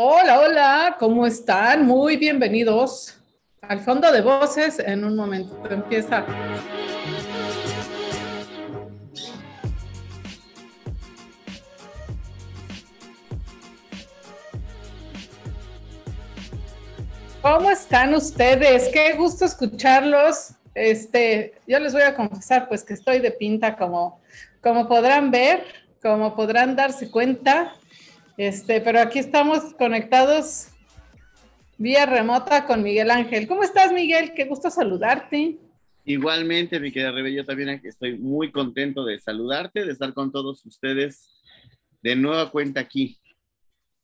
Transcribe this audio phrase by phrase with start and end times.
[0.00, 1.84] Hola, hola, ¿cómo están?
[1.84, 3.18] Muy bienvenidos
[3.60, 4.78] al fondo de voces.
[4.78, 6.24] En un momento empieza.
[17.42, 18.90] ¿Cómo están ustedes?
[18.92, 20.50] Qué gusto escucharlos.
[20.76, 24.20] Este, yo les voy a confesar pues que estoy de pinta como,
[24.60, 25.64] como podrán ver,
[26.00, 27.74] como podrán darse cuenta.
[28.38, 30.68] Este, pero aquí estamos conectados
[31.76, 33.48] vía remota con Miguel Ángel.
[33.48, 34.32] ¿Cómo estás, Miguel?
[34.32, 35.58] Qué gusto saludarte.
[36.04, 40.64] Igualmente, mi querida Rebe, yo también estoy muy contento de saludarte, de estar con todos
[40.64, 41.28] ustedes
[42.00, 43.18] de nueva cuenta aquí.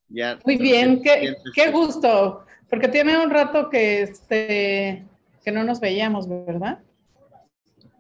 [0.08, 5.06] Ya, muy bien, qué, qué, gusto, porque tiene un rato que, este,
[5.44, 6.80] que no nos veíamos, ¿verdad?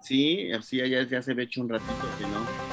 [0.02, 2.63] Sí, así ya, ya se ve hecho un ratito que no.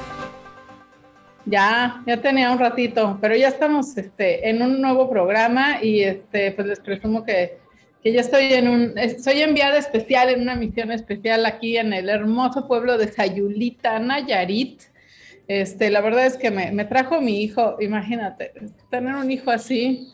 [1.44, 6.52] Ya, ya tenía un ratito, pero ya estamos este, en un nuevo programa y este,
[6.52, 7.58] pues les presumo que,
[8.02, 12.08] que ya estoy en un, soy enviada especial en una misión especial aquí en el
[12.08, 14.82] hermoso pueblo de Sayulita, Nayarit.
[15.48, 18.52] Este, la verdad es que me, me trajo mi hijo, imagínate,
[18.90, 20.08] tener un hijo así.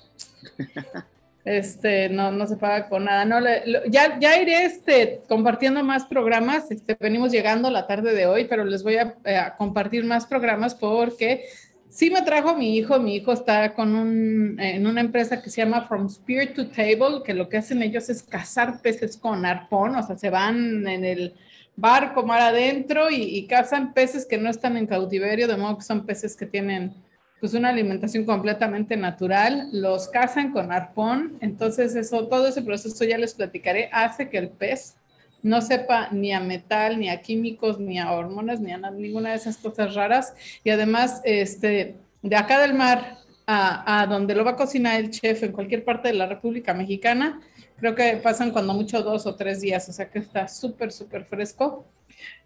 [1.49, 3.25] este, no, no se paga con nada.
[3.25, 3.41] No,
[3.89, 6.71] ya, ya iré este, compartiendo más programas.
[6.71, 11.45] Este, venimos llegando la tarde de hoy, pero les voy a, compartir más programas porque
[11.89, 12.99] sí me trajo mi hijo.
[12.99, 17.23] Mi hijo está con un, en una empresa que se llama From Spear to Table,
[17.25, 21.05] que lo que hacen ellos es cazar peces con arpón, o sea, se van en
[21.05, 21.35] el
[21.77, 25.85] barco mar adentro y, y cazan peces que no están en cautiverio, de modo que
[25.85, 26.95] son peces que tienen
[27.41, 33.19] pues una alimentación completamente natural, los cazan con arpón, entonces eso, todo ese proceso ya
[33.19, 34.97] les platicaré, hace que el pez
[35.43, 39.37] no sepa ni a metal, ni a químicos, ni a hormonas, ni a ninguna de
[39.37, 40.35] esas cosas raras.
[40.65, 45.11] Y además, este, de acá del mar a, a, donde lo va a cocinar el
[45.11, 47.41] chef en cualquier parte de la República Mexicana,
[47.77, 51.25] creo que pasan cuando mucho dos o tres días, o sea que está súper, súper
[51.25, 51.87] fresco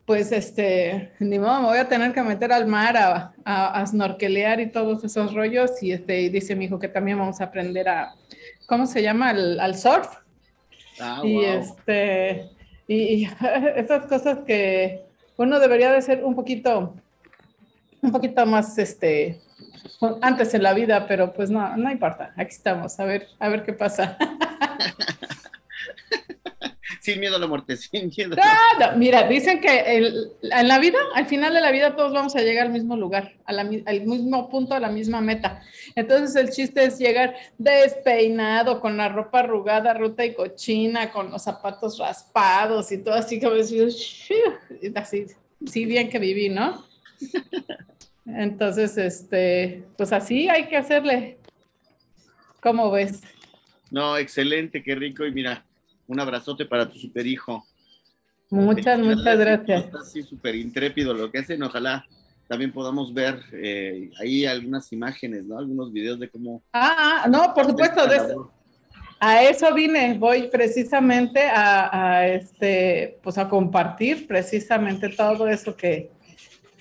[0.06, 4.60] pues este, ni modo, me voy a tener que meter al mar a, a, snorkelear
[4.60, 5.82] y todos esos rollos.
[5.82, 8.14] Y este, dice mi hijo que también vamos a aprender a,
[8.66, 9.30] ¿cómo se llama?
[9.30, 10.08] Al, surf.
[11.00, 12.50] Ah, y este,
[12.88, 13.24] y,
[13.76, 15.02] esas cosas que
[15.36, 16.94] uno debería de ser un poquito,
[18.00, 19.40] un poquito más, este,
[20.20, 22.32] antes en la vida, pero pues no, no importa.
[22.36, 24.18] Aquí estamos, a ver, a ver qué pasa.
[27.02, 28.36] sin miedo a la muerte, sin miedo.
[28.36, 32.42] No, mira, dicen que en la vida, al final de la vida, todos vamos a
[32.42, 35.62] llegar al mismo lugar, al mismo punto, a la misma meta.
[35.96, 41.42] Entonces, el chiste es llegar despeinado, con la ropa arrugada, ruta y cochina, con los
[41.42, 43.80] zapatos raspados y todo así, como así,
[45.66, 46.86] sí, bien que viví, ¿no?
[48.26, 51.38] Entonces, este, pues así hay que hacerle.
[52.60, 53.22] ¿Cómo ves?
[53.90, 55.26] No, excelente, qué rico.
[55.26, 55.64] Y mira,
[56.12, 57.66] un abrazote para tu super hijo.
[58.50, 59.84] Muchas, muchas gracias.
[59.86, 61.62] Está así súper intrépido lo que hacen.
[61.62, 62.04] Ojalá
[62.46, 65.58] también podamos ver eh, ahí algunas imágenes, ¿no?
[65.58, 66.62] Algunos videos de cómo.
[66.72, 68.06] Ah, ah no, por supuesto.
[68.06, 68.52] De eso,
[69.18, 70.18] a eso vine.
[70.18, 76.10] Voy precisamente a, a, este, pues a compartir precisamente todo eso que,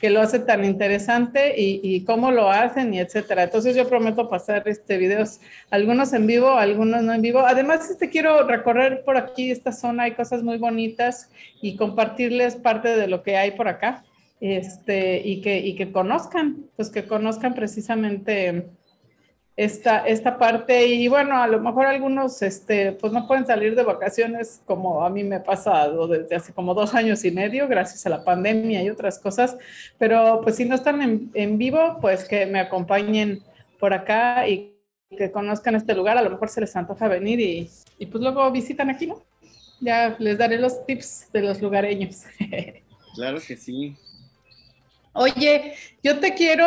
[0.01, 3.43] que lo hace tan interesante y, cómo lo hacen y etcétera.
[3.43, 5.39] Entonces yo prometo pasar este videos,
[5.69, 7.41] algunos en vivo, algunos no en vivo.
[7.45, 11.29] Además, este quiero recorrer por aquí esta zona, hay cosas muy bonitas
[11.61, 14.03] y compartirles parte de lo que hay por acá.
[14.39, 18.65] Este, y que, y que conozcan, pues que conozcan precisamente
[19.63, 23.83] esta, esta parte y bueno, a lo mejor algunos este, pues no pueden salir de
[23.83, 28.03] vacaciones como a mí me ha pasado desde hace como dos años y medio gracias
[28.07, 29.57] a la pandemia y otras cosas,
[29.99, 33.43] pero pues si no están en, en vivo, pues que me acompañen
[33.79, 34.73] por acá y
[35.15, 38.49] que conozcan este lugar, a lo mejor se les antoja venir y, y pues luego
[38.51, 39.21] visitan aquí, ¿no?
[39.79, 42.23] Ya les daré los tips de los lugareños.
[43.13, 43.97] Claro que sí.
[45.13, 45.73] Oye,
[46.03, 46.65] yo te quiero,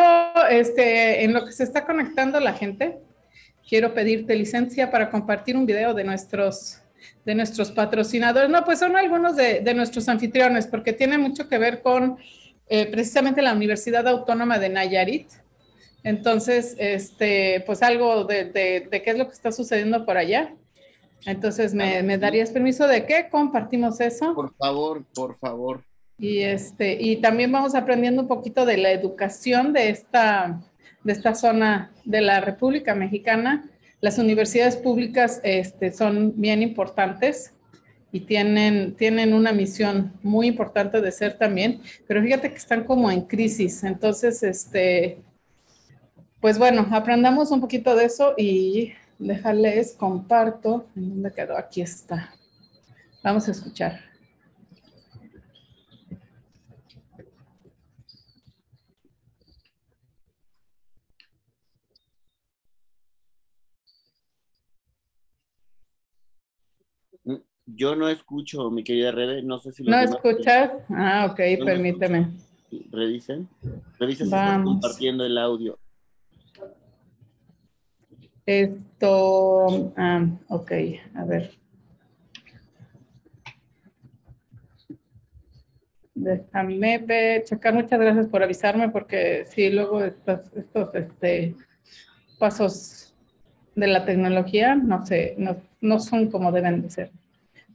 [0.51, 2.99] este, en lo que se está conectando la gente,
[3.67, 6.81] quiero pedirte licencia para compartir un video de nuestros,
[7.25, 8.51] de nuestros patrocinadores.
[8.51, 12.19] No, pues son algunos de, nuestros anfitriones, porque tiene mucho que ver con
[12.69, 15.29] eh, precisamente la Universidad Autónoma de Nayarit.
[16.03, 20.55] Entonces, este, pues algo de, de, qué es lo que está sucediendo por allá.
[21.25, 24.35] Entonces, ¿me, ¿me darías permiso de que compartimos eso?
[24.35, 25.83] Por favor, por favor.
[26.19, 30.61] Y, este, y también vamos aprendiendo un poquito de la educación de esta,
[31.03, 33.69] de esta zona de la República Mexicana.
[34.01, 37.55] Las universidades públicas este, son bien importantes
[38.13, 43.11] y tienen, tienen una misión muy importante de ser también, pero fíjate que están como
[43.11, 43.83] en crisis.
[43.83, 45.19] Entonces, este,
[46.41, 50.87] pues bueno, aprendamos un poquito de eso y déjales, comparto.
[50.95, 51.57] ¿En dónde quedó?
[51.57, 52.31] Aquí está.
[53.23, 54.14] Vamos a escuchar.
[67.67, 69.83] Yo no escucho, mi querida Rebe, no sé si...
[69.85, 70.71] ¿No escuchas?
[70.91, 72.31] Ah, ok, permíteme.
[72.91, 73.49] Revisen.
[73.99, 75.79] Revisen si están compartiendo el audio.
[78.45, 80.73] Esto, ah, ok,
[81.15, 81.53] a ver.
[86.15, 91.57] Déjame ver, checar, muchas gracias por avisarme porque sí, luego estos, estos este,
[92.39, 93.15] pasos
[93.75, 97.11] de la tecnología no sé, no, no son como deben de ser.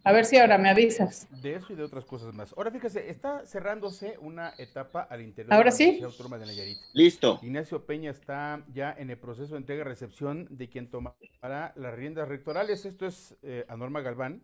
[0.10, 1.28] A ver si ahora me avisas.
[1.40, 2.52] De eso y de otras cosas más.
[2.58, 5.84] Ahora fíjese, está cerrándose una etapa al interior ¿Ahora de la sí?
[5.84, 6.78] Universidad Autónoma de Nayarit.
[6.94, 7.40] Listo.
[7.44, 12.86] Ignacio Peña está ya en el proceso de entrega-recepción de quien tomará las riendas rectorales.
[12.86, 14.42] Esto es eh, a Norma Galván.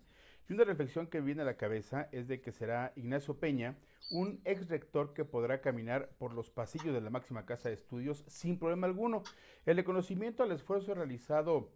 [0.48, 3.76] Y una reflexión que viene a la cabeza es de que será Ignacio Peña,
[4.12, 8.24] un ex rector que podrá caminar por los pasillos de la máxima casa de estudios
[8.28, 9.24] sin problema alguno.
[9.66, 11.72] El reconocimiento al esfuerzo realizado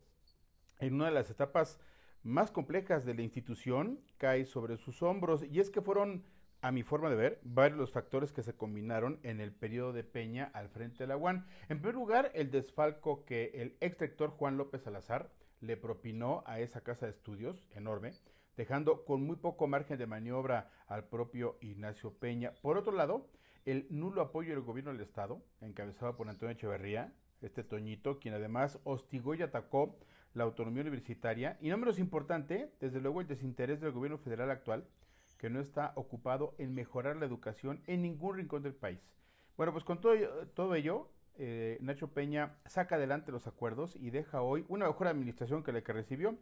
[0.77, 1.79] en una de las etapas
[2.23, 6.23] más complejas de la institución cae sobre sus hombros y es que fueron,
[6.61, 10.03] a mi forma de ver, varios los factores que se combinaron en el periodo de
[10.03, 11.45] Peña al frente de la UAN.
[11.69, 15.31] En primer lugar, el desfalco que el ex rector Juan López Salazar
[15.61, 18.13] le propinó a esa casa de estudios enorme,
[18.57, 22.53] dejando con muy poco margen de maniobra al propio Ignacio Peña.
[22.61, 23.27] Por otro lado,
[23.65, 28.79] el nulo apoyo del gobierno del Estado, encabezado por Antonio Echeverría, este Toñito, quien además
[28.83, 29.97] hostigó y atacó
[30.33, 34.85] la autonomía universitaria y no menos importante, desde luego el desinterés del gobierno federal actual,
[35.37, 38.99] que no está ocupado en mejorar la educación en ningún rincón del país.
[39.57, 40.15] Bueno, pues con todo,
[40.53, 45.63] todo ello, eh, Nacho Peña saca adelante los acuerdos y deja hoy una mejor administración
[45.63, 46.37] que la que recibió.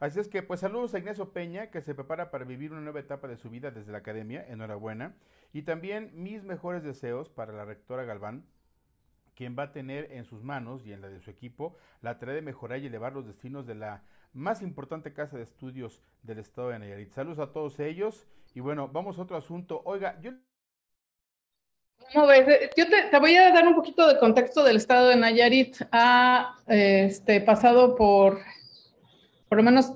[0.00, 2.98] Así es que, pues saludos a Ignacio Peña, que se prepara para vivir una nueva
[2.98, 5.14] etapa de su vida desde la academia, enhorabuena.
[5.52, 8.44] Y también mis mejores deseos para la rectora Galván,
[9.34, 12.34] quien va a tener en sus manos y en la de su equipo la tarea
[12.34, 14.02] de mejorar y elevar los destinos de la
[14.32, 17.12] más importante casa de estudios del estado de Nayarit.
[17.12, 19.82] Saludos a todos ellos y bueno, vamos a otro asunto.
[19.84, 20.32] Oiga, yo...
[22.14, 25.76] No, yo te, voy a dar un poquito de contexto del estado de Nayarit.
[25.92, 28.40] Ha este, pasado por
[29.52, 29.92] por lo menos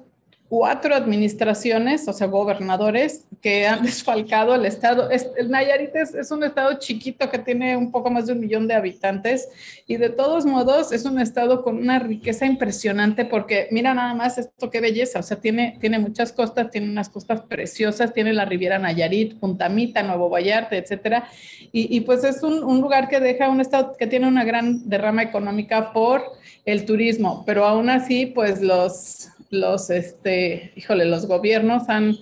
[0.49, 5.09] cuatro administraciones, o sea, gobernadores que han desfalcado el estado.
[5.11, 8.75] el Nayarit es, un estado chiquito que tiene un poco más de un millón de
[8.75, 9.49] habitantes
[9.87, 14.39] y de todos modos es un estado con una riqueza impresionante porque mira nada más
[14.39, 18.45] esto qué belleza, o sea, tiene, tiene muchas costas, tiene unas costas preciosas, tiene la
[18.45, 21.29] Riviera Nayarit, Puntamita, Nuevo Vallarta, etcétera.
[21.73, 25.23] Y, pues es un, un lugar que deja un estado que tiene una gran derrama
[25.23, 26.23] económica por
[26.65, 32.17] el turismo, pero aún así, pues los los, este, híjole, los gobiernos han,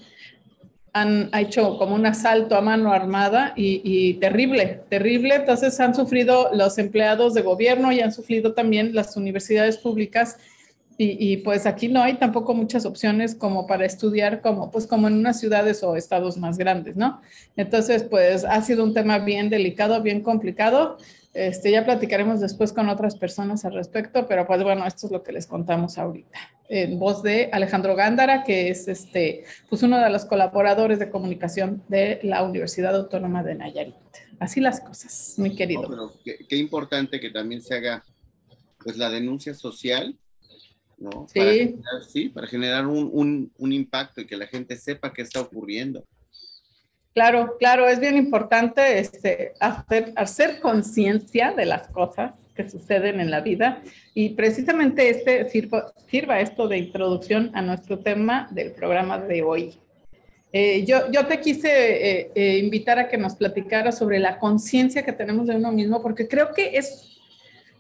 [0.95, 5.35] han hecho como un asalto a mano armada y, terrible, terrible.
[5.35, 10.39] Entonces han sufrido los empleados de gobierno y han sufrido también las universidades públicas.
[10.97, 15.15] Y, pues aquí no hay tampoco muchas opciones como para estudiar como pues como en
[15.15, 17.21] unas ciudades o estados más grandes, ¿no?
[17.57, 20.99] Entonces pues ha sido un tema bien delicado, bien complicado.
[21.35, 25.25] Este, ya platicaremos después con otras personas al respecto, pero pues bueno, esto es lo
[25.25, 26.39] que les contamos ahorita.
[26.69, 31.83] En voz de Alejandro Gándara, que es este, pues uno de los colaboradores de comunicación
[31.89, 33.97] de la Universidad Autónoma de Nayarit.
[34.39, 36.13] Así las cosas, mi querido.
[36.25, 38.05] qué, importante que también se haga
[38.79, 40.17] pues la denuncia social,
[40.99, 41.27] ¿no?
[41.29, 41.41] Sí.
[41.41, 45.23] Para generar, sí, para generar un, un, un impacto y que la gente sepa qué
[45.23, 46.05] está ocurriendo.
[47.15, 53.41] Claro, claro, es bien importante este, hacer, conciencia de las cosas que suceden en la
[53.41, 53.83] vida
[54.15, 59.75] y precisamente este sirva, sirva esto de introducción a nuestro tema del programa de hoy.
[60.53, 65.05] Eh, yo, yo te quise eh, eh, invitar a que nos platicara sobre la conciencia
[65.05, 67.14] que tenemos de uno mismo, porque creo que es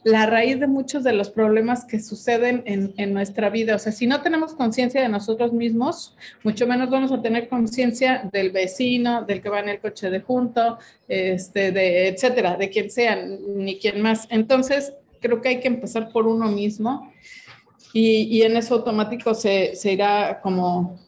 [0.05, 3.75] la raíz de muchos de los problemas que suceden en, nuestra vida.
[3.75, 8.29] O sea, si no tenemos conciencia de nosotros mismos, mucho menos vamos a tener conciencia
[8.31, 12.91] del vecino, del que va en el coche de junto, este, de etcétera, de quien
[12.91, 14.29] sea, ni quien más.
[14.31, 17.11] Entonces, creo que hay que empezar por uno mismo
[17.95, 20.99] y, en eso automático se, se irá como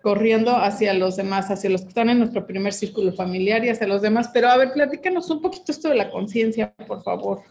[0.00, 3.86] corriendo hacia los demás, hacia los que están en nuestro primer círculo familiar y hacia
[3.86, 4.30] los demás.
[4.32, 7.42] Pero a ver, platícanos un poquito esto de la conciencia, por favor.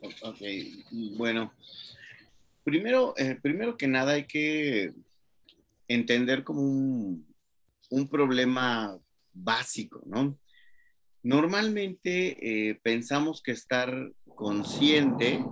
[0.00, 0.38] Ok,
[1.16, 1.52] bueno,
[2.64, 4.92] primero, eh, primero que nada hay que
[5.88, 7.26] entender como un,
[7.90, 8.98] un problema
[9.32, 10.38] básico, ¿no?
[11.22, 15.44] Normalmente eh, pensamos que estar consciente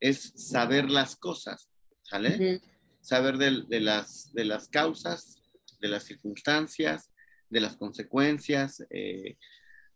[0.00, 1.68] es saber las cosas.
[2.08, 2.60] ¿sale?
[3.00, 5.42] Saber de, las, de las causas,
[5.80, 7.10] de las circunstancias,
[7.50, 9.36] de las consecuencias, eh,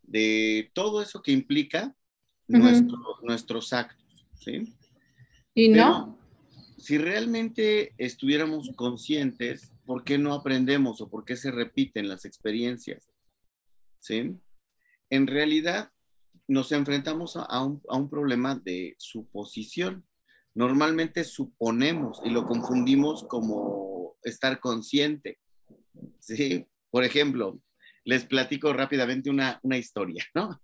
[0.03, 1.95] de todo eso que implica
[3.23, 4.75] nuestros actos, ¿sí?
[5.55, 6.19] Y no.
[6.79, 13.11] si realmente estuviéramos conscientes, ¿por qué no aprendemos o por qué se repiten las experiencias?
[14.01, 14.37] ¿Sí?
[15.11, 15.91] En realidad,
[16.49, 20.05] nos enfrentamos a un, a un problema de suposición.
[20.55, 25.39] Normalmente suponemos y lo confundimos como estar consciente.
[26.21, 26.67] ¿Sí?
[26.91, 27.61] Por ejemplo,
[28.05, 30.61] les platico rápidamente una, una historia, ¿no?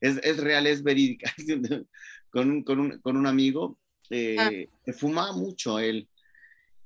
[0.00, 1.32] Es, es, real, es verídica.
[2.30, 3.78] con, un, con, un, con un amigo
[4.10, 4.92] eh, ah.
[4.92, 6.08] fumaba mucho él.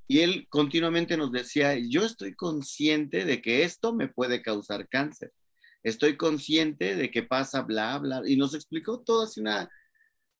[0.09, 5.33] Y él continuamente nos decía, yo estoy consciente de que esto me puede causar cáncer.
[5.83, 8.23] Estoy consciente de que pasa bla, bla.
[8.27, 9.71] Y nos explicó todo así una,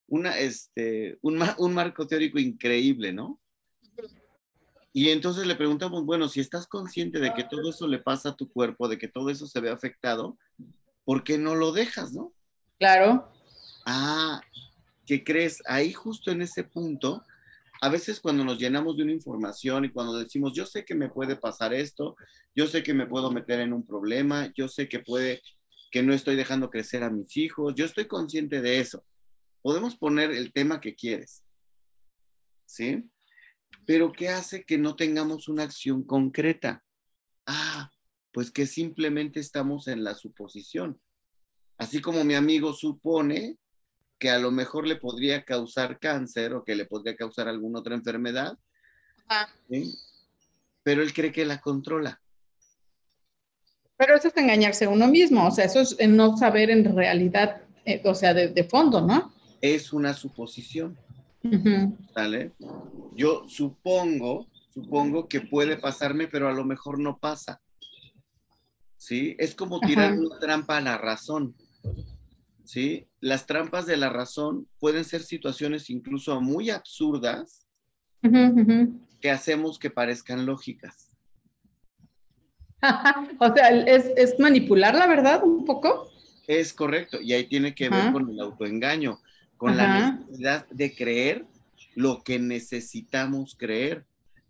[0.07, 3.39] una, este, un, un marco teórico increíble, ¿no?
[4.95, 8.35] Y entonces le preguntamos, bueno, si estás consciente de que todo eso le pasa a
[8.35, 10.37] tu cuerpo, de que todo eso se ve afectado,
[11.03, 12.31] ¿por qué no lo dejas, no?
[12.77, 13.27] Claro.
[13.87, 14.39] Ah,
[15.07, 15.63] ¿qué crees?
[15.65, 17.23] Ahí justo en ese punto,
[17.81, 21.09] a veces cuando nos llenamos de una información y cuando decimos, yo sé que me
[21.09, 22.15] puede pasar esto,
[22.55, 25.41] yo sé que me puedo meter en un problema, yo sé que puede,
[25.91, 29.03] que no estoy dejando crecer a mis hijos, yo estoy consciente de eso.
[29.63, 31.43] Podemos poner el tema que quieres,
[32.65, 33.03] ¿sí?
[33.85, 36.83] Pero ¿qué hace que no tengamos una acción concreta?
[37.45, 37.91] Ah,
[38.31, 40.99] pues que simplemente estamos en la suposición.
[41.77, 43.57] Así como mi amigo supone
[44.17, 47.95] que a lo mejor le podría causar cáncer o que le podría causar alguna otra
[47.95, 48.57] enfermedad,
[50.81, 52.21] pero él cree que la controla.
[53.97, 57.61] Pero eso es engañarse a uno mismo, o sea, eso es no saber en realidad,
[57.85, 59.33] eh, o sea, de, fondo, ¿no?
[59.61, 60.97] Es una suposición.
[62.13, 62.53] ¿Sale?
[63.15, 67.61] Yo supongo, supongo que puede pasarme, pero a lo mejor no pasa.
[68.97, 69.35] ¿Sí?
[69.37, 71.55] Es como tirar una trampa a la razón.
[72.63, 73.07] ¿Sí?
[73.19, 77.67] Las trampas de la razón pueden ser situaciones incluso muy absurdas
[79.19, 81.09] que hacemos que parezcan lógicas.
[83.39, 86.09] o sea, ¿es, ¿es, manipular la verdad un poco?
[86.47, 89.19] Es correcto, y ahí tiene que ver con el autoengaño
[89.57, 91.45] con la necesidad de creer
[91.95, 94.05] lo que necesitamos creer.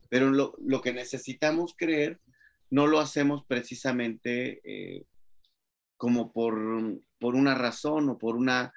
[0.10, 2.19] Pero lo, lo que necesitamos creer
[2.74, 5.05] no lo hacemos precisamente eh,
[5.95, 8.74] como por, por, una razón o por una,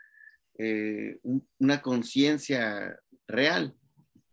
[0.59, 1.19] eh,
[1.59, 3.75] una conciencia real,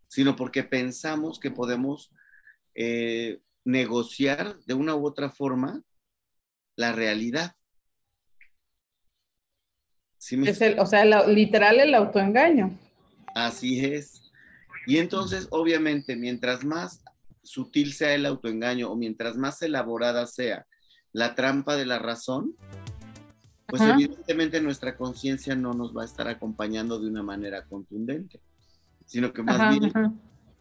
[0.10, 2.12] sino porque pensamos que podemos
[2.76, 5.82] eh, negociar de una u otra forma
[6.76, 7.56] la realidad
[10.32, 12.78] es el, o sea, literal el autoengaño.
[13.36, 14.32] Así es.
[14.86, 17.04] Y entonces, obviamente, mientras más
[17.42, 20.66] sutil sea el autoengaño o mientras más elaborada sea
[21.12, 22.56] la trampa de la razón,
[23.68, 28.40] pues evidentemente nuestra conciencia no nos va a estar acompañando de una manera contundente,
[29.06, 29.92] sino que más bien,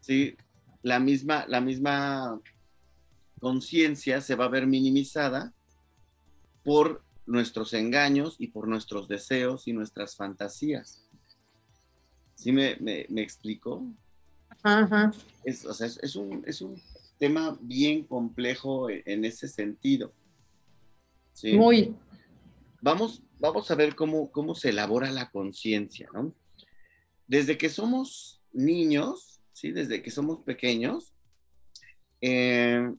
[0.01, 0.37] sí,
[0.83, 2.41] la misma, la misma
[3.39, 5.53] conciencia se va a ver minimizada
[6.65, 11.03] por nuestros engaños y por nuestros deseos y nuestras fantasías.
[12.35, 13.87] ¿Sí me, me, explico?
[14.63, 15.13] Ajá.
[15.43, 16.79] Es, o sea, es, un, es, un,
[17.19, 20.13] tema bien complejo e, en, ese sentido.
[21.33, 21.55] ¿sí?
[21.55, 21.97] Muy.
[22.83, 26.35] Vamos, vamos a ver cómo, cómo se elabora la conciencia, ¿no?
[27.27, 29.73] Desde que somos niños, ¿sí?
[29.73, 31.15] Desde que somos pequeños,
[32.21, 32.93] eh,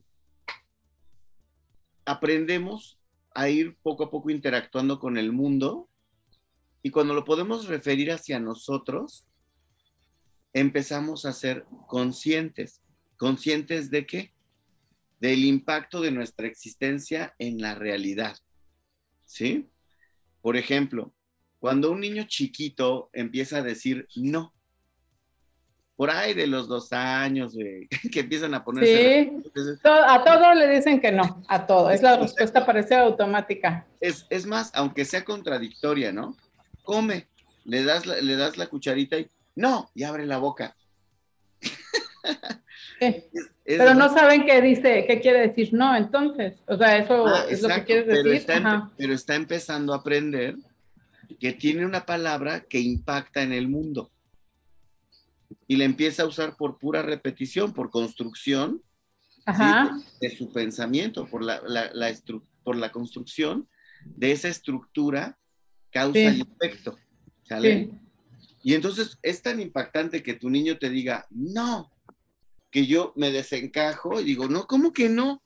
[2.04, 2.98] aprendemos
[3.34, 5.88] a ir poco a poco interactuando con el mundo
[6.82, 9.26] y cuando lo podemos referir hacia nosotros,
[10.52, 12.80] empezamos a ser conscientes.
[13.16, 14.32] ¿Conscientes de qué?
[15.20, 18.38] Del impacto de nuestra existencia en la realidad.
[19.24, 19.68] ¿Sí?
[20.40, 21.14] Por ejemplo,
[21.58, 24.53] cuando un niño chiquito empieza a decir no,
[25.96, 27.54] por ahí de los dos años,
[28.12, 29.30] que empiezan a ponerse.
[29.54, 31.90] Sí, a todo le dicen que no, a todo.
[31.90, 33.86] Es la respuesta parece automática.
[34.00, 36.36] Es, es más, aunque sea contradictoria, ¿no?
[36.82, 37.28] Come,
[37.64, 40.76] le das, la, le das la cucharita y no, y abre la boca.
[43.64, 46.54] pero no saben qué dice, qué quiere decir no, entonces.
[46.66, 48.32] O sea, eso ah, es lo que quieres decir.
[48.32, 50.56] Está, pero está empezando a aprender
[51.38, 54.10] que tiene una palabra que impacta en el mundo
[55.66, 58.82] y la empieza a usar por pura repetición, por construcción
[60.20, 61.60] De, su pensamiento, por la,
[62.62, 63.68] por la construcción
[64.04, 65.38] de esa estructura
[65.90, 66.98] causa y efecto.
[68.62, 71.92] Y entonces es tan impactante que tu niño te diga, no,
[72.70, 75.42] que yo me desencajo y digo, no, ¿cómo que no?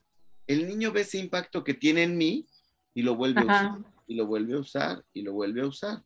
[0.46, 2.46] El niño ve ese impacto que tiene en mí
[2.94, 6.02] y lo vuelve a usar, y lo vuelve a usar, y lo vuelve a usar.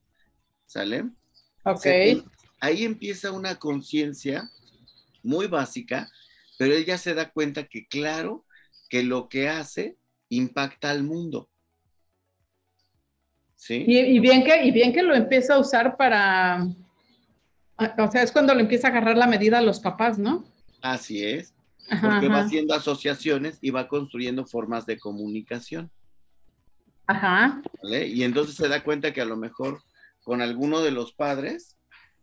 [0.67, 1.05] ¿Sale?
[1.65, 1.87] Ok.
[2.63, 4.49] Ahí empieza una conciencia
[5.23, 6.09] muy básica,
[6.57, 8.47] pero él ya se da cuenta que, claro,
[8.89, 9.97] que lo que hace
[10.29, 11.51] impacta al mundo.
[13.57, 13.85] ¿Sí?
[13.87, 16.65] Y, bien que, y bien que lo empieza a usar para,
[17.99, 20.45] o sea, es cuando le empieza a agarrar la medida a los papás, ¿no?
[20.81, 21.55] Así es,
[22.01, 25.91] porque va haciendo asociaciones y va construyendo formas de comunicación.
[27.07, 27.61] Ajá.
[27.83, 29.83] Y entonces se da cuenta que a lo mejor
[30.23, 31.77] con alguno de los padres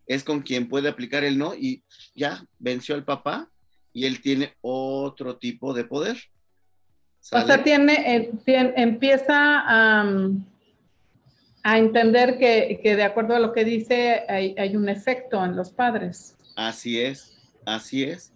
[0.09, 1.83] es con quien puede aplicar el no y
[2.15, 3.49] ya venció al papá
[3.93, 6.17] y él tiene otro tipo de poder.
[7.31, 8.31] O sea, tiene, eh,
[8.75, 10.03] empieza a,
[11.63, 16.35] a entender que, de acuerdo a lo que dice, hay, un efecto en los padres.
[16.55, 18.33] Así es, así es.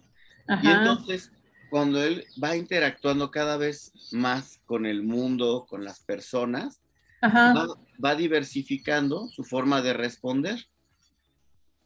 [0.62, 1.32] Y entonces,
[1.70, 6.80] cuando él va interactuando cada vez más con el mundo, con las personas,
[7.24, 10.66] va, diversificando su forma de responder.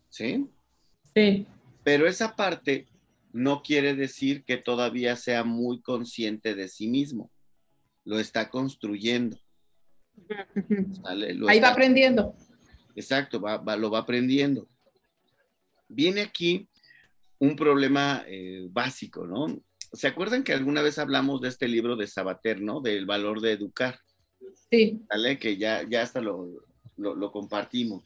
[0.09, 0.47] ¿Sí?
[1.15, 1.47] Sí.
[1.85, 2.87] Pero esa parte
[3.33, 7.31] no quiere decir que todavía sea muy consciente de sí mismo.
[8.05, 9.39] Lo está construyendo.
[11.05, 12.35] Ahí va aprendiendo.
[12.97, 14.69] Exacto, va, lo va aprendiendo.
[15.89, 16.69] Viene aquí
[17.39, 19.63] un problema eh, básico, ¿no?
[19.93, 22.81] ¿Se acuerdan que alguna vez hablamos de este libro de Sabater, ¿no?
[22.81, 24.01] Del valor de educar.
[24.71, 25.01] Sí.
[25.09, 25.39] ¿Vale?
[25.39, 26.51] Que ya, ya hasta lo,
[27.33, 28.05] compartimos.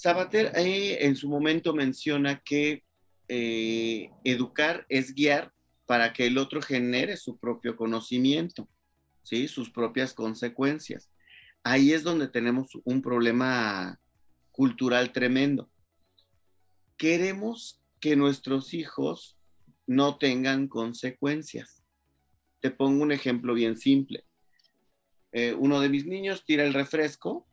[0.00, 2.84] Sabater en su momento menciona que
[3.28, 5.52] eh, educar es guiar
[5.84, 8.66] para que el otro genere su propio conocimiento,
[9.22, 9.46] ¿sí?
[9.46, 11.10] Sus propias consecuencias.
[11.62, 14.00] Ahí es donde tenemos un problema
[14.52, 15.70] cultural tremendo.
[16.96, 19.36] Queremos que nuestros hijos
[19.86, 21.82] no tengan consecuencias.
[22.60, 24.24] Te pongo un ejemplo bien simple.
[25.32, 27.49] Eh, uno de mis niños tira el refresco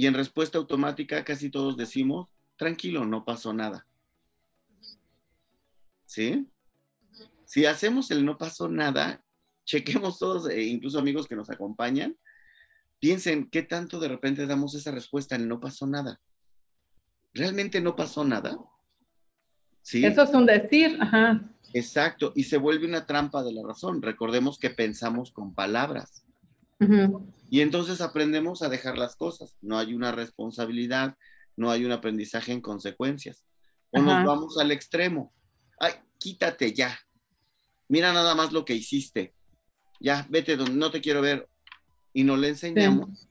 [0.00, 3.86] y en respuesta automática casi todos decimos, tranquilo, no pasó nada.
[6.06, 6.48] ¿Sí?
[7.44, 9.22] Si hacemos el no pasó nada,
[9.66, 12.16] chequemos todos, eh, incluso amigos que nos acompañan,
[12.98, 16.18] piensen qué tanto de repente damos esa respuesta en no pasó nada.
[17.34, 18.58] ¿Realmente no pasó nada?
[19.82, 20.02] ¿Sí?
[20.06, 21.42] Eso es un decir, ajá.
[21.74, 24.00] Exacto, y se vuelve una trampa de la razón.
[24.00, 26.24] Recordemos que pensamos con palabras.
[27.50, 29.56] Y entonces aprendemos a dejar las cosas.
[29.60, 31.16] No hay una responsabilidad,
[31.56, 33.44] no hay un aprendizaje en consecuencias.
[33.90, 35.34] O nos vamos al extremo.
[35.80, 36.96] Ay, quítate ya.
[37.88, 39.34] Mira nada más lo que hiciste.
[39.98, 41.48] Ya, vete donde no te quiero ver.
[42.12, 43.28] Y no le enseñamos.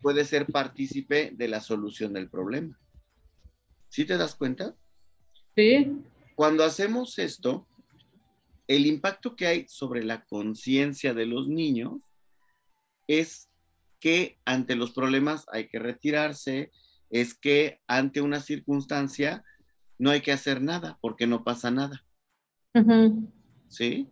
[0.00, 2.76] Puede ser partícipe de la solución del problema.
[3.88, 4.74] ¿Sí te das cuenta?
[5.54, 6.02] Sí.
[6.34, 7.68] Cuando hacemos esto,
[8.66, 12.12] el impacto que hay sobre la conciencia de los niños
[13.06, 13.51] es
[14.02, 16.72] que ante los problemas hay que retirarse,
[17.08, 19.44] es que ante una circunstancia
[19.96, 22.04] no hay que hacer nada porque no pasa nada.
[23.68, 24.08] ¿Sí?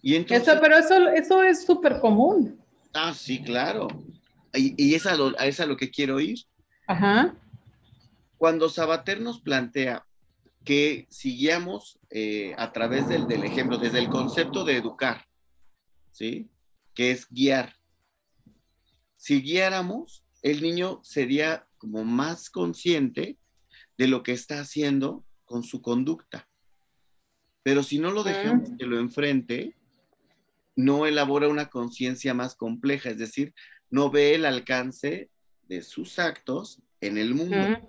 [0.00, 2.60] Y entonces, eso, pero eso, eso es súper común.
[2.92, 3.88] Ah, sí, claro.
[4.52, 6.38] Y, y es, a lo, es a lo que quiero ir.
[6.86, 7.34] Ajá.
[8.36, 10.06] Cuando Sabater nos plantea
[10.64, 15.26] que siguiamos eh, a través del, del, ejemplo, desde el concepto de educar,
[16.12, 16.48] ¿sí?
[16.94, 17.74] Que es guiar.
[19.24, 23.38] Si guiáramos, el niño sería como más consciente
[23.96, 26.46] de lo que está haciendo con su conducta.
[27.62, 29.78] Pero si no lo dejamos que lo enfrente,
[30.76, 33.54] no elabora una conciencia más compleja, es decir,
[33.88, 35.30] no ve el alcance
[35.68, 37.80] de sus actos en el mundo.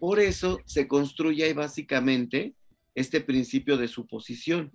[0.00, 2.56] Por eso se construye ahí básicamente
[2.96, 4.72] este principio de suposición.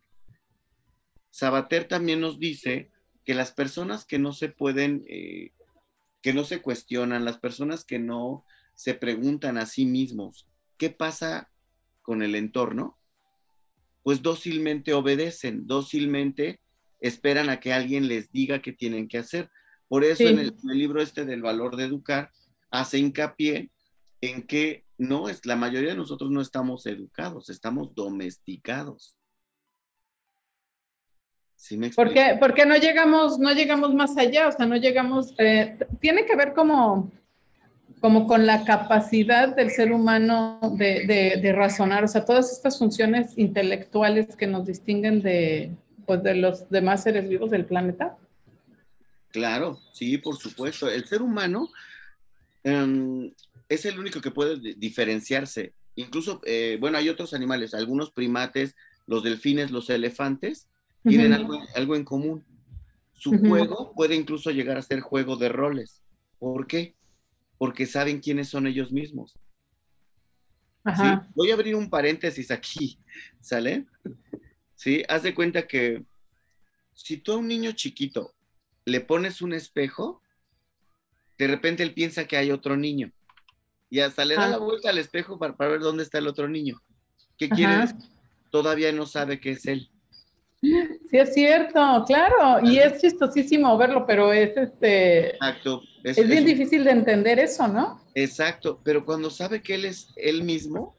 [1.32, 2.92] Sabater también nos dice
[3.30, 5.52] que las personas que no se pueden, eh,
[6.24, 10.48] que no se cuestionan, las personas que no se preguntan a sí mismos,
[10.80, 11.52] ¿qué pasa
[12.02, 12.98] con el entorno?
[14.02, 16.60] Pues dócilmente obedecen, dócilmente
[17.02, 19.52] esperan a que alguien les diga qué tienen que hacer.
[19.88, 22.32] Por eso en, el, en el libro este del valor de educar
[22.72, 23.70] hace hincapié
[24.22, 29.19] en que no es la mayoría de nosotros no estamos educados, estamos domesticados.
[31.60, 34.48] ¿Sí me ¿Por, qué, no llegamos, no llegamos más allá?
[34.48, 37.12] O sea, no llegamos, eh, tiene que ver como,
[38.00, 44.38] como con la capacidad del ser humano de, razonar, o sea, todas estas funciones intelectuales
[44.38, 45.72] que nos distinguen de,
[46.06, 48.17] pues, de los demás seres vivos del planeta.
[49.28, 50.89] Claro, sí, por supuesto.
[50.89, 51.69] El ser humano
[52.63, 53.34] em,
[53.67, 59.22] es el único que puede diferenciarse incluso, eh, bueno, hay otros animales, algunos primates, los
[59.22, 60.69] delfines, los elefantes,
[61.04, 62.46] tienen algo, algo, en común.
[63.14, 66.02] Su juego puede incluso llegar a ser juego de roles.
[66.38, 66.96] ¿Por qué?
[67.58, 69.38] Porque saben quiénes son ellos mismos.
[71.36, 73.00] Voy a abrir un paréntesis aquí,
[73.40, 73.86] ¿sale?
[74.76, 76.04] Sí, haz de cuenta que
[76.94, 78.34] si tú a un niño chiquito
[78.86, 80.22] le pones un espejo,
[81.38, 83.12] de repente él piensa que hay otro niño
[83.90, 86.82] y hasta le da la vuelta al espejo para, ver dónde está el otro niño.
[87.38, 87.86] ¿Qué quiere?
[88.52, 89.90] Todavía no sabe que es él.
[91.10, 95.30] Sí, es cierto, claro, y es chistosísimo verlo, pero es este.
[95.32, 95.82] Exacto.
[96.04, 98.00] Es, bien difícil de entender eso, ¿no?
[98.13, 100.95] Exacto, pero cuando sabe que él es él mismo,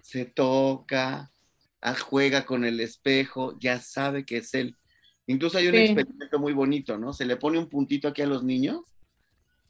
[0.00, 1.30] se toca,
[1.82, 4.76] ah, juega con el espejo, ya sabe que es él.
[5.26, 7.12] Incluso hay un experimento muy bonito, ¿no?
[7.12, 8.80] Se le pone un puntito aquí a los niños,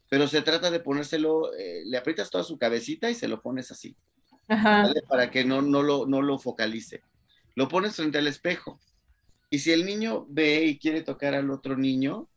[0.09, 3.71] pero se trata de ponérselo, eh, le aprietas toda su cabecita y se lo pones
[3.71, 3.93] así.
[4.47, 4.89] Ajá.
[5.09, 7.01] Para que no, no, lo, no lo focalice.
[7.55, 8.79] Lo pones frente al espejo
[9.55, 12.27] y si el niño ve y quiere tocar al otro niño,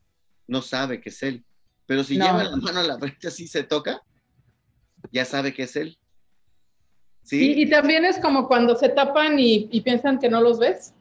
[0.47, 1.45] no sabe que es él.
[1.85, 4.01] Pero si lleva la mano a la frente así se toca,
[5.11, 5.99] ya sabe que es él.
[7.25, 7.55] ¿Sí?
[7.57, 10.95] Y, también es como cuando se tapan y, piensan que no los ves.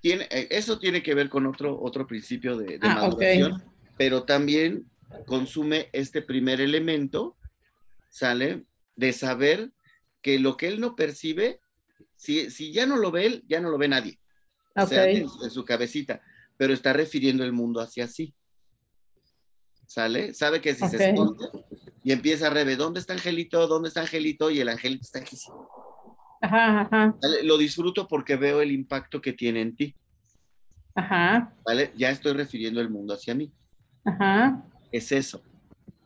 [0.00, 3.64] Tiene, eh, eso tiene que ver con otro, otro principio de, de ah, maduración,
[3.96, 4.88] pero también
[5.26, 7.36] consume este primer elemento,
[8.08, 8.66] ¿sale?
[8.94, 9.72] De saber
[10.22, 11.58] que lo que él no percibe,
[12.14, 14.20] si, si ya no lo ve él, ya no lo ve nadie
[14.74, 16.20] en, su cabecita,
[16.56, 18.34] pero está refiriendo el mundo hacia sí.
[19.86, 20.34] ¿Sale?
[20.34, 21.46] Sabe que si se esconde
[22.02, 23.66] y empieza a rever, ¿dónde está Angelito?
[23.66, 24.50] ¿Dónde está Angelito?
[24.50, 25.36] Y el Angelito está aquí.
[26.40, 27.16] Ajá, ajá.
[27.42, 29.94] Lo disfruto porque veo el impacto que tiene en ti.
[30.94, 31.54] Ajá.
[31.64, 31.92] ¿Vale?
[31.96, 33.52] Ya estoy refiriendo el mundo hacia mí.
[34.04, 34.64] Ajá.
[34.92, 35.42] Es eso.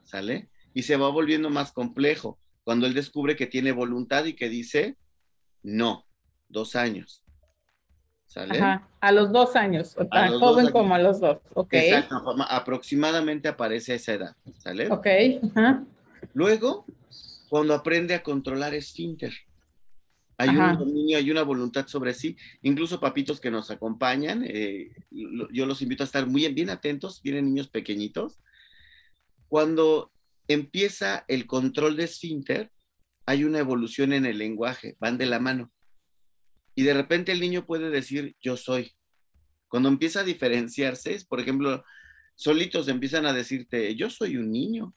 [0.04, 0.48] ¿Sale?
[0.74, 4.96] Y se va volviendo más complejo cuando él descubre que tiene voluntad y que dice,
[5.62, 6.07] no,
[6.48, 7.24] dos años.
[9.00, 11.72] A los dos años, tan joven como a los dos, ok.
[11.72, 14.88] Exacto, aproximadamente aparece esa edad, ¿sale?
[14.90, 15.06] Ok.
[16.34, 16.84] Luego,
[17.48, 19.32] cuando aprende a controlar esfínter,
[20.36, 25.66] hay un dominio, hay una voluntad sobre sí, incluso papitos que nos acompañan, eh, yo
[25.66, 28.38] los invito a estar muy bien atentos, vienen niños pequeñitos.
[29.48, 30.12] Cuando
[30.46, 32.70] empieza el control de esfínter,
[33.26, 35.72] hay una evolución en el lenguaje, van de la mano.
[36.78, 38.92] Y de repente el niño puede decir, yo soy.
[39.66, 41.84] Cuando empieza a diferenciarse, por ejemplo,
[42.36, 44.94] solitos empiezan a decirte, yo soy un niño.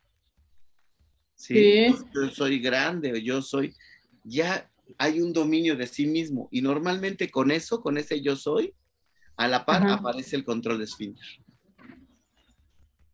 [1.33, 3.73] Sí, Yo soy grande, yo soy.
[4.23, 6.49] Ya hay un dominio de sí mismo.
[6.51, 8.75] Y normalmente con eso, con ese yo soy,
[9.35, 11.25] a la par aparece el control de esfínter.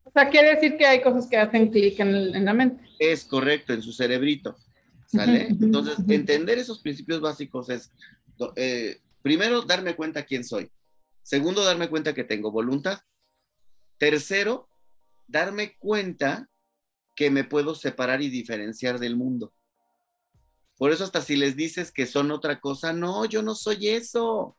[0.04, 2.84] O sea, quiere decir que hay cosas que hacen clic en, la mente.
[3.00, 4.58] Es correcto, en su cerebrito.
[5.06, 5.48] ¿Sale?
[5.48, 7.94] Entonces, entender esos principios básicos es
[8.56, 10.72] eh, primero, darme cuenta quién soy.
[11.24, 13.00] Segundo, darme cuenta que tengo voluntad.
[13.98, 14.70] Tercero,
[15.28, 16.50] darme cuenta
[17.16, 19.54] que me puedo separar y diferenciar del mundo.
[20.78, 24.56] Por eso hasta si les dices que son otra cosa, no, yo no soy eso.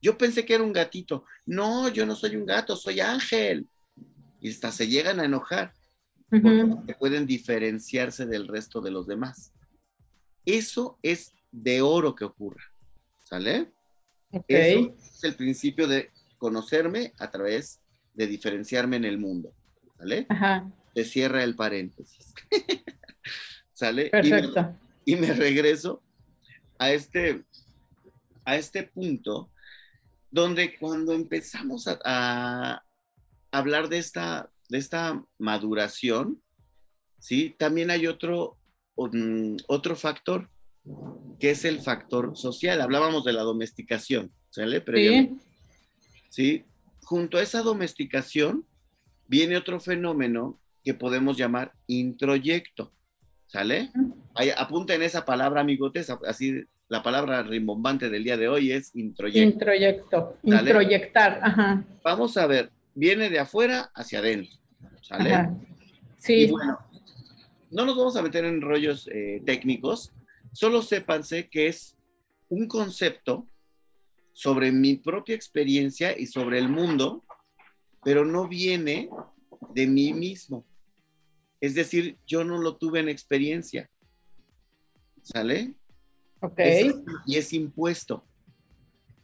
[0.00, 1.24] Yo pensé que era un gatito.
[1.46, 3.66] No, yo no soy un gato, soy ángel.
[4.40, 5.74] Y hasta se llegan a enojar.
[6.28, 9.52] Porque pueden diferenciarse del resto de los demás.
[10.44, 12.71] Eso es de oro que ocurra.
[13.32, 13.72] ¿Sale?
[14.46, 17.80] Eso es el principio de conocerme a través
[18.12, 19.54] de diferenciarme en el mundo.
[19.96, 20.26] ¿Sale?
[20.28, 20.70] Ajá.
[20.94, 22.34] Se cierra el paréntesis.
[23.72, 24.10] ¿Sale?
[24.10, 24.76] Perfecto.
[25.06, 26.02] Y me, regreso
[26.76, 27.42] a este,
[28.44, 29.50] a este punto
[30.30, 32.84] donde cuando empezamos a,
[33.50, 36.42] hablar de esta, de esta maduración,
[37.18, 37.56] ¿sí?
[37.58, 38.58] También hay otro,
[38.94, 40.50] otro factor
[41.38, 42.80] que es el factor social.
[42.80, 44.82] Hablábamos de la domesticación, ¿sale?
[44.94, 45.36] Sí.
[46.28, 46.64] sí.
[47.04, 48.64] Junto a esa domesticación
[49.26, 52.92] viene otro fenómeno que podemos llamar introyecto,
[53.46, 53.90] ¿sale?
[54.34, 59.54] Ahí, apunten esa palabra, amigotes, así la palabra rimbombante del día de hoy es introyecto.
[59.54, 61.84] Introyecto, introyectar, ajá.
[62.04, 64.58] Vamos a ver, viene de afuera hacia adentro,
[65.00, 65.48] ¿sale?
[66.18, 66.50] Sí.
[66.50, 66.78] bueno,
[67.70, 70.12] no nos vamos a meter en rollos eh, técnicos,
[70.52, 71.96] Solo sépanse que es
[72.48, 73.46] un concepto
[74.34, 77.24] sobre mi propia experiencia y sobre el mundo,
[78.04, 79.08] pero no viene
[79.74, 80.66] de mí mismo.
[81.60, 83.90] Es decir, yo no lo tuve en experiencia.
[85.22, 85.74] ¿Sale?
[86.40, 86.60] Ok.
[87.26, 88.24] y es impuesto.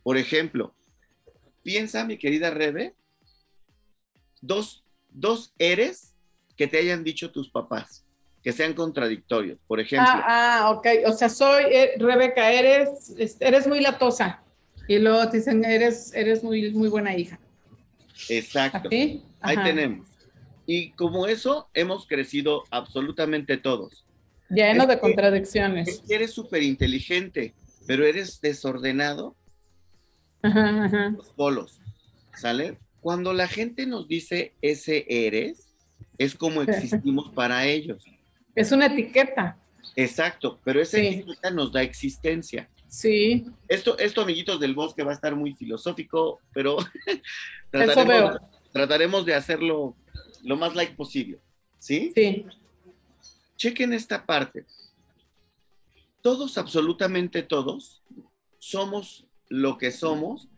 [0.05, 0.75] Por ejemplo,
[1.63, 2.95] piensa, mi querida Rebe,
[4.41, 6.15] dos, dos eres
[6.57, 8.08] que te hayan dicho tus papás
[8.49, 9.61] que sean contradictorios.
[9.67, 10.09] Por ejemplo.
[10.11, 10.87] Ah, ah ok.
[11.05, 14.43] O sea, soy, eh, Rebeca, eres, eres muy latosa.
[14.89, 17.39] Y luego te dicen, eres, eres muy, muy buena hija.
[18.31, 18.89] Exacto.
[19.43, 20.09] Ahí tenemos.
[20.65, 24.07] Y como eso, hemos crecido absolutamente todos.
[24.49, 26.03] Lleno de contradicciones.
[26.09, 27.53] eres súper inteligente,
[27.87, 29.37] pero eres desordenado.
[30.41, 31.83] Ajá, Los polos,
[32.35, 32.79] ¿sale?
[33.03, 35.69] Cuando la gente nos dice ese eres,
[36.17, 38.03] es como existimos para ellos.
[38.59, 39.57] Es una etiqueta.
[39.95, 42.69] Exacto, pero esa etiqueta nos da existencia.
[42.89, 43.47] Sí.
[43.69, 46.77] Esto, esto, amiguitos del bosque, va a estar muy filosófico, pero
[47.71, 48.41] trataremos,
[48.73, 49.95] trataremos de hacerlo
[50.43, 51.39] lo más light posible.
[51.79, 52.11] ¿Sí?
[52.17, 52.47] Sí.
[53.57, 54.67] Chequen esta parte.
[56.21, 58.03] Todos, absolutamente todos,
[58.59, 60.49] somos lo que somos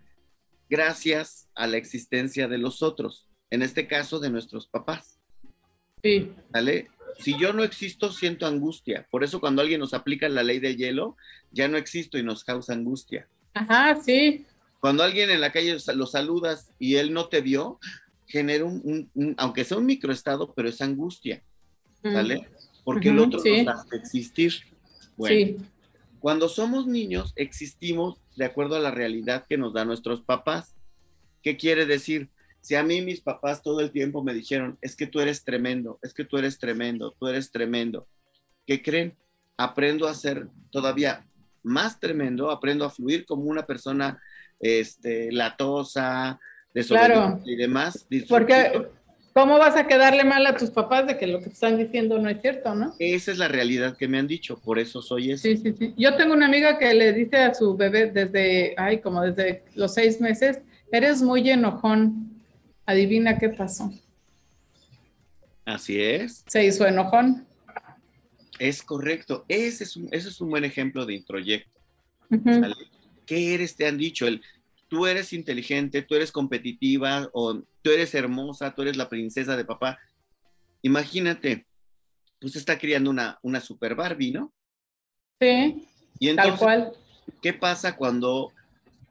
[0.70, 5.18] gracias a la existencia de los otros, en este caso de nuestros papás.
[6.02, 6.32] Sí.
[6.48, 6.88] ¿Vale?
[7.18, 9.06] Si yo no existo, siento angustia.
[9.10, 11.16] Por eso cuando alguien nos aplica la ley del hielo,
[11.50, 13.28] ya no existo y nos causa angustia.
[13.54, 14.46] Ajá, sí.
[14.80, 17.78] Cuando alguien en la calle lo saludas y él no te vio,
[18.26, 21.42] genera un, aunque sea un microestado, pero es angustia.
[22.02, 22.48] ¿Vale?
[22.84, 24.54] Porque el otro nos hace existir.
[25.16, 25.56] Bueno, sí.
[26.18, 30.74] cuando somos niños, existimos de acuerdo a la realidad que nos dan nuestros papás.
[31.42, 32.30] ¿Qué quiere decir?
[32.60, 35.98] Si a mí mis papás todo el tiempo me dijeron, es que tú eres tremendo,
[36.02, 38.06] es que tú eres tremendo, tú eres tremendo,
[38.66, 39.16] ¿qué creen?
[39.56, 41.26] Aprendo a ser todavía
[41.62, 44.20] más tremendo, aprendo a fluir como una persona
[44.58, 46.38] este, latosa,
[46.74, 48.06] desobediente y demás.
[48.28, 48.88] Porque,
[49.32, 52.18] ¿cómo vas a quedarle mal a tus papás de que lo que te están diciendo
[52.18, 52.94] no es cierto, no?
[52.98, 55.42] Esa es la realidad que me han dicho, por eso soy eso.
[55.42, 55.94] Sí, sí, sí.
[55.96, 59.94] Yo tengo una amiga que le dice a su bebé desde, ay, como desde los
[59.94, 60.60] seis meses,
[60.92, 62.29] eres muy enojón.
[62.90, 63.92] Adivina qué pasó.
[65.64, 66.44] Así es.
[66.48, 67.46] Se hizo enojón.
[68.58, 69.44] Es correcto.
[69.46, 71.70] Ese es un, es un buen ejemplo de introyecto.
[73.26, 73.76] ¿Qué eres?
[73.76, 74.26] Te han dicho.
[74.26, 74.42] El,
[74.88, 79.64] tú eres inteligente, tú eres competitiva, o tú eres hermosa, tú eres la princesa de
[79.64, 80.00] papá.
[80.82, 81.66] Imagínate,
[82.40, 84.52] pues está criando una, una super Barbie, ¿no?
[85.40, 85.86] Sí.
[86.18, 86.92] Y tal cual.
[87.40, 88.52] ¿Qué pasa cuando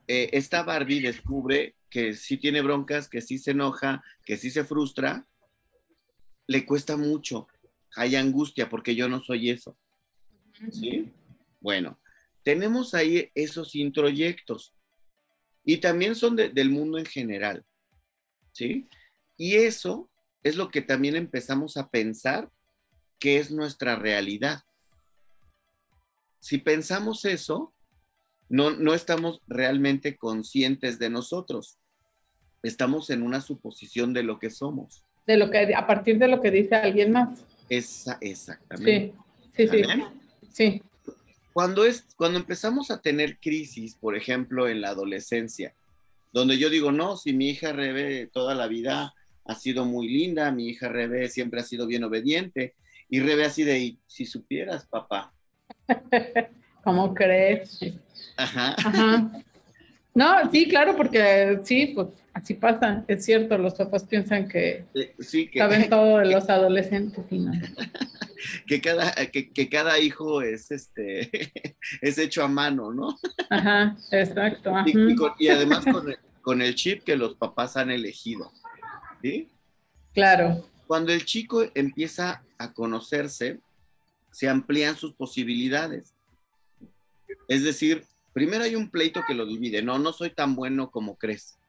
[0.06, 4.64] eh, esta Barbie descubre que sí tiene broncas, que sí se enoja, que sí se
[4.64, 5.26] frustra,
[6.46, 7.48] le cuesta mucho,
[7.96, 9.76] hay angustia porque yo no soy eso.
[10.72, 11.10] ¿Sí?
[11.60, 11.98] Bueno,
[12.42, 14.72] tenemos ahí esos introyectos
[15.64, 17.64] y también son del mundo en general.
[18.52, 18.88] ¿Sí?
[19.36, 20.10] Y eso
[20.42, 22.50] es lo que también empezamos a pensar
[23.18, 24.62] que es nuestra realidad.
[26.40, 27.74] Si pensamos eso,
[28.48, 31.79] no, no estamos realmente conscientes de nosotros
[32.62, 35.04] estamos en una suposición de lo que somos.
[35.26, 37.44] De lo que, a partir de lo que dice alguien más.
[37.68, 39.14] Esa, exactamente.
[39.56, 40.02] Sí, sí, sí.
[40.52, 40.82] sí.
[41.52, 45.74] Cuando, es, cuando empezamos a tener crisis, por ejemplo, en la adolescencia,
[46.32, 50.50] donde yo digo, no, si mi hija Rebe toda la vida ha sido muy linda,
[50.52, 52.74] mi hija Rebe siempre ha sido bien obediente,
[53.08, 55.32] y Rebe así de, si supieras, papá.
[56.84, 57.80] ¿Cómo crees?
[58.36, 58.76] Ajá.
[58.78, 59.30] Ajá.
[60.14, 64.84] No, sí, claro, porque sí, pues así pasa, es cierto, los papás piensan que,
[65.18, 67.52] sí, que saben todo de los adolescentes y no.
[68.66, 71.52] que, cada, que, cada hijo es, este,
[72.00, 73.18] es hecho a mano, ¿no?
[73.48, 74.72] Ajá, exacto.
[75.38, 78.52] Y, además con el, con el chip que los papás han elegido,
[79.22, 79.48] ¿sí?
[80.12, 80.66] Claro.
[80.86, 83.60] Cuando el chico empieza a conocerse,
[84.32, 86.14] se amplían sus posibilidades.
[87.48, 91.16] Es decir, primero hay un pleito que lo divide, no, no soy tan bueno como
[91.16, 91.59] crees.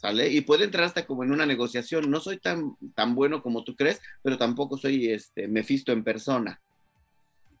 [0.00, 0.28] ¿Sale?
[0.28, 3.74] Y puede entrar hasta como en una negociación, no soy tan, tan bueno como tú
[3.74, 6.60] crees, pero tampoco soy este Mefisto en persona.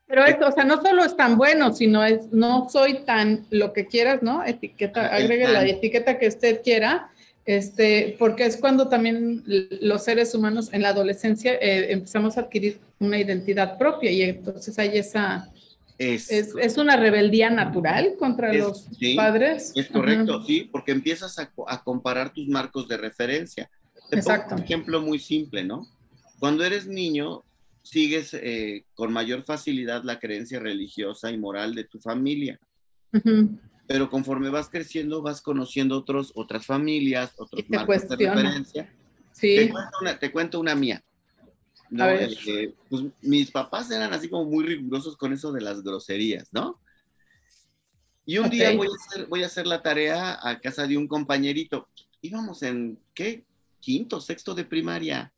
[0.06, 3.72] Pero esto, o sea, no solo es tan bueno, sino es no soy tan lo
[3.72, 4.44] que quieras, ¿no?
[4.44, 7.10] Etiqueta, agregue la etiqueta que usted quiera,
[7.44, 12.78] este, porque es cuando también los seres humanos en la adolescencia eh, empezamos a adquirir
[13.00, 15.50] una identidad propia y entonces hay esa,
[15.98, 19.72] es, es, una rebeldía natural contra los padres.
[19.74, 23.68] Es correcto, sí, porque empiezas a, a, comparar tus marcos de referencia.
[24.08, 24.54] Te Exacto.
[24.54, 25.86] un ejemplo muy simple, ¿no?
[26.38, 27.42] Cuando eres niño,
[27.82, 32.60] sigues eh, con mayor facilidad la creencia religiosa y moral de tu familia.
[33.86, 38.94] Pero conforme vas creciendo, vas conociendo otros, otras familias, otros marcos de referencia.
[39.32, 39.56] Sí.
[39.56, 41.02] Te, cuento una, te cuento una mía.
[41.90, 42.04] ¿No?
[42.88, 46.80] pues mis papás eran así como muy rigurosos con eso de las groserías, ¿no?
[48.26, 51.08] Y un día voy a, hacer, voy a hacer la tarea a casa de un
[51.08, 51.88] compañerito.
[52.20, 53.44] Íbamos en, ¿qué?
[53.80, 55.32] Quinto, sexto de primaria,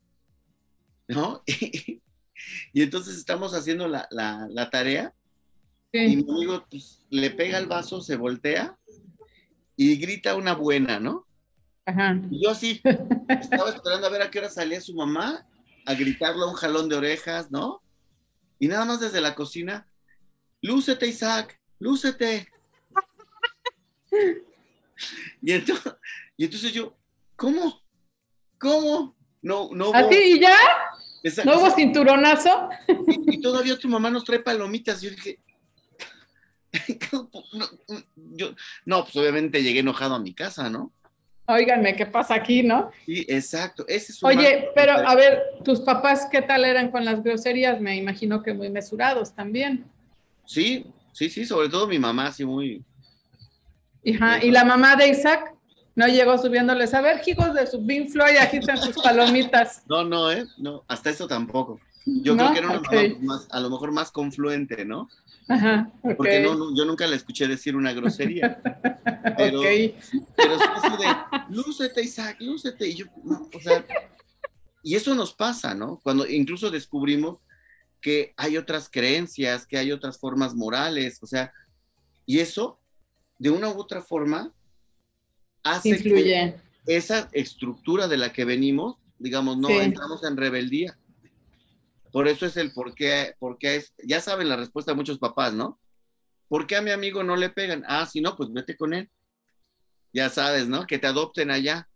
[1.07, 1.43] ¿no?
[2.73, 5.13] Y entonces estamos haciendo la, la, la tarea
[5.93, 8.77] y mi amigo pues, le pega el vaso, se voltea
[9.75, 11.27] y grita una buena, ¿no?
[11.85, 12.19] Ajá.
[12.29, 12.81] Y yo así,
[13.27, 15.45] estaba esperando a ver a qué hora salía su mamá
[15.85, 17.81] a gritarle un jalón de orejas, ¿no?
[18.59, 19.87] Y nada más desde la cocina,
[20.61, 22.47] lúcete Isaac, lúcete.
[25.41, 25.93] Y entonces,
[26.37, 26.95] y entonces yo,
[27.35, 27.81] ¿cómo?
[28.59, 29.15] ¿Cómo?
[29.41, 30.55] No, no hubo, ¿Así y ya?
[31.23, 32.69] Esa- ¿No hubo cinturonazo?
[32.87, 35.01] y, y todavía tu mamá nos trae palomitas.
[35.01, 35.39] Yo dije,
[37.11, 37.29] no,
[38.15, 38.53] yo,
[38.85, 40.93] no, pues obviamente llegué enojado a mi casa, ¿no?
[41.47, 42.91] Óiganme, ¿qué pasa aquí, no?
[43.05, 43.85] Sí, exacto.
[43.87, 47.81] Ese es un Oye, pero a ver, tus papás, ¿qué tal eran con las groserías?
[47.81, 49.85] Me imagino que muy mesurados también.
[50.45, 52.83] Sí, sí, sí, sobre todo mi mamá, así muy.
[54.15, 55.53] Ajá, Y la mamá de Isaac
[55.95, 59.83] no llegó subiéndoles, a ver, hijos de su Pink Floyd, aquí están sus palomitas.
[59.87, 60.45] No, no, ¿eh?
[60.57, 61.79] No, hasta eso tampoco.
[62.05, 62.43] Yo ¿No?
[62.43, 62.91] creo que era una Ok.
[62.91, 65.09] mamá más, a lo mejor más confluente, ¿no?
[65.47, 65.91] Ajá.
[66.17, 68.61] Porque no, no, yo nunca la escuché decir una grosería.
[69.37, 69.65] Pero, ok.
[70.35, 72.87] pero sí así de, lúcete, Isaac, lúcete.
[72.87, 73.85] Y yo, no, o sea,
[74.83, 75.99] y eso nos pasa, ¿no?
[76.03, 77.39] Cuando incluso descubrimos
[78.01, 81.53] que hay otras creencias, que hay otras formas morales, o sea,
[82.25, 82.79] y eso,
[83.37, 84.51] de una u otra forma,
[85.63, 86.55] hace que
[86.87, 89.75] esa estructura de la que venimos, digamos, no Sí.
[89.75, 90.97] entramos en rebeldía.
[92.11, 95.17] Por eso es el por qué, por qué es, ya saben la respuesta de muchos
[95.17, 95.79] papás, ¿no?
[96.47, 97.83] ¿Por qué a mi amigo no le pegan?
[97.87, 99.09] Ah, si no, pues vete con él.
[100.13, 100.85] Ya sabes, ¿no?
[100.85, 101.87] Que te adopten allá.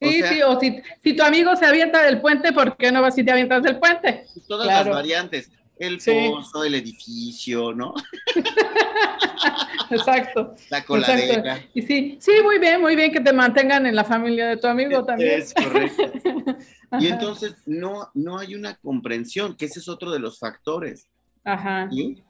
[0.00, 2.90] O Sí, sea, sí, o si, si tu amigo se avienta del puente, ¿por qué
[2.90, 4.26] no vas y te avientas del puente?
[4.48, 4.86] todas claro.
[4.86, 5.50] las variantes.
[5.80, 6.12] El Sí.
[6.30, 7.94] pozo, el edificio, ¿no?
[9.90, 10.54] Exacto.
[10.68, 11.34] La coladera.
[11.56, 11.70] Exacto.
[11.74, 14.66] Y sí, sí, muy bien, muy bien que te mantengan en la familia de tu
[14.66, 15.40] amigo también.
[15.40, 16.12] Es correcto.
[16.98, 21.06] Y entonces no, no hay una comprensión, que ese es otro de los factores.
[21.44, 21.88] Ajá.
[21.88, 22.20] ¿sí?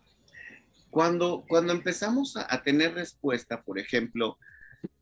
[0.91, 4.37] Cuando, cuando empezamos a, a tener respuesta, por ejemplo,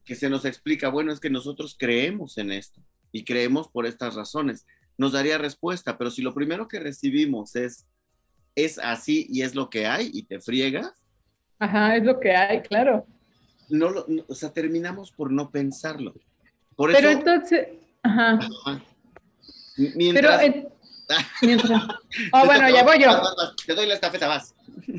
[0.04, 2.80] que se nos explica, bueno, es que nosotros creemos en esto
[3.10, 4.64] y creemos por estas razones,
[4.96, 7.84] nos daría respuesta, pero si lo primero que recibimos es,
[8.54, 10.92] es así y es lo que hay y te friegas,
[11.60, 13.04] Ajá, es lo que hay, claro.
[13.68, 16.14] no, lo- no- o sea, terminamos por no pensarlo.
[16.76, 17.68] Por Pero eso, entonces,
[18.02, 18.32] ajá.
[18.34, 18.82] ajá,
[19.76, 20.42] Pero mientras...
[20.42, 20.68] en-
[21.42, 21.82] mientras.
[22.32, 23.06] Oh, bueno, ya voy yo.
[23.08, 24.54] Vas, vas, vas, Te doy la estafeta, vas.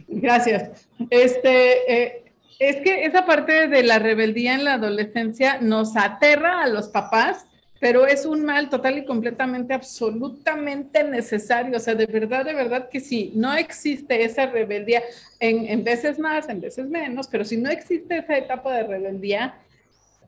[0.08, 0.88] Gracias.
[1.12, 6.68] Este, eh, es que esa parte de la rebeldía en la adolescencia nos aterra a
[6.68, 7.46] los papás,
[7.80, 11.78] pero es un mal total y completamente, absolutamente necesario.
[11.78, 15.02] O sea, de verdad, de verdad que sí, no existe esa rebeldía
[15.40, 19.56] en, en veces más, en veces menos, pero si no existe esa etapa de rebeldía,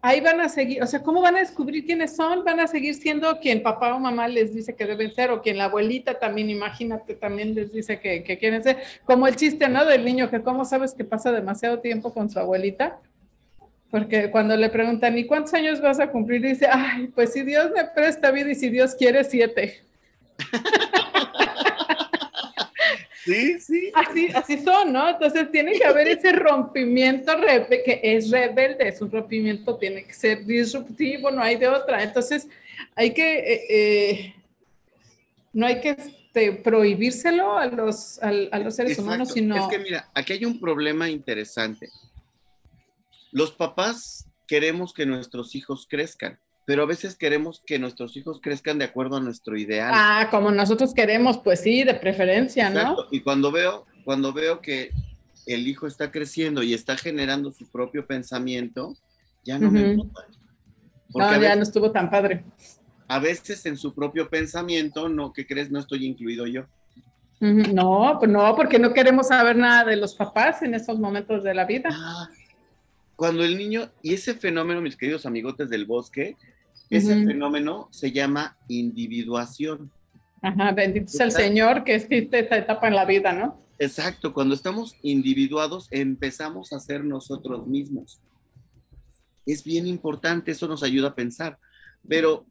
[0.02, 2.44] ahí van a seguir, o sea, ¿cómo van a descubrir quiénes son?
[2.44, 5.58] Van a seguir siendo quien papá o mamá les dice que deben ser, o quien
[5.58, 9.86] la abuelita también, imagínate, también les dice que, que quieren ser, como el chiste, ¿no?
[9.86, 13.00] Del niño que cómo sabes que pasa demasiado tiempo con su abuelita.
[13.92, 16.42] Porque cuando le preguntan, ¿y cuántos años vas a cumplir?
[16.42, 19.82] Dice, ay, pues si Dios me presta vida y si Dios quiere, siete.
[23.24, 23.92] Sí, sí.
[23.94, 25.08] Así, así son, ¿no?
[25.08, 27.34] Entonces tiene que haber ese rompimiento
[27.86, 32.02] que es rebelde, es un rompimiento, tiene que ser disruptivo, no hay de otra.
[32.02, 32.48] Entonces
[32.96, 34.36] hay que, eh, eh,
[35.54, 39.56] no hay que este, prohibírselo a los, a, los seres humanos, sino...
[39.56, 41.90] Es que mira, aquí hay un problema interesante.
[43.32, 48.78] Los papás queremos que nuestros hijos crezcan, pero a veces queremos que nuestros hijos crezcan
[48.78, 49.92] de acuerdo a nuestro ideal.
[49.94, 52.80] Ah, como nosotros queremos, pues sí, de preferencia, ¿no?
[52.80, 53.08] Exacto.
[53.12, 54.92] Y cuando veo, cuando veo que
[55.48, 58.96] el hijo está creciendo y está generando su propio pensamiento,
[59.44, 59.96] ya no me.
[59.96, 62.44] Porque No, ya veces, no estuvo tan padre.
[63.08, 65.72] a veces en su propio pensamiento, no, ¿qué crees?
[65.72, 66.66] No estoy incluido yo.
[67.40, 71.56] No, pues no, porque no queremos saber nada de los papás en esos momentos de
[71.56, 71.90] la vida.
[71.92, 72.30] Ah,
[73.22, 76.38] cuando el niño, y ese fenómeno, mis queridos amigotes del bosque,
[76.90, 77.28] ese Ujú.
[77.28, 79.92] fenómeno se llama individuación.
[80.42, 81.32] Ajá, bendito sea el.
[81.32, 83.64] Señor que existe esta etapa en la vida, ¿no?
[83.78, 88.20] Exacto, cuando estamos individuados empezamos a ser nosotros mismos.
[89.46, 91.60] Es bien importante, eso nos ayuda a pensar.
[92.08, 92.48] Pero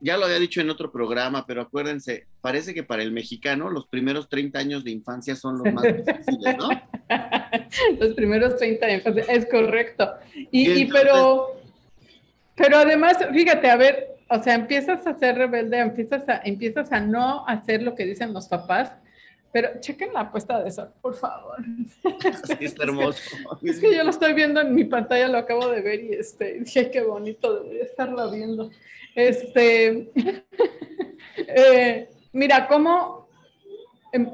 [0.00, 3.86] ya lo había dicho en otro programa, pero acuérdense, parece que para el mexicano los
[3.86, 6.68] primeros 30 años de infancia son los más difíciles, ¿no?
[8.00, 10.12] Los primeros 30 años, es correcto.
[10.34, 11.46] Y, Y y entonces- pero,
[12.56, 17.00] pero además, fíjate, a ver, o sea, empiezas a ser rebelde, empiezas a, empiezas a
[17.00, 18.92] no hacer lo que dicen los papás,
[19.52, 21.56] pero chequen la puesta de sol, por favor.
[22.02, 23.22] Sí, está hermoso.
[23.62, 26.60] Es que yo lo estoy viendo en mi pantalla, lo acabo de ver y este,
[26.60, 28.70] dije qué bonito, debería estarlo viendo.
[29.16, 30.12] Este,
[31.38, 33.28] eh, mira, cómo
[34.12, 34.30] em,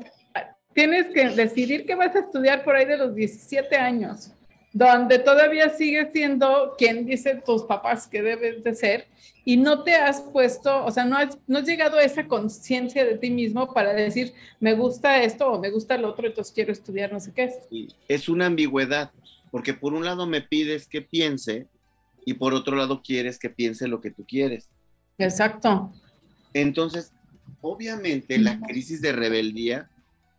[0.75, 4.33] tienes que decidir que vas a estudiar por ahí de los 17 años,
[4.73, 9.07] donde todavía sigues siendo quien dice tus papás que debes de ser
[9.45, 13.05] y no te has puesto, o sea, no has, no has llegado a esa conciencia
[13.05, 16.73] de ti mismo para decir, me gusta esto o me gusta lo otro, entonces quiero
[16.73, 17.53] estudiar no sé qué.
[18.09, 19.13] Es una ambigüedad,
[19.53, 21.69] porque por un lado me pides que piense
[22.25, 24.72] y por otro lado quieres que piense lo que tú quieres.
[25.25, 25.93] Exacto.
[26.53, 27.13] Entonces,
[27.61, 29.91] obviamente la crisis de rebeldía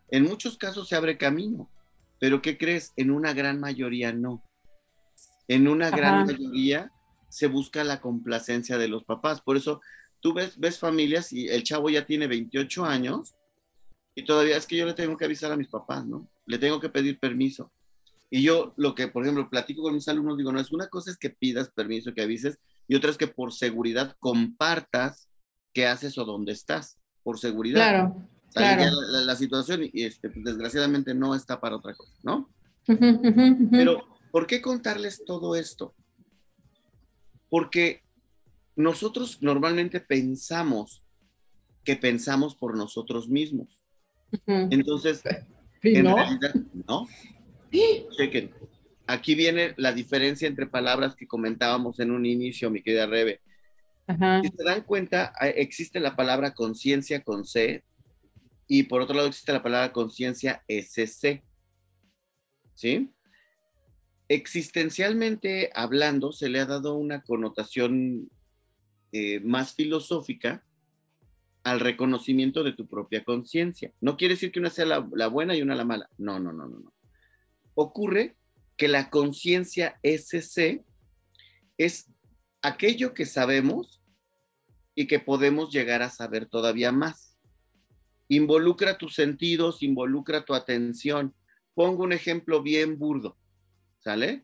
[0.09, 1.69] en muchos casos se abre camino,
[2.19, 2.93] pero ¿qué crees?
[2.95, 4.43] En una gran mayoría no.
[5.47, 6.91] En una gran mayoría
[7.29, 9.41] se busca la complacencia de los papás.
[9.41, 9.81] Por eso
[10.19, 13.33] tú ves, ves familias y el chavo ya tiene 28 años
[14.15, 16.29] y todavía es que yo le tengo que avisar a mis papás, ¿no?
[16.45, 17.71] Le tengo que pedir permiso.
[18.29, 21.11] Y yo lo que, por ejemplo, platico con mis alumnos, digo, no, es una cosa
[21.11, 25.29] es que pidas permiso, que avises, y otra es que por seguridad compartas
[25.73, 27.79] qué haces o dónde estás, por seguridad.
[27.79, 28.91] Claro, claro.
[29.25, 32.49] La, situación, y este, pues, desgraciadamente no está para otra cosa, ¿no?
[33.71, 35.95] Pero, ¿por qué contarles todo esto?
[37.49, 38.03] Porque
[38.75, 41.03] nosotros normalmente pensamos
[41.83, 43.83] que pensamos por nosotros mismos.
[44.47, 45.21] Entonces,
[45.81, 46.15] en no?
[46.15, 46.55] realidad,
[46.87, 47.07] ¿no?
[48.17, 48.51] Chequen.
[49.05, 53.41] Aquí viene la diferencia entre palabras que comentábamos en un inicio, mi querida Rebe.
[54.07, 57.83] Si se dan cuenta, existe la palabra conciencia con C
[58.67, 61.43] y por otro lado existe la palabra conciencia SC.
[62.75, 63.11] ¿Sí?
[64.27, 68.29] Existencialmente hablando, se le ha dado una connotación
[69.11, 70.63] eh, más filosófica
[71.63, 73.93] al reconocimiento de tu propia conciencia.
[74.01, 76.09] No quiere decir que una sea la, la, buena y una la mala.
[76.17, 76.93] No, no, no, no, no.
[77.75, 78.35] Ocurre
[78.83, 80.83] que la conciencia SC
[81.77, 82.11] es
[82.61, 84.03] aquello que sabemos
[84.93, 87.37] y que podemos llegar a saber todavía más.
[88.27, 91.33] Involucra tus sentidos, involucra tu atención.
[91.73, 93.37] Pongo un ejemplo bien burdo,
[93.99, 94.43] ¿sale?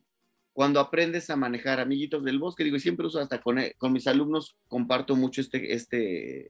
[0.54, 4.06] Cuando aprendes a manejar amiguitos del bosque, digo, y siempre uso hasta con, con mis
[4.06, 6.46] alumnos, comparto mucho este, este,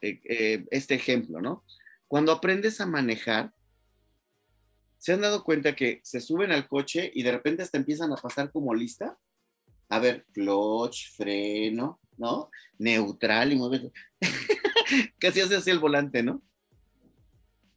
[0.00, 1.66] eh, eh, este ejemplo, ¿no?
[2.06, 3.52] Cuando aprendes a manejar,
[4.98, 8.16] ¿Se han dado cuenta que se suben al coche y de repente hasta empiezan a
[8.16, 9.16] pasar como lista?
[9.88, 12.50] A ver, clutch, freno, ¿no?
[12.78, 13.92] Neutral y mueve.
[15.18, 16.42] Casi hace así el volante, ¿no?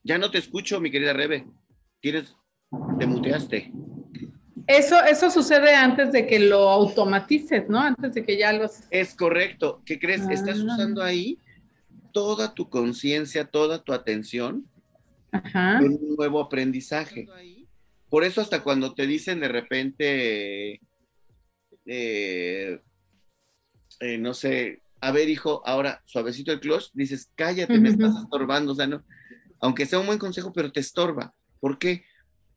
[0.03, 1.45] Ya no te escucho, mi querida Rebe.
[1.99, 2.35] ¿Tienes,
[2.99, 3.71] te muteaste?
[4.65, 7.79] Eso, eso sucede antes de que lo automatices, ¿no?
[7.79, 8.69] Antes de que ya lo...
[8.89, 9.81] Es correcto.
[9.85, 10.27] ¿Qué crees?
[10.29, 10.63] Estás ah.
[10.63, 11.37] usando ahí
[12.11, 14.65] toda tu conciencia, toda tu atención
[15.31, 17.27] un nuevo aprendizaje.
[18.09, 20.81] Por eso hasta cuando te dicen de repente,
[21.85, 22.81] eh,
[23.99, 28.73] eh, no sé, a ver hijo, ahora suavecito el clutch, dices, cállate, me estás estorbando,
[28.73, 29.03] o sea, no,
[29.61, 31.33] aunque sea un buen consejo, pero te estorba.
[31.59, 32.03] ¿Por qué?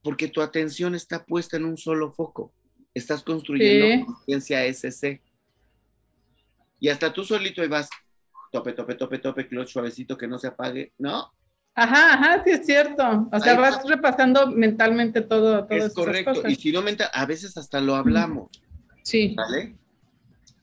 [0.03, 2.53] Porque tu atención está puesta en un solo foco.
[2.95, 5.22] Estás construyendo conciencia SC.
[6.81, 7.89] Y hasta tú solito y vas,
[8.51, 10.93] tope, tope, tope, tope, clutch suavecito, que no se apague.
[10.99, 11.33] No,
[11.75, 13.29] Ajá, ajá, sí es cierto.
[13.33, 15.66] O sea, vas repasando mentalmente todo.
[15.68, 16.49] es correcto.
[16.49, 18.51] Y si no mental, a veces hasta lo hablamos.
[19.03, 19.35] Sí.
[19.37, 19.77] ¿Vale?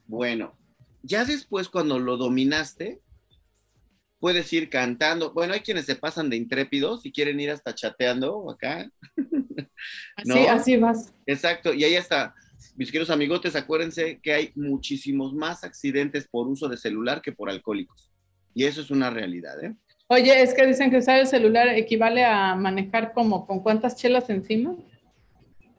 [0.07, 0.57] Bueno,
[1.03, 3.01] ya después cuando lo dominaste,
[4.19, 5.33] puedes ir cantando.
[5.33, 8.89] Bueno, hay quienes se pasan de intrépidos y quieren ir hasta chateando acá.
[10.15, 11.11] Así, así vas.
[11.25, 11.73] Exacto.
[11.73, 12.35] Y ahí está.
[12.75, 17.49] Mis queridos amigotes, acuérdense que hay muchísimos más accidentes por uso de celular que por
[17.49, 18.11] alcohólicos.
[18.53, 19.75] Y eso es una realidad, ¿eh?
[20.11, 24.29] Oye, es que dicen que usar el celular equivale a manejar como con cuántas chelas
[24.29, 24.75] encima.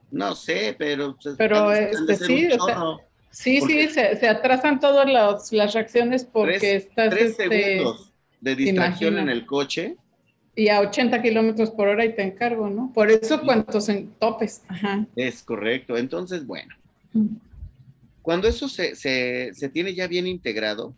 [0.09, 1.15] No sé, pero...
[1.21, 2.49] Pues, pero este, sí,
[3.29, 5.07] sí, sí, se, atrasan todas
[5.51, 7.09] las reacciones porque tres, estás...
[7.11, 8.11] Tres este, segundos
[8.41, 9.97] de distracción en el coche.
[10.55, 12.91] Y a 80 kilómetros por hora y te encargo, ¿no?
[12.91, 14.63] Por eso cuántos en topes.
[14.67, 15.05] Ajá.
[15.15, 15.95] Es correcto.
[15.95, 16.73] Entonces, bueno.
[17.13, 17.35] Mm.
[18.23, 20.95] Cuando eso se, se tiene ya bien integrado,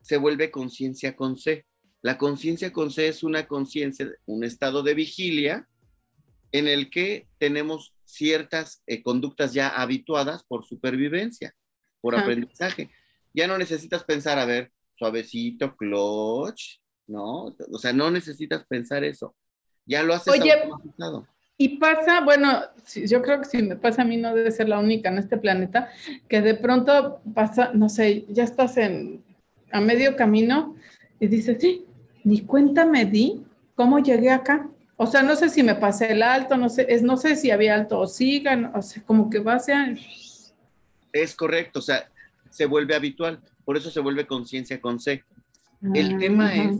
[0.00, 1.64] se vuelve conciencia con C.
[2.02, 5.68] La conciencia con C es una conciencia, un estado de vigilia
[6.52, 11.54] en el que tenemos ciertas eh, conductas ya habituadas por supervivencia,
[12.00, 12.90] por aprendizaje.
[13.34, 17.54] Ya no necesitas pensar, a ver, suavecito, clutch, ¿no?
[17.70, 19.34] O sea, no necesitas pensar eso.
[19.84, 20.52] Ya lo haces Oye,
[21.56, 22.62] Y pasa, bueno,
[22.94, 25.36] yo creo que si me pasa a mí no debe ser la única en este
[25.36, 25.90] planeta,
[26.28, 29.24] que de pronto pasa, no sé, ya estás en,
[29.72, 30.76] a medio camino
[31.20, 31.84] y dices, sí,
[32.28, 33.42] ni cuenta me di
[33.74, 34.68] cómo llegué acá.
[34.96, 37.50] O sea, no sé si me pasé el alto, no sé, es, no sé si
[37.50, 39.94] había alto o sigan, o sea, como que va a
[41.12, 42.10] Es correcto, o sea,
[42.50, 45.24] se vuelve habitual, por eso se vuelve conciencia con C.
[45.94, 46.76] el tema es,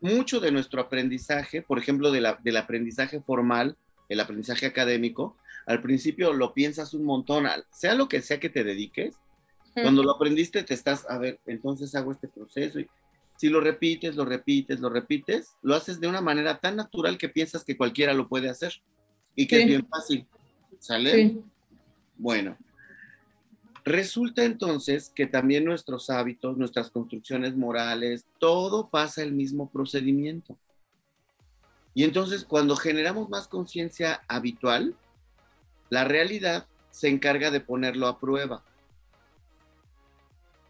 [0.00, 3.76] mucho de nuestro aprendizaje, por ejemplo, del aprendizaje formal,
[4.08, 8.64] el aprendizaje académico, al principio lo piensas un montón, sea lo que sea que te
[8.64, 9.14] dediques,
[9.74, 12.88] cuando lo aprendiste te estás, a ver, entonces hago este proceso y
[13.36, 17.28] si lo repites, lo repites, lo repites, lo haces de una manera tan natural que
[17.28, 18.74] piensas que cualquiera lo puede hacer
[19.34, 20.26] y que es bien fácil.
[20.78, 21.12] ¿Sale?
[21.12, 21.40] Sí.
[22.16, 22.56] Bueno,
[23.84, 30.56] resulta entonces que también nuestros hábitos, nuestras construcciones morales, todo pasa el mismo procedimiento.
[31.94, 34.94] Y entonces cuando generamos más conciencia habitual,
[35.88, 38.64] la realidad se encarga de ponerlo a prueba.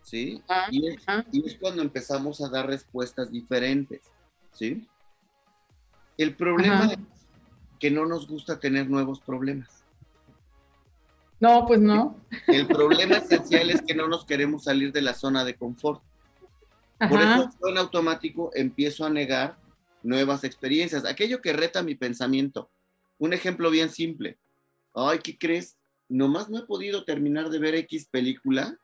[0.07, 0.41] ¿Sí?
[0.71, 4.03] y, es, cuando empezamos a dar respuestas diferentes.
[4.53, 4.87] ¿Sí?
[6.17, 6.99] El problema es
[7.81, 9.83] que no nos gusta tener nuevos problemas.
[11.41, 12.21] No, pues no.
[12.47, 16.01] El problema esencial es que no nos queremos salir de la zona de confort.
[16.99, 19.59] Por eso en automático empiezo a negar
[20.05, 22.71] nuevas experiencias, aquello que reta mi pensamiento.
[23.19, 24.39] Un ejemplo bien simple.
[24.95, 25.77] Ay, ¿qué crees?
[26.09, 28.79] Nomás no he podido terminar de ver X película.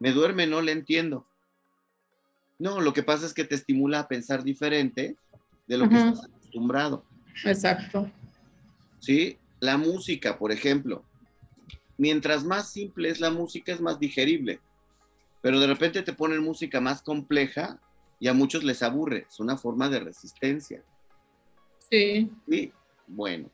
[0.00, 1.26] Me duerme, no le entiendo.
[2.58, 5.16] No, lo que pasa es que te estimula a pensar diferente
[5.66, 7.04] de lo que estás acostumbrado.
[7.44, 8.10] Exacto.
[8.98, 11.04] Sí, la música, por ejemplo.
[11.96, 14.60] Mientras más simple es la música, es más digerible.
[15.42, 17.78] Pero de repente te ponen música más compleja
[18.18, 20.82] y a muchos les aburre, es una forma de resistencia.
[21.90, 22.30] Sí.
[22.48, 22.72] Sí,
[23.06, 23.50] bueno,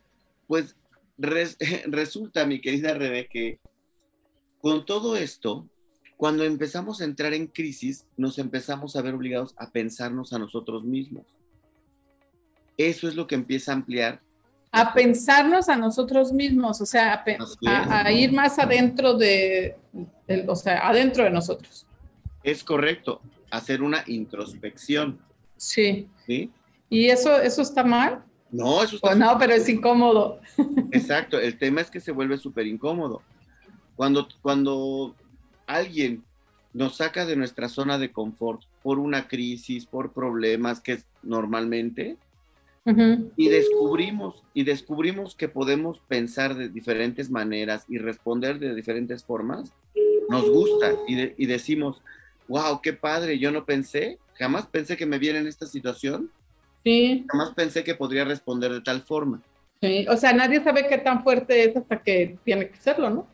[0.47, 0.77] pues
[1.87, 3.59] resulta, mi querida Rebe, que
[4.61, 5.69] con todo esto,
[6.17, 10.85] cuando empezamos a entrar en crisis, nos empezamos a ver obligados a pensarnos a nosotros
[10.85, 11.27] mismos.
[12.79, 14.21] Eso es lo que empieza a ampliar.
[14.73, 17.25] A pensarnos a nosotros mismos, o sea,
[17.67, 19.77] a, ir más adentro de,
[20.47, 21.87] o sea, adentro de nosotros.
[22.43, 25.19] Es correcto hacer una introspección.
[25.57, 26.09] Sí.
[26.27, 26.51] ¿Sí?
[26.89, 28.23] ¿Y eso, eso está mal?
[28.51, 29.15] No, eso está...
[29.15, 30.41] no, pero es incómodo.
[30.93, 33.23] Exacto, el tema es que se vuelve súper incómodo.
[33.97, 35.15] Cuando, cuando
[35.67, 36.23] alguien
[36.73, 42.17] nos saca de nuestra zona de confort por una crisis, por problemas, que es normalmente,
[43.37, 49.73] y descubrimos, y descubrimos que podemos pensar de diferentes maneras y responder de diferentes formas,
[50.29, 52.01] nos gusta y, y decimos,
[52.47, 56.31] wow, qué padre, yo no pensé, jamás pensé que me viera en esta situación.
[56.85, 57.25] Sí.
[57.29, 59.43] Jamás pensé que podría responder de tal forma.
[59.81, 63.27] Sí, o sea, nadie sabe qué tan fuerte es hasta que tiene que serlo, ¿no?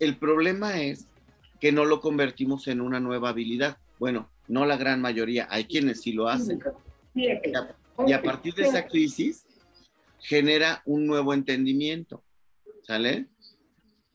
[0.00, 1.06] El problema es
[1.60, 3.78] que no lo convertimos en una nueva habilidad.
[3.98, 6.60] Bueno, no la gran mayoría, hay quienes sí lo hacen.
[7.14, 9.46] Y a partir de esa crisis
[10.20, 12.22] genera un nuevo entendimiento,
[12.82, 13.26] ¿sale?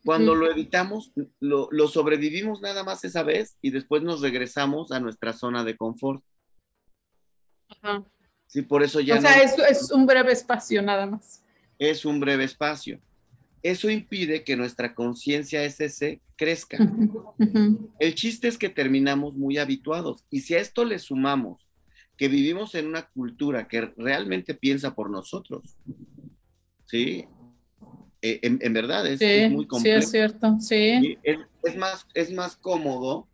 [0.04, 5.34] Cuando lo evitamos, lo, sobrevivimos nada más esa vez y después nos regresamos a nuestra
[5.34, 6.24] zona de confort.
[7.70, 8.04] Ajá.
[8.48, 9.18] Sí, por eso ya.
[9.18, 11.44] O sea, es, es un breve espacio nada más.
[11.78, 13.00] Es un breve espacio.
[13.64, 16.78] Eso impide que nuestra conciencia SS crezca.
[18.00, 20.26] El chiste es que terminamos muy habituados.
[20.30, 21.68] Y si a esto le sumamos
[22.18, 25.76] que vivimos en una cultura que realmente piensa por nosotros,
[26.86, 27.26] ¿sí?
[28.24, 30.00] Eh, en, verdad es, muy complejo.
[30.02, 31.18] Sí, es cierto, sí.
[31.24, 33.28] Es, más, es más cómodo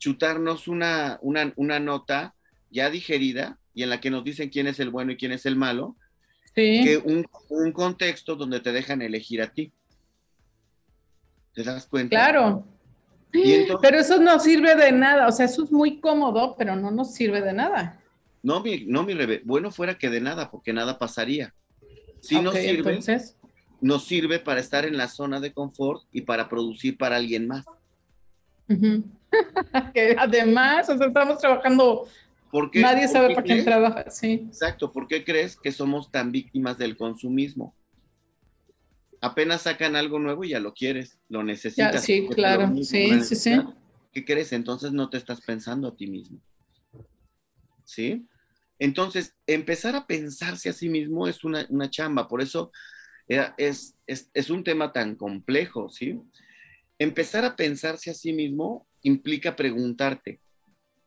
[0.00, 2.34] chutarnos una, una, nota
[2.70, 5.46] ya digerida y en la que nos dicen quién es el bueno y quién es
[5.46, 5.96] el malo,
[6.60, 9.72] que un, contexto donde te dejan elegir a ti.
[11.54, 12.10] ¿Te das cuenta?
[12.10, 12.64] Claro.
[13.80, 17.14] pero eso no sirve de nada, o sea, eso es muy cómodo, pero no nos
[17.14, 18.00] sirve de nada.
[18.42, 21.54] No, mi, no, mi rebe, bueno fuera que de nada, porque nada pasaría.
[22.20, 23.36] Si no sirve, entonces
[23.80, 27.64] nos sirve para estar en la zona de confort y para producir para alguien más.
[29.94, 32.06] que además, o sea, estamos trabajando.
[32.74, 34.44] Nadie sabe para quién trabaja, sí.
[34.48, 37.76] Exacto, ¿por qué crees que somos tan víctimas del consumismo?
[39.20, 42.02] Apenas sacan algo nuevo y ya lo quieres, lo necesitas.
[42.02, 43.60] sí, claro, sí, sí, sí.
[44.12, 44.52] ¿Qué crees?
[44.52, 46.40] Entonces no te estás pensando a ti mismo.
[47.84, 48.26] ¿Sí?
[48.78, 52.72] Entonces, empezar a pensarse a sí mismo es una, una chamba, por eso
[53.58, 56.18] es, es, un tema tan complejo, ¿sí?
[56.98, 60.40] Empezar a pensarse a sí mismo implica preguntarte,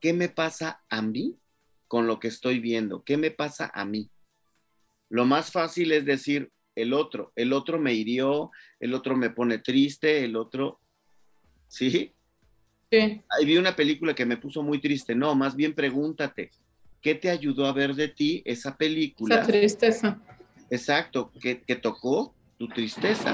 [0.04, 1.40] ¿qué me pasa a mí
[1.88, 3.06] con lo que estoy viendo?
[3.06, 4.10] ¿Qué me pasa a mí?
[5.08, 8.52] Lo más fácil es decir, el otro, el otro me hirió,
[8.82, 10.82] el otro me pone triste, el otro,
[11.70, 12.14] ¿sí?
[12.92, 13.22] Sí.
[13.30, 15.16] Ahí vi una película que me puso muy triste.
[15.16, 16.52] No, más bien pregúntate,
[17.02, 19.36] ¿qué te ayudó a ver de ti esa película?
[19.36, 20.22] Esa tristeza.
[20.70, 23.34] Exacto, que, que tocó tu tristeza.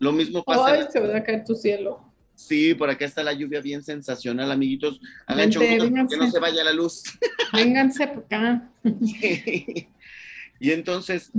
[0.00, 0.72] Lo mismo pasa.
[0.72, 2.12] Ay, se va a caer tu cielo.
[2.34, 5.00] Sí, por acá está la lluvia bien sensacional, amiguitos.
[5.26, 7.02] Hagan que no se vaya la luz.
[7.52, 8.70] Vénganse por acá.
[10.60, 11.30] Y entonces,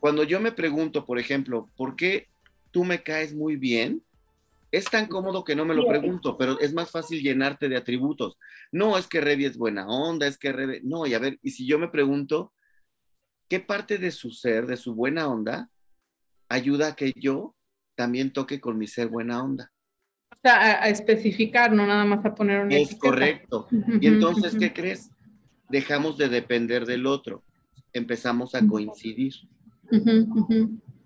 [0.00, 2.28] cuando yo me pregunto, por ejemplo, ¿por qué
[2.70, 4.02] tú me caes muy bien?
[4.72, 8.38] Es tan cómodo que no me lo pregunto, pero es más fácil llenarte de atributos.
[8.72, 10.80] No, es que Revi es buena onda, es que Revi...
[10.82, 12.52] No, y a ver, y si yo me pregunto,
[13.48, 15.68] ¿qué parte de su ser, de su buena onda,
[16.48, 17.54] ayuda a que yo
[17.94, 19.71] también toque con mi ser buena onda?
[20.42, 23.68] Sea, a, especificar, no nada más a poner un Es correcto.
[24.00, 25.10] Y entonces, ¿qué crees?
[25.68, 27.44] Dejamos de depender del otro,
[27.92, 29.34] empezamos a coincidir.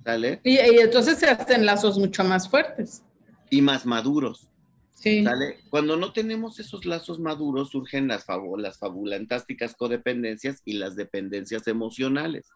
[0.05, 0.41] ¿Sale?
[0.43, 3.03] Y, entonces se hacen lazos mucho más fuertes.
[3.51, 4.49] Y más maduros.
[4.95, 5.22] Sí.
[5.22, 5.59] ¿Sale?
[5.68, 8.24] Cuando no tenemos esos lazos maduros, surgen las,
[8.57, 12.49] las fabulantásticas codependencias y las dependencias emocionales.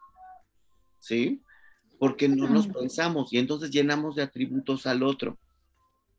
[0.99, 1.41] ¿Sí?
[1.99, 5.37] Porque no nos pensamos y entonces llenamos de atributos al otro.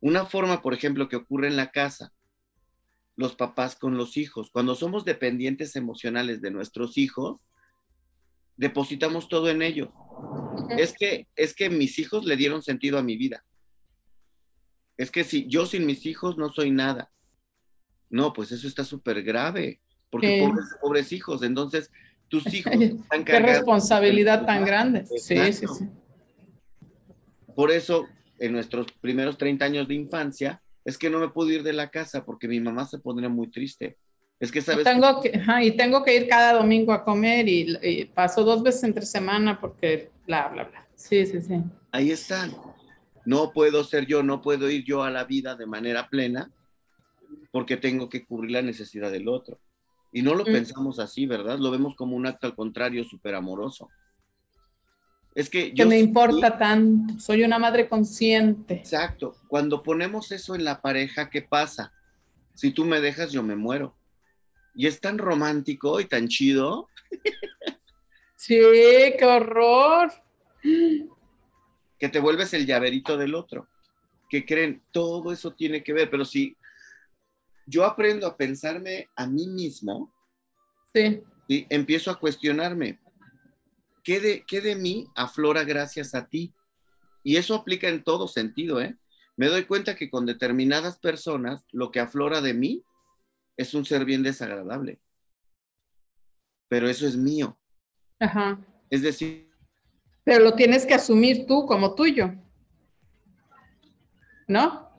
[0.03, 2.13] Una forma, por ejemplo, que ocurre en la casa,
[3.15, 4.51] los papás con los hijos.
[4.51, 7.47] Cuando somos dependientes emocionales de nuestros hijos,
[8.57, 9.95] depositamos todo en ellos.
[10.77, 13.45] Es que, es que mis hijos le dieron sentido a mi vida.
[14.97, 17.13] Es que si yo sin mis hijos no soy nada.
[18.11, 19.81] No, pues eso está súper grave,
[20.11, 21.93] porque pobres, pobres, hijos, entonces
[22.27, 25.07] tus hijos están Qué responsabilidad tan grande.
[25.07, 25.89] Sí, sí, sí.
[27.55, 28.09] Por eso,
[28.43, 31.91] en nuestros primeros 30 años de infancia, es que no me puedo ir de la
[31.91, 33.97] casa porque mi mamá se pondría muy triste.
[34.41, 34.83] Es que sabes.
[34.83, 39.07] Tengo que, y tengo que ir cada domingo a comer y, paso dos veces entre
[39.07, 40.89] semana porque bla, bla, bla.
[40.97, 41.55] Sí, sí, sí.
[41.93, 42.53] Ahí están.
[43.25, 46.51] No puedo ser yo, no puedo ir yo a la vida de manera plena
[47.53, 49.61] porque tengo que cubrir la necesidad del otro.
[50.13, 50.47] Y no lo mm.
[50.47, 51.61] pensamos así, ¿verdad?
[51.61, 53.89] Lo vemos como un acto al contrario, súper amoroso.
[55.35, 55.87] Es que yo...
[55.87, 58.75] me importa tanto, soy una madre consciente.
[58.75, 59.37] Exacto.
[59.49, 61.93] Cuando ponemos eso en la pareja, ¿qué pasa?
[62.55, 63.97] Si tú me dejas, yo me muero.
[64.75, 66.89] Y es tan romántico y tan chido.
[68.37, 68.59] Sí,
[69.19, 70.13] qué horror.
[71.97, 73.69] Que te vuelves el llaverito del otro.
[74.29, 76.57] Que creen, todo eso tiene que ver, pero si
[77.67, 80.13] yo aprendo a pensarme a mí mismo,
[80.93, 81.23] sí.
[81.49, 81.67] ¿sí?
[81.71, 82.99] empiezo a cuestionarme,
[84.03, 86.55] ¿qué de, ¿qué de mí aflora gracias a ti?
[87.23, 88.97] Y eso aplica en todo sentido, ¿eh?
[89.37, 92.85] Me doy cuenta que con determinadas personas, lo que aflora de mí
[93.57, 95.01] es un ser bien desagradable.
[96.69, 97.59] Pero eso es mío.
[98.19, 98.59] Ajá.
[98.91, 99.51] Es decir...
[100.25, 102.35] Pero lo tienes que asumir tú como tuyo.
[104.47, 104.91] ¿No?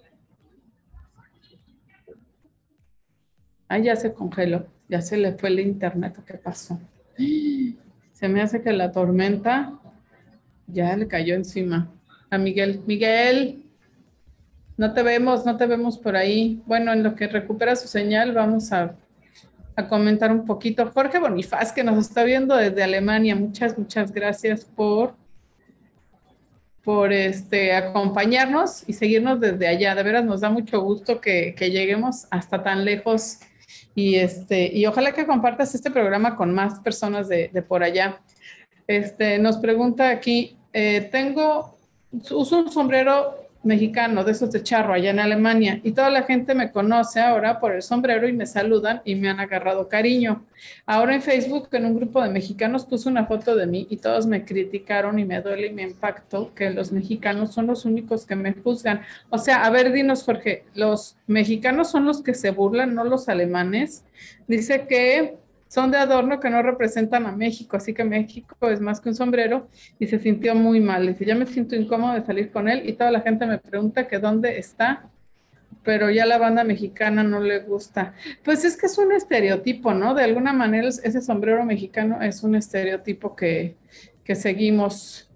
[3.68, 4.68] Ah, ya se congeló.
[4.90, 6.24] Ya se le fue el internet.
[6.26, 6.80] ¿Qué pasó?
[8.24, 9.74] Se me hace que la tormenta
[10.68, 11.92] ya le cayó encima.
[12.30, 12.82] A Miguel.
[12.88, 13.66] Miguel,
[14.78, 16.64] no te vemos, no te vemos por ahí.
[16.66, 18.96] Bueno, en lo que recupera su señal, vamos a,
[19.90, 20.90] comentar un poquito.
[20.90, 25.16] Jorge Bonifaz, que nos está viendo desde Alemania, muchas, muchas gracias por,
[26.82, 29.96] por este, acompañarnos y seguirnos desde allá.
[29.96, 33.40] De veras, nos da mucho gusto que, lleguemos hasta tan lejos
[33.96, 38.22] y, este, y ojalá que compartas este programa con más personas de, por allá.
[38.88, 41.78] Este, nos pregunta aquí, eh, tengo,
[42.32, 46.54] uso un sombrero mexicano, de esos de charro, allá en Alemania, y toda la gente
[46.54, 50.46] me conoce ahora por el sombrero y me saludan y me han agarrado cariño.
[50.86, 54.28] Ahora en Facebook, en un grupo de mexicanos, puse una foto de mí y todos
[54.28, 58.36] me criticaron y me duele y me impactó que los mexicanos son los únicos que
[58.36, 59.02] me juzgan.
[59.30, 63.30] O sea, a ver, dinos, Jorge, los mexicanos son los que se burlan, no los
[63.30, 64.04] alemanes.
[64.48, 65.38] Dice que
[65.74, 69.16] son de adorno que no representan a México, así que México es más que un
[69.16, 71.08] sombrero y se sintió muy mal.
[71.08, 74.08] Dice, ya me siento incómodo de salir con él y toda la gente me pregunta
[74.08, 75.10] que dónde está,
[75.84, 78.14] pero ya la banda mexicana no le gusta.
[78.44, 80.14] Pues es que es un estereotipo, ¿no?
[80.14, 83.76] De alguna manera ese sombrero mexicano es un estereotipo que,
[84.24, 85.28] que seguimos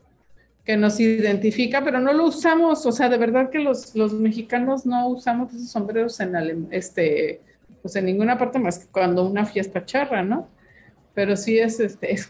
[0.64, 4.86] que nos identifica, pero no lo usamos, o sea, de verdad que los, los mexicanos
[4.86, 7.42] no usamos esos sombreros en este,
[7.88, 10.50] pues en ninguna parte más que cuando una fiesta charra, ¿no?
[11.14, 12.30] Pero sí es, este, es,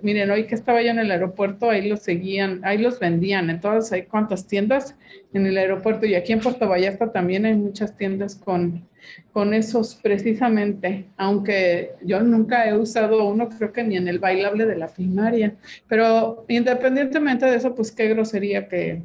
[0.00, 3.92] miren, hoy que estaba yo en el aeropuerto, ahí los seguían, ahí los vendían, entonces
[3.92, 4.96] hay cuántas tiendas
[5.34, 8.88] en el aeropuerto y aquí en Puerto Vallarta también hay muchas tiendas con,
[9.32, 14.64] con esos precisamente, aunque yo nunca he usado uno, creo que ni en el bailable
[14.64, 15.56] de la primaria,
[15.88, 19.02] pero independientemente de eso, pues qué grosería que,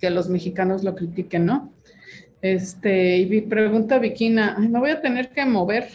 [0.00, 1.72] que los mexicanos lo critiquen, ¿no?
[2.40, 5.88] Este, y pregunta Viquina, me voy a tener que mover.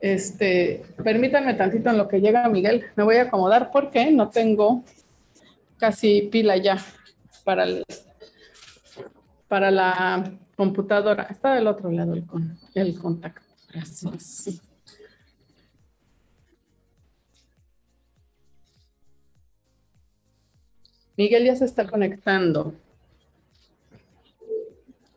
[0.00, 2.84] Este, permítanme tantito en lo que llega Miguel.
[2.96, 4.84] Me voy a acomodar porque no tengo
[5.78, 6.78] casi pila ya
[7.44, 7.66] para
[9.46, 11.24] para la computadora.
[11.24, 13.46] Está del otro lado el, con, el contacto.
[13.72, 14.62] Gracias.
[21.16, 22.74] Miguel ya se está conectando.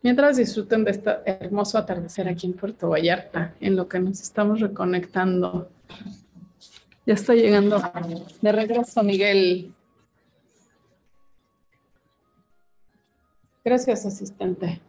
[0.06, 4.60] Mientras disfruten de este hermoso atardecer aquí en Puerto Vallarta, en lo que nos estamos
[4.60, 5.68] reconectando.
[7.04, 7.82] Ya está llegando
[8.40, 9.74] de regreso, Miguel.
[13.64, 14.80] Gracias, asistente.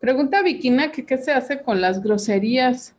[0.00, 2.94] Pregunta Vikina que qué se hace con las groserías.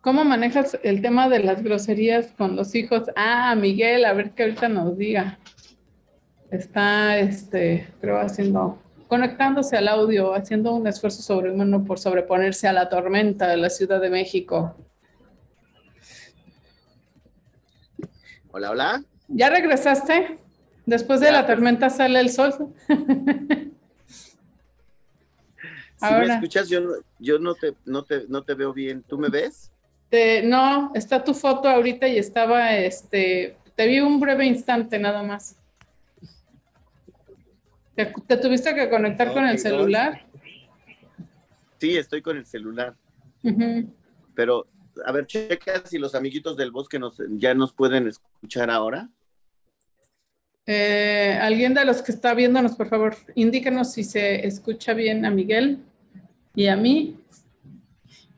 [0.00, 3.10] ¿Cómo manejas el tema de las groserías con los hijos?
[3.16, 5.40] Ah, Miguel, a ver qué ahorita nos diga.
[6.52, 12.88] Está, este, creo, haciendo conectándose al audio, haciendo un esfuerzo sobrehumano por sobreponerse a la
[12.88, 14.76] tormenta de la Ciudad de México.
[18.50, 19.04] Hola, hola.
[19.28, 20.38] ¿Ya regresaste?
[20.86, 22.74] Después de la tormenta sale el sol.
[25.98, 26.80] Si me escuchas, yo,
[27.18, 29.02] yo no, te, no, te, no te veo bien.
[29.02, 29.72] ¿Tú me ves?
[30.44, 35.56] no, está tu foto ahorita y estaba, este, te vi un breve instante nada más.
[37.96, 40.26] ¿Te, tuviste que conectar con el celular?
[41.78, 42.94] Sí, estoy con el celular.
[44.34, 44.66] Pero,
[45.04, 49.08] a ver, checa si los amiguitos del bosque nos, ya nos pueden escuchar ahora.
[50.66, 55.30] Eh, Alguien de los que está viéndonos, por favor, indíquenos si se escucha bien a
[55.30, 55.82] Miguel
[56.54, 57.18] y a mí.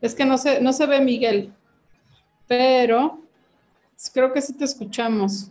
[0.00, 1.52] Es que no se, no se ve Miguel,
[2.46, 3.24] pero
[4.14, 5.50] creo que sí te escuchamos.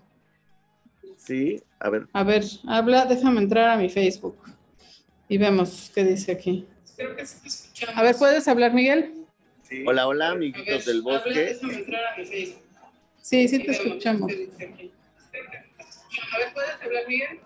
[1.17, 2.07] Sí, a ver.
[2.13, 4.37] A ver, habla, déjame entrar a mi Facebook
[5.29, 6.65] y vemos qué dice aquí.
[7.95, 9.13] A ver, ¿puedes hablar, Miguel?
[9.63, 9.83] Sí.
[9.85, 11.57] Hola, hola, amiguitos del bosque.
[13.21, 14.31] Sí, sí te escuchamos.
[14.31, 14.35] A
[16.37, 17.39] ver, ¿puedes hablar, Miguel?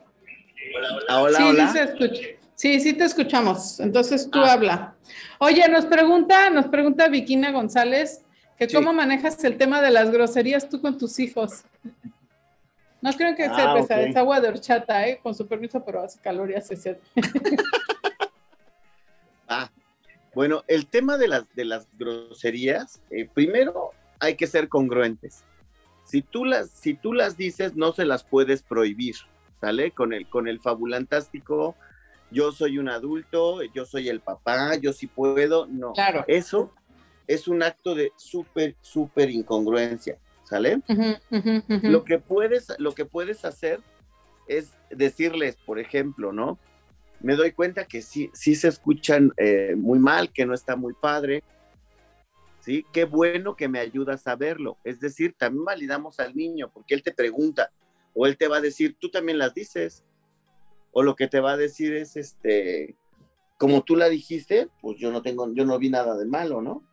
[0.76, 1.22] Hola, hola.
[1.22, 1.68] Hola, sí, hola.
[1.68, 2.22] Sí, se escucha.
[2.56, 3.80] sí, sí te escuchamos.
[3.80, 4.54] Entonces tú ah.
[4.54, 4.96] habla.
[5.40, 8.22] Oye, nos pregunta, nos pregunta Vikina González
[8.58, 11.64] que cómo manejas el tema de las groserías tú con tus hijos.
[13.02, 15.20] No creo que sea ah, es agua de horchata, ¿eh?
[15.22, 17.00] con su permiso, pero hace calor y hace
[19.48, 19.70] ah,
[20.36, 25.44] bueno, el tema de las, de las groserías, eh, primero hay que ser congruentes.
[26.06, 29.16] Si tú, las, si tú las dices, no se las puedes prohibir,
[29.60, 29.92] ¿sale?
[29.92, 31.76] Con el, con el fabulantástico,
[32.30, 35.94] yo soy un adulto, yo soy el papá, yo sí puedo, no.
[35.94, 36.24] Claro.
[36.28, 36.72] Eso
[37.28, 40.20] es un acto de súper, súper incongruencia.
[40.52, 40.82] ¿Sale?
[41.70, 43.80] Lo, que puedes, lo que puedes hacer
[44.50, 46.60] es decirles, por ejemplo, ¿no?
[47.22, 50.94] Me doy cuenta que sí, sí se escuchan eh, muy mal, que no está muy
[50.94, 51.42] padre,
[52.60, 52.86] ¿sí?
[52.92, 54.78] Qué bueno que me ayudas a verlo.
[54.84, 57.72] Es decir, también validamos al niño, porque él te pregunta,
[58.14, 60.04] o él te va a decir, tú también las dices,
[60.92, 62.98] o lo que te va a decir es, este,
[63.58, 66.84] como tú la dijiste, pues yo no tengo, yo no vi nada de malo, ¿no?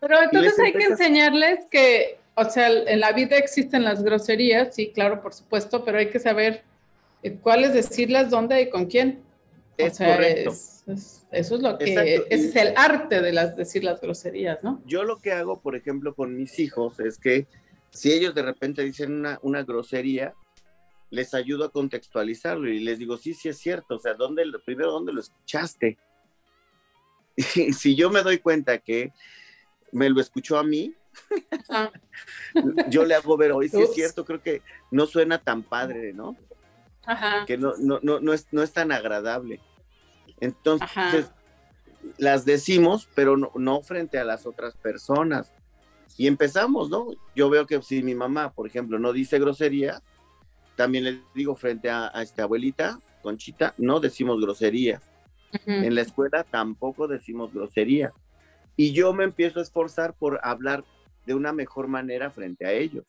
[0.00, 4.92] Pero entonces hay que enseñarles que o sea, en la vida existen las groserías, sí,
[4.92, 6.62] claro, por supuesto, pero hay que saber
[7.22, 9.22] eh, cuáles decirlas, dónde y con quién.
[9.76, 10.50] Es correcto.
[10.50, 14.82] eso es lo que, ese es el arte de las decir las groserías, ¿no?
[14.86, 17.46] Yo lo que hago, por ejemplo, con mis hijos es que
[17.90, 20.34] si ellos de repente dicen una, una grosería,
[21.10, 24.92] les ayudo a contextualizarlo y les digo, sí, sí es cierto, o sea, ¿dónde, primero,
[24.92, 25.98] ¿dónde lo escuchaste?
[27.56, 29.12] Y si yo me doy cuenta que
[29.92, 30.92] me lo escuchó a mí,
[32.88, 36.36] yo le hago ver hoy, si es cierto, creo que no suena tan padre, ¿no?
[37.04, 37.44] Ajá.
[37.46, 39.60] Que no, no, no, no, es, no es tan agradable.
[40.40, 41.30] Entonces,
[42.16, 45.52] las decimos, pero no, frente a las otras personas.
[46.16, 47.08] Y empezamos, ¿no?
[47.34, 50.02] Yo veo que si mi mamá, por ejemplo, no dice grosería,
[50.76, 55.00] también le digo frente a, esta abuelita, Conchita, no decimos grosería.
[55.66, 58.12] En la escuela tampoco decimos grosería.
[58.76, 60.84] Y yo me empiezo a esforzar por hablar
[61.28, 63.04] de una mejor manera frente a ellos.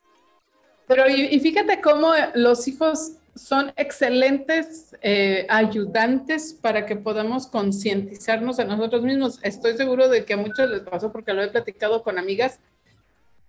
[0.88, 8.66] Pero y, fíjate cómo los hijos son excelentes eh, ayudantes para que podamos concientizarnos de
[8.66, 9.40] nosotros mismos.
[9.42, 12.60] Estoy seguro de que a muchos les pasó porque lo he platicado con amigas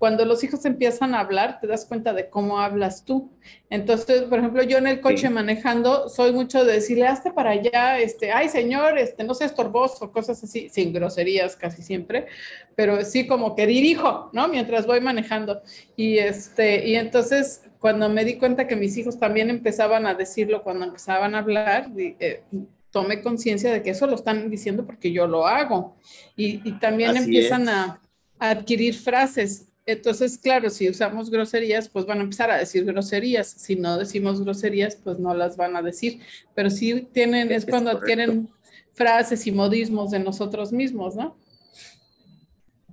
[0.01, 3.31] cuando los hijos empiezan a hablar, te das cuenta de cómo hablas tú.
[3.69, 7.99] Entonces, por ejemplo, yo en el coche manejando, soy mucho de decirle, hazte para allá,
[7.99, 12.29] este, ay señor, este, no seas torboso, cosas así, sin groserías casi siempre,
[12.75, 14.49] pero sí como que dirijo, ¿no?
[14.49, 15.61] Mientras voy manejando.
[15.97, 20.63] Y, este, y entonces, cuando me di cuenta que mis hijos también empezaban a decirlo
[20.63, 22.43] cuando empezaban a hablar, eh,
[22.91, 25.95] tomé conciencia de que eso lo están diciendo porque yo lo hago.
[26.37, 28.01] Y, también empiezan a
[28.39, 33.49] adquirir frases entonces, claro, si usamos groserías, pues van a empezar a decir groserías.
[33.49, 36.21] Si no decimos groserías, pues no las van a decir.
[36.55, 38.49] Pero sí tienen, es, cuando adquieren
[38.93, 41.37] frases y modismos de nosotros mismos, ¿no?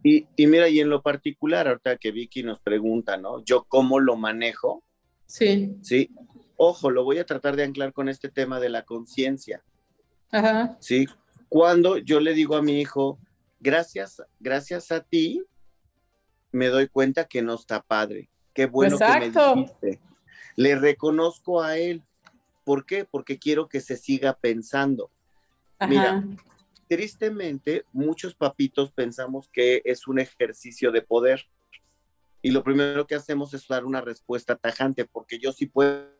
[0.03, 3.43] Y, y, mira, y en lo particular, ahorita que Vicky nos pregunta, ¿no?
[3.43, 4.83] Yo cómo lo manejo.
[5.25, 5.75] Sí.
[5.81, 6.11] Sí.
[6.55, 9.63] Ojo, lo voy a tratar de anclar con este tema de la conciencia.
[10.31, 10.77] Ajá.
[10.79, 11.05] Sí.
[11.49, 13.19] Cuando yo le digo a mi hijo,
[13.59, 15.41] gracias, gracias a ti,
[16.57, 18.29] me doy cuenta que no está padre.
[18.53, 20.01] Qué bueno que me dijiste.
[20.55, 22.03] Le reconozco a él.
[22.65, 23.05] ¿Por qué?
[23.05, 25.11] Porque quiero que se siga pensando.
[25.87, 26.25] Mira,
[26.89, 31.45] tristemente, muchos papitos pensamos que es un ejercicio de poder.
[32.41, 36.11] Y lo primero que hacemos es dar una respuesta tajante, porque yo sí puedo,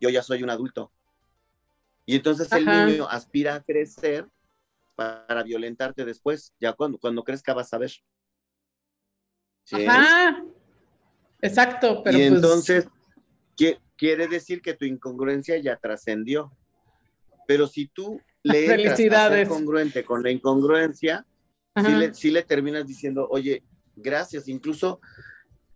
[0.00, 0.92] yo ya soy un adulto.
[2.04, 4.26] Y entonces el niño aspira a crecer
[4.96, 6.52] para violentarte después.
[6.58, 7.92] Ya cuando, cuando crezca vas a ver.
[9.72, 10.42] Ajá.
[11.40, 12.88] Exacto, pero y pues entonces
[13.96, 16.52] quiere decir que tu incongruencia ya trascendió.
[17.46, 19.48] Pero si tú le Felicidades.
[19.48, 21.26] congruente con la incongruencia,
[21.76, 23.62] si le, si le terminas diciendo, oye,
[23.96, 24.48] gracias.
[24.48, 25.00] Incluso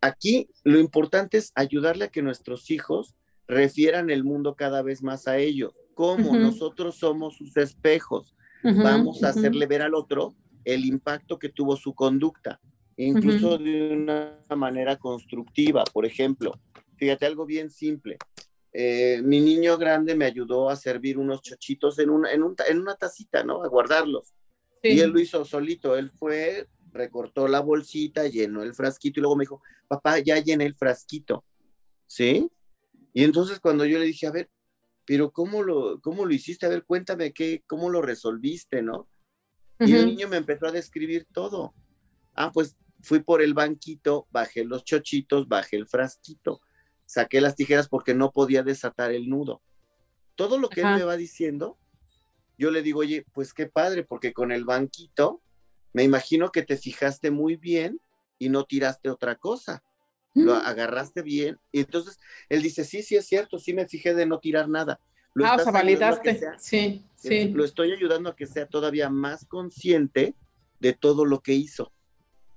[0.00, 3.14] aquí lo importante es ayudarle a que nuestros hijos
[3.46, 5.78] refieran el mundo cada vez más a ellos.
[5.94, 10.34] Como nosotros somos sus espejos, vamos a hacerle ver al otro
[10.64, 12.60] el impacto que tuvo su conducta
[13.06, 15.84] incluso de una manera constructiva.
[15.92, 16.58] Por ejemplo,
[16.96, 18.18] fíjate algo bien simple.
[18.72, 22.42] Eh, mi niño grande me ayudó a servir unos chochitos en una, en,
[22.78, 23.62] una tacita, ¿no?
[23.62, 24.34] A guardarlos.
[24.82, 25.96] Y él lo hizo solito.
[25.96, 30.64] Él fue, recortó la bolsita, llenó el frasquito y luego me dijo, papá, ya llené
[30.64, 31.44] el frasquito.
[32.06, 32.50] ¿Sí?
[33.12, 34.50] Y entonces cuando yo le dije, a ver,
[35.04, 36.66] pero ¿cómo lo, cómo lo hiciste?
[36.66, 39.08] A ver, cuéntame qué, cómo lo resolviste, ¿no?
[39.80, 41.74] Y el niño me empezó a describir todo.
[42.34, 46.60] Ah, pues fui por el banquito, bajé los chochitos, bajé el frasquito,
[47.04, 49.60] saqué las tijeras porque no podía desatar el nudo.
[50.34, 51.78] Todo lo que él me va diciendo,
[52.56, 55.42] yo le digo, oye, pues qué padre, porque con el banquito,
[55.92, 58.00] me imagino que te fijaste muy bien
[58.38, 59.82] y no tiraste otra cosa.
[60.34, 61.58] Lo agarraste bien.
[61.70, 64.98] Y entonces él dice, sí, sí es cierto, sí me fijé de no tirar nada.
[65.34, 66.40] Lo ah, o sea, validaste.
[66.58, 67.48] sí, sí.
[67.50, 70.34] Lo estoy ayudando a que sea todavía más consciente
[70.80, 71.92] de todo lo que hizo.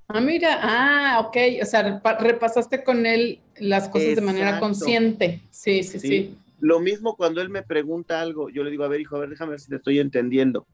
[0.08, 5.42] Ah, mira, ah, ok, o sea, repasaste con él las cosas de manera consciente.
[5.50, 9.02] Sí, sí, sí, Lo mismo cuando él me pregunta algo, yo le digo, a ver,
[9.02, 10.68] hijo, a ver, déjame ver si te estoy entendiendo.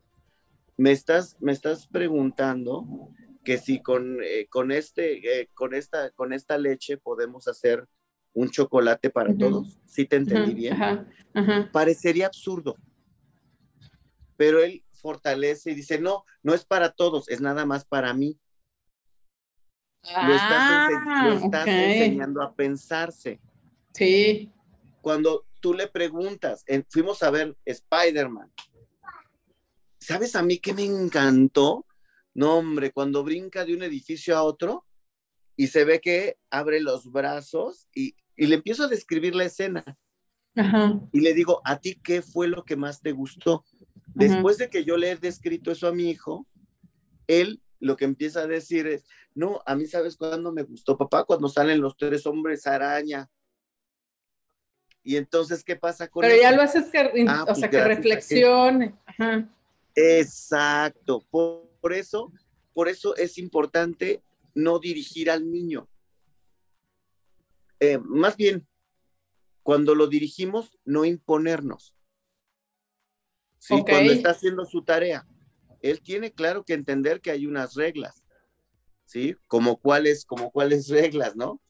[0.75, 3.09] Me estás, me estás preguntando
[3.45, 7.87] que si con, eh, con, este, eh, con, esta, con esta leche podemos hacer
[8.33, 9.79] un chocolate para todos.
[9.85, 10.77] ¿Sí te entendí bien?
[11.71, 12.75] Parecería absurdo.
[14.35, 18.37] Pero él fortalece y dice, no, no es para todos, es nada más para mí
[20.03, 23.39] lo estás, ah, enseñando a pensarse.
[23.93, 24.51] Sí.
[25.01, 28.51] Cuando tú le preguntas, fuimos a ver Spider-Man.
[29.99, 31.85] ¿Sabes a mí qué me encantó?
[32.33, 34.85] No, hombre, cuando brinca de un edificio a otro
[35.55, 39.83] y se ve que abre los brazos y, le empiezo a describir la escena.
[41.13, 43.63] Y le digo, ¿a ti qué fue lo que más te gustó?
[44.15, 46.47] Después de que yo le he descrito eso a mi hijo,
[47.27, 49.03] él lo que empieza a decir es,
[49.33, 53.29] no, a mí sabes cuándo me gustó, papá, cuando salen los tres hombres araña.
[55.03, 57.83] Y entonces, ¿qué pasa con Pero ya lo haces que, ah, o pues sea, que
[57.83, 58.95] reflexione.
[59.95, 61.25] Exacto.
[61.31, 62.31] Por, eso,
[62.73, 64.21] por eso es importante
[64.53, 65.89] no dirigir al niño.
[67.79, 68.67] Eh, más bien,
[69.63, 71.95] cuando lo dirigimos, no imponernos.
[73.57, 75.25] Sí, cuando está haciendo su tarea
[75.81, 78.25] él tiene claro que entender que hay unas reglas,
[79.05, 79.35] ¿sí?
[79.47, 81.61] Como cuáles, como cuáles reglas, ¿no?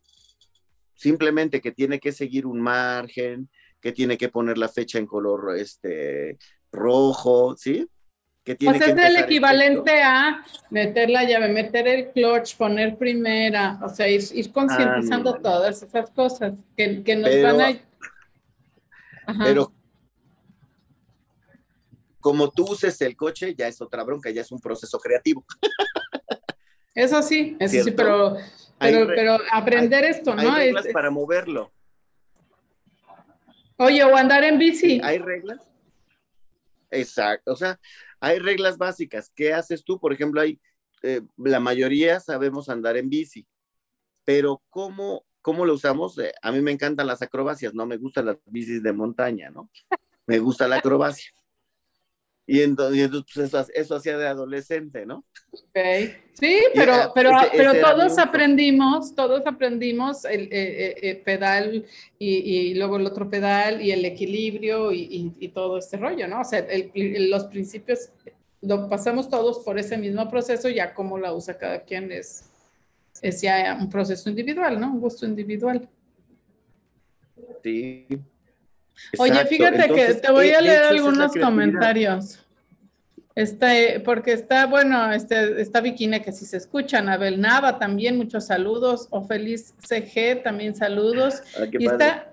[0.94, 3.50] Simplemente que tiene que seguir un margen,
[3.80, 6.38] que tiene que poner la fecha en color este
[6.72, 7.88] rojo, ¿sí?
[8.44, 13.80] Que tiene pues es el equivalente a meter la llave, meter el clutch, poner primera,
[13.84, 19.44] o sea, ir, concientizando todas esas cosas que, que nos van a...
[19.44, 19.72] Pero
[22.22, 25.46] como tú uses el coche, ya es otra bronca, ya es un proceso creativo.
[26.94, 28.38] Eso sí, eso sí, pero,
[28.80, 30.42] pero, aprender esto, ¿no?
[30.42, 31.72] Hay reglas para moverlo.
[33.78, 35.00] Oye, o andar en bici.
[35.04, 35.62] ¿Hay reglas?
[36.90, 37.80] Exacto, o sea,
[38.20, 39.32] hay reglas básicas.
[39.34, 40.00] ¿Qué haces tú?
[40.00, 40.60] Por ejemplo, hay,
[41.02, 43.48] eh, la mayoría sabemos andar en bici,
[44.26, 46.18] pero ¿cómo, cómo lo usamos?
[46.20, 49.70] Eh, a mí me encantan las acrobacias, no me gustan las bicis de montaña, ¿no?
[50.28, 51.32] Me gusta la acrobacia.
[52.48, 55.24] Y entonces, pues, eso, hacía de adolescente, ¿no?
[55.70, 56.16] Okay.
[56.34, 61.86] Sí, pero, pero, pero todos aprendimos, todos aprendimos el, eh, eh, pedal
[62.18, 66.42] y, luego el otro pedal y el equilibrio y, todo este rollo, ¿no?
[66.42, 68.10] O sea, los principios
[68.62, 72.50] lo pasamos todos por ese mismo proceso, ya como la usa cada quien es,
[73.22, 74.92] es ya un proceso individual, ¿no?
[74.92, 75.88] Un gusto individual.
[77.64, 78.08] Sí.
[79.18, 82.40] Oye, fíjate que te voy a leer algunos comentarios.
[83.34, 88.48] Este, porque está, bueno, este, está Bikini que si se escuchan, Abel Nava también, muchos
[88.48, 91.42] saludos, o Feliz CG también saludos.
[91.58, 92.30] Ah, y está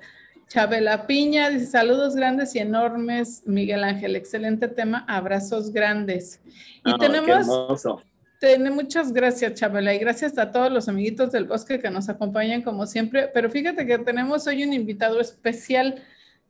[0.49, 6.41] Chabela Piña, dice saludos grandes y enormes, Miguel Ángel, excelente tema, abrazos grandes.
[6.85, 7.47] Y ah, tenemos,
[8.73, 12.87] muchas gracias, Chabela, y gracias a todos los amiguitos del bosque que nos acompañan como
[12.87, 16.03] siempre, pero fíjate que tenemos hoy un invitado especial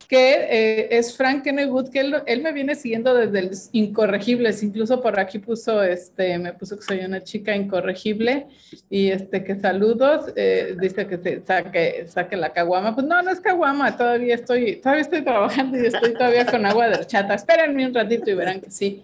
[0.06, 5.20] que eh, es Frank Kennewood, que él, me viene siguiendo desde el Incorregibles, incluso por
[5.20, 8.46] aquí puso, este, me puso que soy una chica incorregible
[8.88, 13.30] y este, que saludos, eh, dice que se saque, saque la caguama, pues no, no
[13.30, 17.86] es caguama, todavía estoy, todavía estoy trabajando y estoy todavía con agua de chata, espérenme
[17.86, 19.02] un ratito y verán que sí.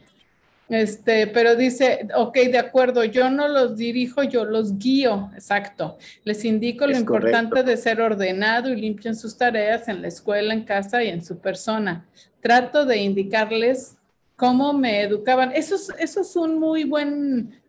[0.68, 5.98] Este, pero dice, ok, de acuerdo, yo no los dirijo, yo los guío, exacto.
[6.24, 10.54] Les indico lo importante de ser ordenado y limpio en sus tareas en la escuela,
[10.54, 12.06] en casa y en su persona.
[12.40, 13.96] Trato de indicarles
[14.36, 15.52] cómo me educaban.
[15.54, 17.60] Eso es, eso es un muy buen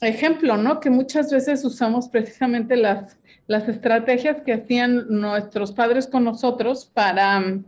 [0.00, 0.80] ejemplo, ¿no?
[0.80, 3.16] Que muchas veces usamos precisamente las,
[3.46, 7.62] las estrategias que hacían nuestros padres con nosotros para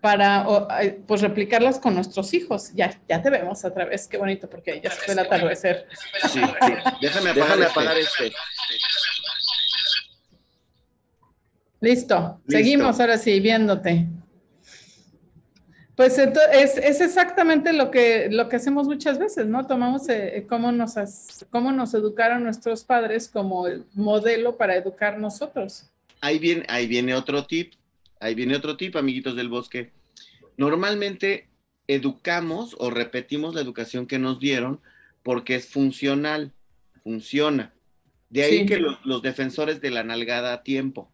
[0.00, 0.46] para
[1.06, 2.72] pues replicarlas con nuestros hijos.
[2.74, 5.86] Ya, ya te vemos otra vez, qué bonito, porque ya se fue el atardecer.
[6.28, 6.40] Sí, sí.
[7.00, 8.26] Déjame apagar, este.
[8.28, 8.36] este.
[11.80, 12.40] Listo.
[12.48, 14.06] seguimos ahora sí, viéndote.
[15.98, 19.66] Pues es, es, exactamente lo que, lo que hacemos muchas veces, ¿no?
[19.66, 20.94] Tomamos eh, cómo, nos,
[21.50, 25.90] cómo nos educaron nuestros padres como modelo para educar nosotros.
[26.20, 27.74] Ahí viene, ahí viene otro tip
[28.20, 29.92] Ahí viene otro tipo, amiguitos del bosque.
[30.56, 31.48] Normalmente
[31.86, 34.80] educamos o repetimos la educación que nos dieron
[35.22, 36.52] porque es funcional,
[37.02, 37.74] funciona.
[38.30, 41.10] De ahí que los, defensores de la nalgada a tiempo.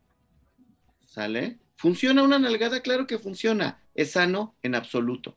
[1.06, 1.58] ¿Sale?
[1.76, 2.80] ¿Funciona una nalgada?
[2.80, 3.82] Claro que funciona.
[3.94, 5.36] Es sano en absoluto.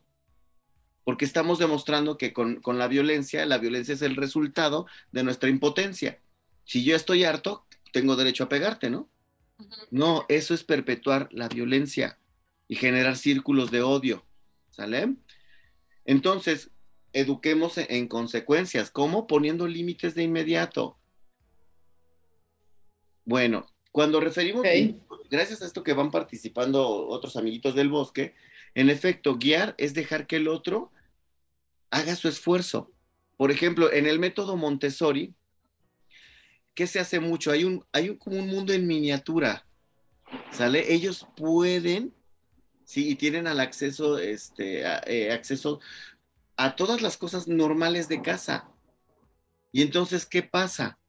[1.04, 5.48] Porque estamos demostrando que con, con la violencia, la violencia es el resultado de nuestra
[5.48, 6.18] impotencia.
[6.64, 9.08] Si yo estoy harto, tengo derecho a pegarte, ¿no?
[9.90, 12.18] No, eso es perpetuar la violencia
[12.68, 14.24] y generar círculos de odio.
[14.70, 15.16] ¿Sale?
[16.04, 16.70] Entonces,
[17.12, 18.90] eduquemos en consecuencias.
[18.90, 19.26] ¿Cómo?
[19.26, 20.96] Poniendo límites de inmediato.
[23.24, 24.64] Bueno, cuando referimos,
[25.30, 28.34] gracias a esto que van participando otros amiguitos del bosque,
[28.74, 30.92] en efecto, guiar es dejar que el otro
[31.90, 32.92] haga su esfuerzo.
[33.36, 35.34] Por ejemplo, en el método Montessori,
[36.78, 37.50] ¿qué se hace mucho?
[37.50, 39.66] Hay un, hay como un mundo en miniatura,
[40.52, 40.94] ¿sale?
[40.94, 42.14] Ellos pueden,
[42.84, 45.80] sí, y tienen al acceso, este, eh, acceso
[46.56, 48.70] a todas las cosas normales de casa.
[49.72, 51.00] Y entonces, ¿qué pasa?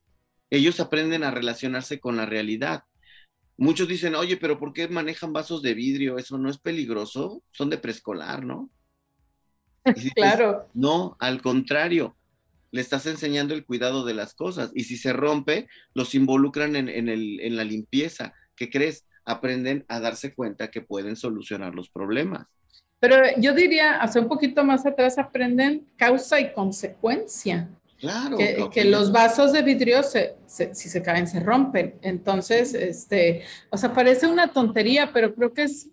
[0.50, 2.86] Ellos aprenden a relacionarse con la realidad.
[3.56, 6.18] Muchos dicen, oye, pero ¿por qué manejan vasos de vidrio?
[6.18, 8.72] Eso no es peligroso, son de preescolar, ¿no?
[10.16, 10.68] claro.
[10.74, 12.18] No, al contrario,
[12.72, 14.72] le estás enseñando el cuidado de las cosas.
[14.74, 18.34] Y si se rompe, los involucran en, en, la limpieza.
[18.56, 19.06] ¿Qué crees?
[19.26, 22.48] Aprenden a darse cuenta que pueden solucionar los problemas.
[23.00, 27.70] Pero yo diría, hace un poquito más atrás, aprenden causa y consecuencia.
[27.98, 28.38] Claro.
[28.72, 31.96] Que, los vasos de vidrio, se, si se caen, se rompen.
[32.02, 35.90] Entonces, este, o sea, parece una tontería, pero creo que es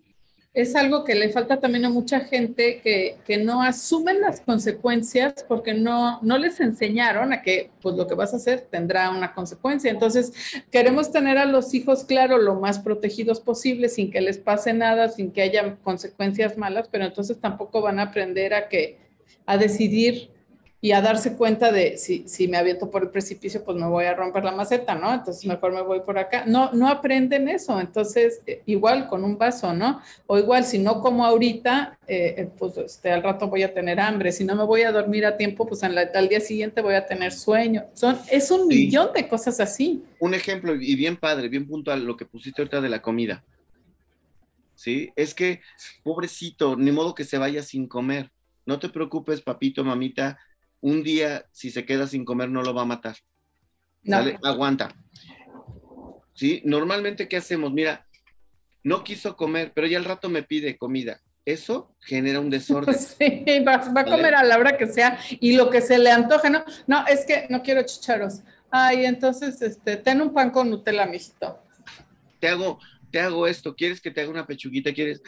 [0.53, 5.45] es algo que le falta también a mucha gente que, que, no asumen las consecuencias
[5.47, 9.33] porque no, no les enseñaron a que pues lo que vas a hacer tendrá una
[9.33, 9.91] consecuencia.
[9.91, 10.33] Entonces,
[10.71, 15.09] queremos tener a los hijos, claro, lo más protegidos posible, sin que les pase nada,
[15.09, 18.97] sin que haya consecuencias malas, pero entonces tampoco van a aprender a que
[19.45, 20.31] a decidir
[20.79, 24.05] y a darse cuenta de si, si me aviento por el precipicio, pues me voy
[24.05, 25.11] a romper la maceta, ¿no?
[25.11, 26.43] Entonces mejor me voy por acá.
[26.45, 27.79] No, no aprenden eso.
[27.79, 30.01] Entonces, eh, igual con un vaso, ¿no?
[30.27, 33.99] O igual, si no como ahorita, eh, eh, pues este, al rato voy a tener
[33.99, 34.31] hambre.
[34.31, 37.33] Si no me voy a dormir a tiempo, pues al día siguiente voy a tener
[37.33, 37.85] sueño.
[37.93, 40.03] Son, es un millón de cosas así.
[40.19, 43.43] Un ejemplo, y bien padre, bien puntual, lo que pusiste ahorita de la comida.
[44.75, 45.09] ¿Sí?
[45.15, 45.61] Es que,
[46.03, 48.29] pobrecito, ni modo que se vaya sin comer.
[48.67, 50.37] No te preocupes, papito, mamita,
[50.87, 53.17] un día, si se queda sin comer, no lo va a matar.
[54.41, 54.95] Aguanta.
[56.33, 56.61] ¿Sí?
[56.63, 57.73] Normalmente, ¿qué hacemos?
[57.73, 58.07] Mira,
[58.83, 61.19] no quiso comer, pero ya al rato me pide comida.
[61.43, 62.95] eso genera un desorden.
[63.17, 66.49] Sí, va, a comer a la hora que sea y lo que se le antoje,
[66.49, 66.63] ¿no?
[66.87, 68.41] No, es que no quiero chicharos.
[68.69, 71.61] Ay, entonces, este, ten un pan con Nutella, mijito.
[72.39, 72.79] Te hago,
[73.11, 74.93] te hago esto, ¿quieres que te haga una pechuguita?
[74.93, 75.21] ¿Quieres?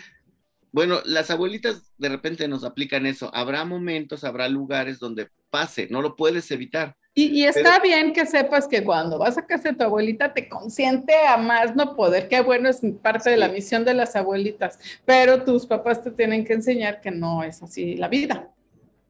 [0.71, 3.31] Bueno, las abuelitas de repente nos aplican eso.
[3.33, 6.95] Habrá momentos, habrá lugares donde pase, no lo puedes evitar.
[7.15, 11.13] Y, está bien que sepas que cuando vas a casa de tu abuelita te consiente
[11.27, 12.29] a más no poder.
[12.29, 14.79] Qué bueno, es parte de la misión de las abuelitas.
[15.03, 18.49] Pero tus papás te tienen que enseñar que no es así la vida.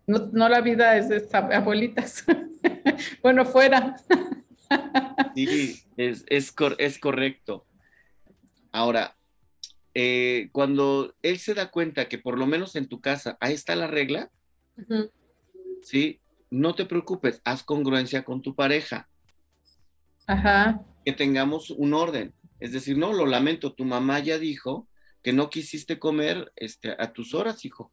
[0.08, 2.24] No, la vida es de abuelitas.
[3.22, 3.96] bueno, fuera.
[5.36, 7.68] sí, es, es, es correcto.
[8.72, 9.19] Ahora,
[10.02, 13.76] eh, cuando él se da cuenta que por lo menos en tu casa ahí está
[13.76, 14.32] la regla,
[15.82, 16.22] ¿sí?
[16.50, 19.10] No te preocupes, haz congruencia con tu pareja.
[20.26, 20.86] Ajá.
[21.04, 22.34] Que tengamos un orden.
[22.62, 24.88] Es decir, no, lo lamento, tu mamá ya dijo
[25.22, 27.92] que no quisiste comer este, a tus horas, hijo.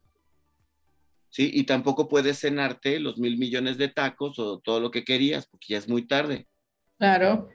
[1.29, 1.51] ¿Sí?
[1.53, 5.73] Y tampoco puedes cenarte los mil millones de tacos o todo lo que querías, porque
[5.73, 6.47] ya es muy tarde.
[6.97, 7.49] Claro.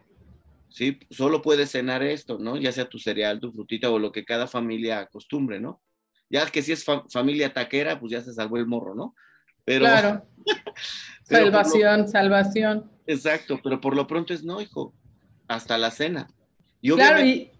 [0.73, 0.99] ¿Sí?
[1.11, 2.57] Solo puedes cenar esto, ¿no?
[2.57, 5.81] Ya sea tu cereal, tu frutita o lo que cada familia acostumbre, ¿no?
[6.31, 9.15] Ya que si es familia taquera, pues ya se salvó el morro, ¿no?
[9.65, 10.27] Pero, claro.
[11.25, 12.91] salvación, salvación.
[13.07, 14.95] Exacto, pero por lo pronto es no, hijo,
[15.47, 16.29] hasta la cena.
[16.83, 17.51] claro, y,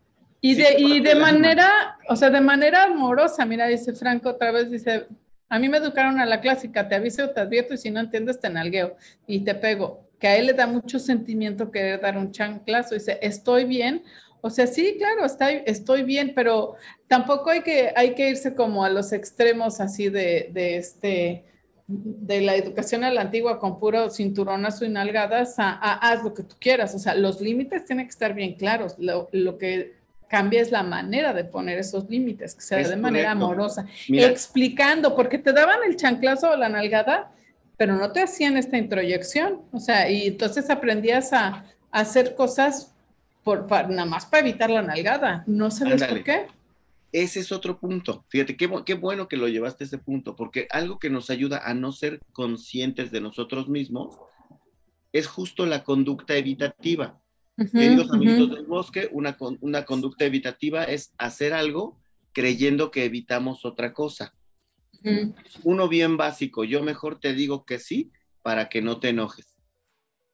[0.41, 4.71] y de, y de manera, o sea, de manera amorosa, mira, dice Franco otra vez,
[4.71, 5.07] dice,
[5.49, 8.41] a mí me educaron a la clásica, te aviso, te advierto y si no entiendes
[8.41, 8.97] te nalgueo
[9.27, 12.95] y te pego que a él le da mucho sentimiento querer dar un chanclazo.
[12.95, 14.05] Dice, estoy bien.
[14.41, 16.77] O sea, sí, claro, estoy, estoy bien, pero
[17.09, 21.45] tampoco hay que, hay que irse como a los extremos así de, de este
[21.89, 26.45] de la educación a la antigua con puro cinturonazo y nalgadas a, haz lo que
[26.45, 26.95] tú quieras.
[26.95, 28.95] O sea, los límites tienen que estar bien claros.
[28.99, 29.97] Lo, que
[30.29, 35.39] cambia es la manera de poner esos límites, que sea de manera amorosa, explicando, porque
[35.39, 37.33] te daban el chanclazo o la nalgada
[37.77, 39.63] pero no te hacían esta introyección.
[39.73, 42.95] O sea, y entonces aprendías a, hacer cosas
[43.45, 45.45] por, nada más para evitar la nalgada.
[45.47, 46.47] No sabes por qué.
[47.13, 48.25] Ese es otro punto.
[48.29, 51.59] Fíjate, qué, qué, bueno que lo llevaste a ese punto, porque algo que nos ayuda
[51.63, 54.17] a no ser conscientes de nosotros mismos
[55.13, 57.21] es justo la conducta evitativa.
[57.71, 61.99] Queridos amigos del bosque, una, una conducta evitativa es hacer algo
[62.33, 64.33] creyendo que evitamos otra cosa.
[65.65, 68.11] Uno bien básico, yo mejor te digo que sí
[68.43, 69.57] para que no te enojes.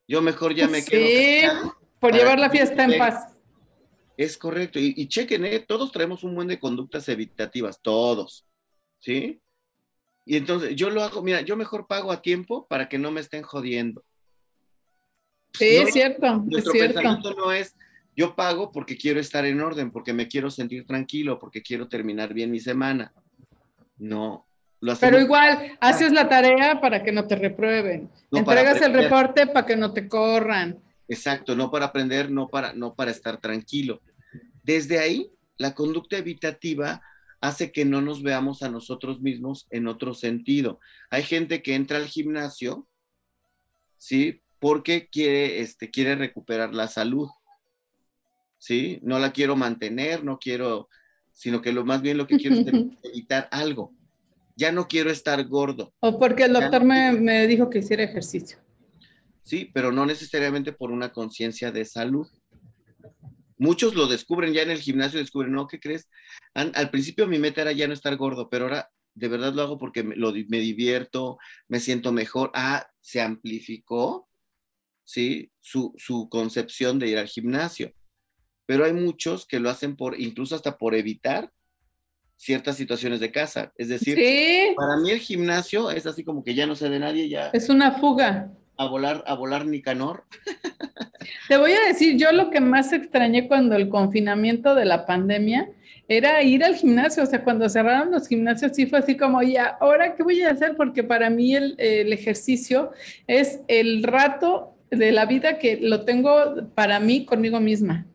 [0.07, 1.77] Yo mejor ya me quedo.
[1.99, 3.33] por llevar la fiesta en paz.
[4.17, 4.79] Es correcto.
[4.79, 5.59] Y, chequen, ¿eh?
[5.59, 8.45] todos traemos un buen de conductas evitativas, todos.
[8.99, 9.39] ¿Sí?
[10.25, 13.21] Y entonces yo lo hago, mira, yo mejor pago a tiempo para que no me
[13.21, 14.03] estén jodiendo.
[15.53, 16.37] Sí, es cierto.
[16.45, 17.75] Nuestro es pensamiento no es
[18.19, 22.33] yo pago porque quiero estar en orden, porque me quiero sentir tranquilo, porque quiero terminar
[22.33, 23.13] bien mi semana.
[23.97, 24.45] No,
[24.99, 28.09] pero igual, haces la tarea para que no te reprueben.
[28.31, 30.79] Entregas el reporte para que no te corran.
[31.07, 34.01] Exacto, no para aprender, no para, no para estar tranquilo.
[34.63, 37.01] Desde ahí, la conducta evitativa
[37.41, 40.79] hace que no nos veamos a nosotros mismos en otro sentido.
[41.09, 42.87] Hay gente que entra al gimnasio,
[43.97, 44.41] ¿sí?
[44.59, 47.29] Porque quiere, este, quiere recuperar la salud,
[48.57, 48.99] ¿sí?
[49.01, 50.89] No la quiero mantener, no quiero,
[51.33, 52.67] sino que lo más bien lo que quiero es
[53.03, 53.98] evitar algo
[54.59, 55.93] ya no quiero estar gordo.
[56.01, 58.57] O porque el doctor me, dijo que hiciera ejercicio.
[59.41, 62.27] Sí, pero no necesariamente por una conciencia de salud.
[63.57, 66.09] Muchos lo descubren ya en el gimnasio, descubren, no, ¿qué crees?
[66.53, 69.77] al principio mi meta era ya no estar gordo, pero ahora de verdad lo hago
[69.77, 71.37] porque me, me divierto,
[71.69, 72.51] me siento mejor.
[72.53, 74.27] Ah, se amplificó,
[75.05, 75.51] ¿sí?
[75.61, 77.93] Su, su concepción de ir al gimnasio.
[78.65, 81.51] Pero hay muchos que lo hacen por, incluso hasta por evitar
[82.39, 83.73] ciertas situaciones de casa.
[83.75, 84.17] Es decir,
[84.75, 87.49] para mí el gimnasio es así como que ya no sé de nadie, ya.
[87.51, 88.49] Es una fuga.
[88.77, 90.23] A volar, a volar Nicanor.
[91.49, 95.69] Te voy a decir, yo lo que más extrañé cuando el confinamiento de la pandemia
[96.07, 99.57] era ir al gimnasio, o sea, cuando cerraron los gimnasios sí fue así como, ¿y
[99.57, 100.77] ahora qué voy a hacer?
[100.77, 102.91] Porque para mí el, el ejercicio
[103.27, 108.05] es el rato de la vida que lo tengo para mí conmigo misma.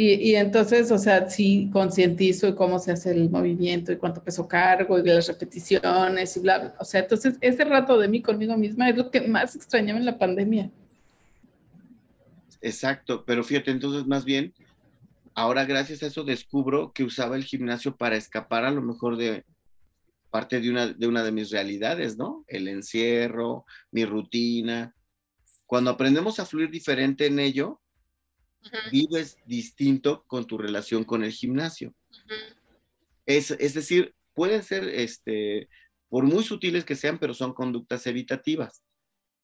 [0.00, 4.96] Y, entonces, o sea, sí concientizo cómo se hace el movimiento y cuánto peso cargo
[4.96, 6.74] y las repeticiones y bla, bla.
[6.78, 10.06] O sea, entonces ese rato de mí conmigo misma es lo que más extrañaba en
[10.06, 10.70] la pandemia.
[12.60, 14.54] Exacto, pero fíjate, entonces más bien,
[15.34, 19.44] ahora gracias a eso descubro que usaba el gimnasio para escapar a lo mejor de
[20.30, 22.44] parte de una de, una de mis realidades, ¿no?
[22.46, 24.94] El encierro, mi rutina.
[25.66, 27.80] Cuando aprendemos a fluir diferente en ello,
[28.92, 31.94] vives distinto con tu relación con el gimnasio.
[33.26, 35.68] es, es, decir, pueden ser, este,
[36.08, 38.82] por muy sutiles que sean, pero son conductas evitativas.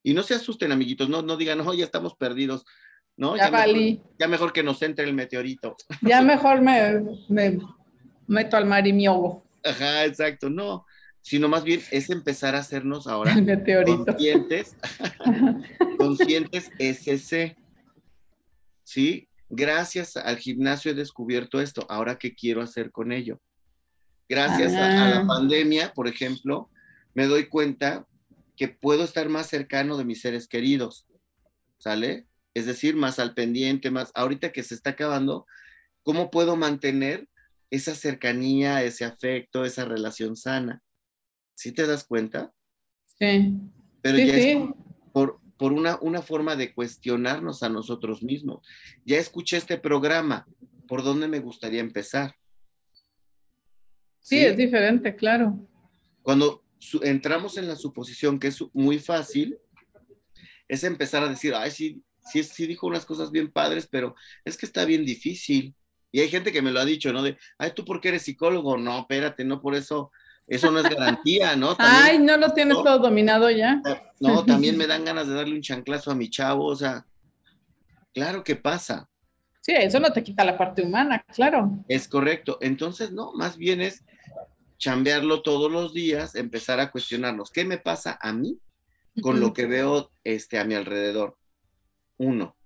[0.02, 2.64] Y no se asusten, amiguitos, no, no digan, no, ya estamos perdidos.
[3.16, 3.36] ¿no?
[3.36, 5.76] Ya, mejor, ya mejor que nos entre el meteorito.
[6.02, 7.58] Ya mejor me, me
[8.26, 10.84] meto al mar y me Ajá, exacto, no,
[11.20, 13.34] sino más bien es empezar a hacernos ahora
[13.86, 14.76] conscientes,
[15.98, 17.56] conscientes SC.
[18.84, 19.28] ¿Sí?
[19.48, 23.40] Gracias al gimnasio he descubierto esto, ahora qué quiero hacer con ello.
[24.28, 25.26] Gracias a, a la ah.
[25.26, 26.70] pandemia, por ejemplo,
[27.14, 28.06] me doy cuenta
[28.56, 31.06] que puedo estar más cercano de mis seres queridos,
[31.78, 32.26] ¿sale?
[32.54, 35.46] es decir, más al pendiente, más ahorita que se está acabando,
[36.04, 37.28] ¿cómo puedo mantener
[37.70, 40.80] esa cercanía, ese afecto, esa relación sana?
[41.54, 42.52] ¿Sí te das cuenta?
[43.18, 43.58] Sí.
[44.00, 44.56] Pero ya es
[45.64, 48.68] por, una, una forma de cuestionarnos a nosotros mismos.
[49.06, 50.46] Ya escuché este programa,
[50.86, 52.36] ¿por dónde me gustaría empezar?
[54.20, 55.66] Sí, es diferente, claro.
[56.20, 56.62] Cuando
[57.00, 59.56] entramos en la suposición que es muy fácil,
[60.68, 64.14] es empezar a decir, ay, sí, sí, sí dijo unas cosas bien padres, pero
[64.44, 65.74] es que está bien difícil.
[66.12, 67.22] Y hay gente que me lo ha dicho, ¿no?
[67.22, 68.76] De, ay, ¿tú por qué eres psicólogo?
[68.76, 70.12] No, espérate, no por eso,
[70.46, 71.74] eso no es garantía, ¿no?
[71.78, 73.80] ay, no lo tienes todo dominado ya.
[74.20, 77.06] No, también me dan ganas de darle un chanclazo a mi chavo, o sea,
[78.12, 79.08] claro que pasa.
[79.60, 81.70] Sí, eso no te quita la parte humana, claro.
[81.88, 82.58] Es correcto.
[82.60, 84.04] Entonces, no, más bien es
[84.76, 88.58] chambearlo todos los días, empezar a cuestionarnos, ¿qué me pasa a mí
[89.22, 91.38] con lo que veo este, a mi alrededor?
[92.18, 92.56] Uno,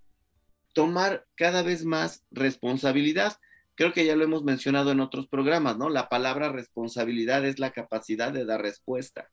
[0.74, 3.36] tomar cada vez más responsabilidad.
[3.78, 5.88] Creo que ya lo hemos mencionado en otros programas, ¿no?
[5.88, 9.30] La palabra responsabilidad es la capacidad de dar respuesta.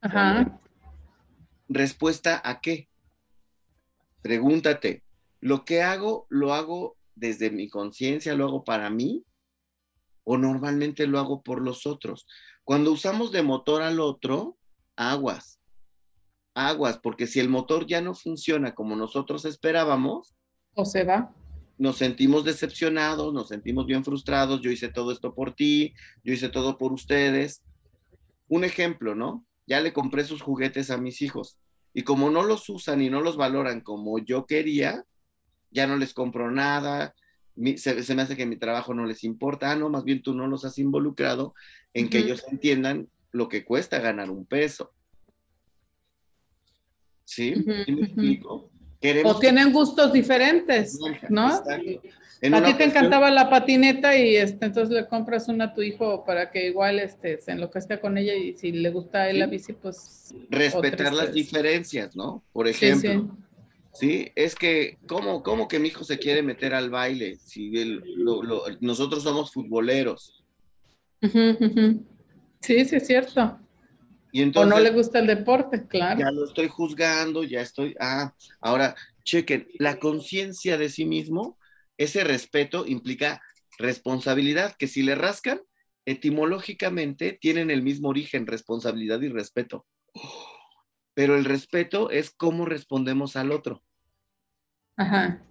[0.00, 0.60] Ajá.
[1.68, 2.88] ¿Respuesta a qué?
[4.22, 5.04] Pregúntate,
[5.40, 9.24] ¿lo que hago lo hago desde mi conciencia, lo hago para mí?
[10.24, 12.26] ¿O normalmente lo hago por los otros?
[12.64, 14.58] Cuando usamos de motor al otro,
[14.96, 15.58] aguas
[16.58, 20.34] aguas, porque si el motor ya no funciona como nosotros esperábamos,
[20.74, 21.32] o se va.
[21.78, 25.94] Nos sentimos decepcionados, nos sentimos bien frustrados, yo hice todo esto por ti,
[26.24, 27.62] yo hice todo por ustedes.
[28.48, 29.46] Un ejemplo, ¿no?
[29.66, 31.58] Ya le compré sus juguetes a mis hijos
[31.94, 35.04] y como no los usan y no los valoran como yo quería,
[35.70, 37.14] ya no les compro nada,
[37.76, 40.46] se, me hace que mi trabajo no les importa, ah, no, más bien tú no
[40.46, 41.54] los has involucrado
[41.92, 44.92] en que ellos entiendan lo que cuesta ganar un peso.
[47.24, 47.54] ¿Sí?
[47.66, 48.70] me explico?
[49.24, 50.98] O tienen gustos diferentes,
[51.28, 51.46] ¿no?
[51.46, 56.24] a ti te encantaba la patineta y este, entonces le compras una a tu hijo
[56.24, 59.46] para que igual este, se enloquezca con ella y si le gusta a él la
[59.46, 60.34] bici, pues...
[60.48, 62.42] Respetar las diferencias, ¿no?
[62.52, 63.36] Por ejemplo.
[63.92, 67.38] Sí, es que, ¿cómo, ¿cómo, que mi hijo se quiere meter al baile?
[67.44, 67.72] Si
[68.80, 70.44] nosotros somos futboleros.
[72.60, 73.58] Sí, sí, es cierto
[74.54, 76.20] o no le gusta el deporte, claro.
[76.20, 77.94] Ya lo estoy juzgando, ya estoy.
[78.00, 78.94] Ah, ahora,
[79.24, 81.58] chequen, la conciencia de sí mismo,
[81.96, 83.42] ese respeto implica
[83.78, 85.60] responsabilidad, que si le rascan,
[86.04, 89.86] etimológicamente tienen el mismo origen, responsabilidad y respeto.
[91.14, 93.82] Pero el respeto es cómo respondemos al otro.
[94.96, 95.42] Ajá.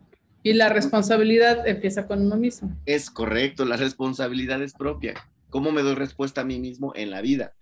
[0.44, 2.76] Y la responsabilidad empieza con uno mismo.
[2.86, 5.14] Es correcto, la responsabilidad es propia.
[5.50, 7.54] ¿Cómo me doy respuesta a mí mismo en la vida?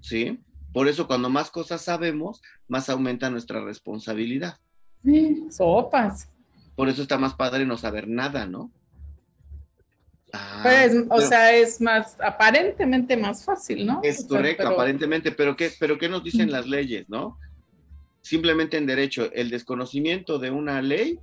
[0.00, 0.38] ¿Sí?
[0.72, 4.58] Por eso cuando más cosas sabemos, más aumenta nuestra responsabilidad.
[5.04, 6.28] Sí, sopas.
[6.74, 8.70] Por eso está más padre no saber nada, ¿no?
[10.32, 14.00] Ah, pues, o sea, es más, aparentemente más fácil, ¿no?
[14.02, 17.38] Es correcto, aparentemente, pero ¿qué, pero ¿qué nos dicen las leyes, no?
[18.20, 21.18] Simplemente en derecho, el desconocimiento de una ley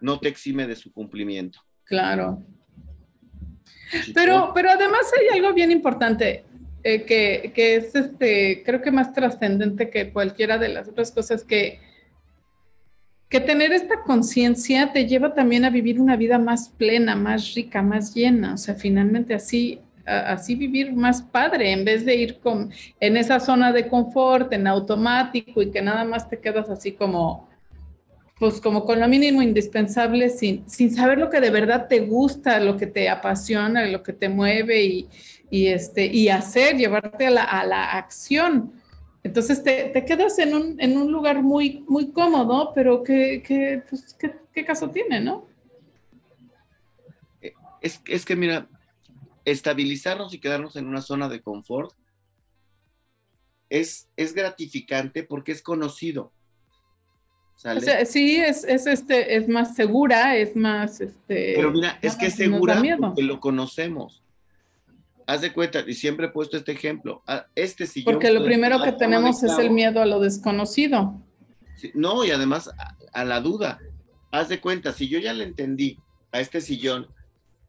[0.00, 1.60] no te exime de su cumplimiento.
[1.84, 2.42] Claro.
[4.14, 6.45] Pero, pero además hay algo bien importante.
[6.88, 11.80] Eh, que, es este, creo que más trascendente que cualquiera de las otras cosas que,
[13.28, 17.82] que tener esta conciencia te lleva también a vivir una vida más plena, más rica,
[17.82, 18.54] más llena.
[18.54, 23.40] O sea, finalmente así, así vivir más padre, en vez de ir con, en esa
[23.40, 27.48] zona de confort, en automático y que nada más te quedas así como,
[28.38, 32.60] pues como con lo mínimo indispensable, sin, sin saber lo que de verdad te gusta,
[32.60, 35.08] lo que te apasiona, lo que te mueve y,
[35.50, 38.72] y, este, y hacer, llevarte a la, a la acción.
[39.22, 43.82] Entonces te, te quedas en un, en un, lugar muy, muy cómodo, pero ¿qué, qué,
[43.88, 44.16] pues,
[44.52, 45.46] qué, caso tiene, no?
[47.80, 48.68] Es, es, que mira,
[49.44, 51.92] estabilizarnos y quedarnos en una zona de confort
[53.68, 56.32] es, es gratificante porque es conocido.
[58.06, 61.00] sí, es, es, este, es más segura, es más...
[61.00, 64.22] Este, Pero mira, es que es segura porque lo conocemos.
[65.26, 67.22] Haz de cuenta, y siempre he puesto este ejemplo,
[67.54, 68.14] este sillón...
[68.14, 71.20] Porque lo primero que tenemos es el miedo a lo desconocido.
[71.94, 72.70] No, y además
[73.12, 73.80] a, la duda.
[74.30, 75.98] Haz de cuenta, si yo ya le entendí
[76.32, 77.08] a este sillón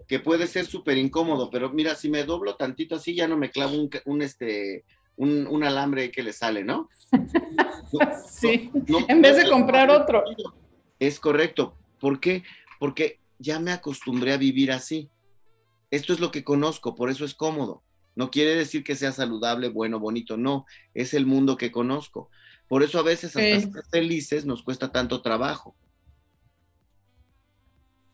[0.07, 3.49] que puede ser súper incómodo, pero mira, si me doblo tantito así, ya no me
[3.49, 4.85] clavo un, este,
[5.17, 6.89] un, alambre que le sale, ¿no?
[8.29, 8.71] sí,
[9.07, 10.23] en vez de comprar otro.
[10.99, 11.75] Es correcto.
[11.99, 12.43] ¿Por qué?
[12.79, 15.09] Porque ya me acostumbré a vivir así.
[15.91, 17.83] Esto es lo que conozco, por eso es cómodo.
[18.15, 22.29] No quiere decir que sea saludable, bueno, bonito, no, es el mundo que conozco.
[22.67, 25.75] Por eso a veces hasta ser felices nos cuesta tanto trabajo.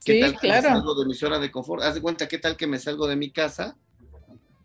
[0.05, 1.83] ¿Qué tal que me salgo de mi zona de confort?
[1.83, 3.77] Haz de cuenta, ¿qué tal que me salgo de mi casa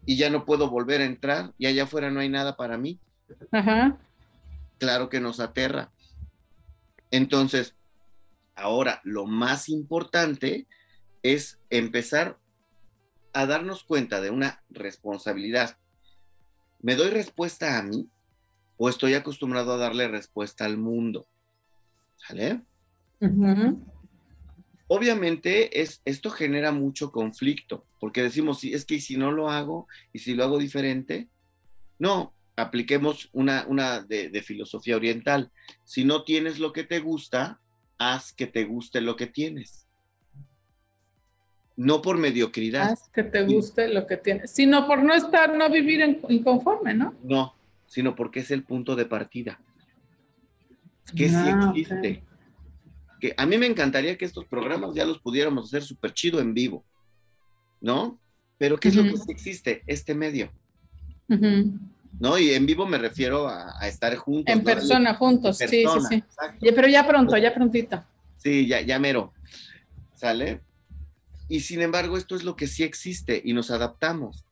[0.05, 2.99] y ya no puedo volver a entrar y allá afuera no hay nada para mí?
[3.53, 3.97] Ajá.
[4.79, 5.93] Claro que nos aterra.
[7.11, 7.75] Entonces,
[8.55, 10.67] ahora lo más importante
[11.23, 12.39] es empezar
[13.39, 15.79] a darnos cuenta de una responsabilidad.
[16.81, 18.09] ¿Me doy respuesta a mí
[18.77, 21.29] o estoy acostumbrado a darle respuesta al mundo?
[22.17, 22.63] ¿Sale?
[24.89, 29.87] Obviamente es, esto genera mucho conflicto, porque decimos, sí, es que si no lo hago
[30.13, 31.29] y si lo hago diferente,
[32.01, 35.53] no, apliquemos una, una de, de filosofía oriental.
[35.85, 37.61] Si no tienes lo que te gusta,
[37.99, 39.88] haz que te guste lo que tienes
[41.79, 42.91] no por mediocridad.
[42.91, 46.93] Haz que te guste lo que tienes, sino por no estar, no vivir en, inconforme,
[46.93, 47.15] ¿no?
[47.23, 47.55] No,
[47.87, 49.61] sino porque es el punto de partida.
[51.15, 52.25] Que sí ah, existe.
[53.21, 56.53] Que a mí me encantaría que estos programas ya los pudiéramos hacer súper chido en
[56.53, 56.85] vivo,
[57.81, 58.19] ¿no?
[58.59, 59.85] Pero ¿qué es lo que sí existe?
[59.87, 60.51] Este medio.
[61.29, 62.39] ¿No?
[62.39, 64.53] Y en vivo me refiero a, estar juntos.
[64.53, 66.23] En persona, juntos, sí, sí, sí.
[66.75, 68.03] pero ya pronto, ya prontito.
[68.37, 69.33] Sí, ya, ya mero.
[70.17, 70.67] ¿Sale?
[71.49, 74.45] Y sin embargo, esto es lo que sí existe y nos adaptamos.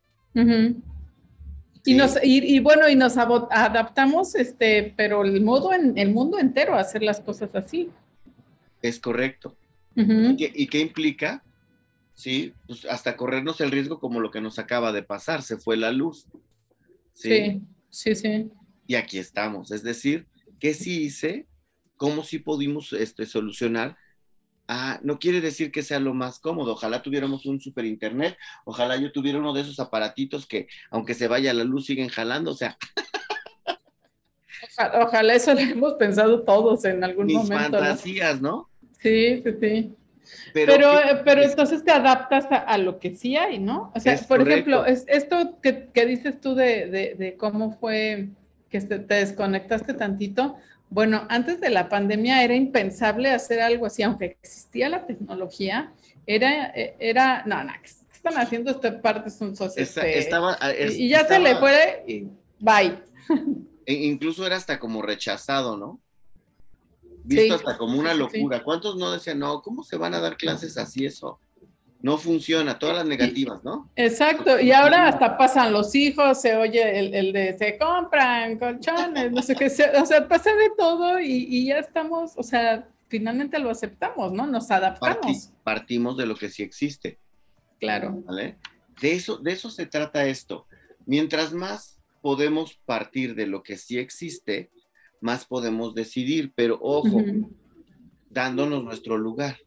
[1.85, 6.75] Y, nos, y, bueno, y nos adaptamos, este, pero el modo en el mundo entero
[6.75, 7.91] a hacer las cosas así.
[8.83, 9.57] Es correcto.
[9.95, 11.43] ¿Y, qué, implica?
[12.13, 15.77] Sí, pues hasta corrernos el riesgo como lo que nos acaba de pasar, se fue
[15.77, 16.27] la luz.
[17.15, 18.51] Sí, sí, sí.
[18.87, 19.71] Y aquí estamos.
[19.71, 20.27] Es decir,
[20.59, 21.47] ¿qué sí hice?
[21.97, 23.97] ¿Cómo sí pudimos este, solucionar?
[24.69, 26.73] Ah, no quiere decir que sea lo más cómodo.
[26.73, 28.37] Ojalá tuviéramos un super internet.
[28.65, 32.51] Ojalá yo tuviera uno de esos aparatitos que, aunque se vaya la luz, siguen jalando.
[32.51, 32.77] O sea.
[35.01, 37.79] Ojalá, eso lo hemos pensado todos en algún Mis momento.
[37.79, 38.69] fantasías, ¿no?
[39.01, 39.95] Sí, sí, sí.
[40.53, 40.91] Pero,
[41.25, 43.93] pero, entonces te adaptas a, lo que sí hay, ¿no?
[43.95, 48.31] O sea, por ejemplo, es, esto que, dices tú de, de, cómo fue
[48.69, 50.57] que te desconectaste tantito,
[50.89, 55.93] bueno, antes de la pandemia era impensable hacer algo así, aunque existía la tecnología,
[56.27, 59.31] era, era, no, no, ¿qué están haciendo esta parte?
[59.31, 62.27] Son este, estaba, ah, y, ya se le fue y
[62.59, 62.99] bye.
[63.85, 66.01] E incluso era hasta como rechazado, ¿no?
[67.23, 68.63] Visto hasta como una locura.
[68.63, 71.39] ¿Cuántos no decían, no, cómo se van a dar clases así eso?
[72.01, 73.91] No funciona, todas las negativas, ¿no?
[73.97, 79.43] Exacto, y ahora hasta pasan los hijos, se oye el, de se compran colchones, no
[79.43, 84.33] sé qué, o sea, pasa de todo y, ya estamos, o sea, finalmente lo aceptamos,
[84.33, 84.47] ¿no?
[84.47, 85.53] Nos adaptamos.
[85.65, 87.19] partimos de lo que sí existe.
[87.79, 88.23] Claro.
[88.25, 88.57] ¿Vale?
[89.01, 90.67] De eso, de eso se trata esto.
[91.05, 94.71] Mientras más podemos partir de lo que sí existe,
[95.21, 97.23] más podemos decidir, pero ojo,
[98.31, 99.59] dándonos nuestro lugar.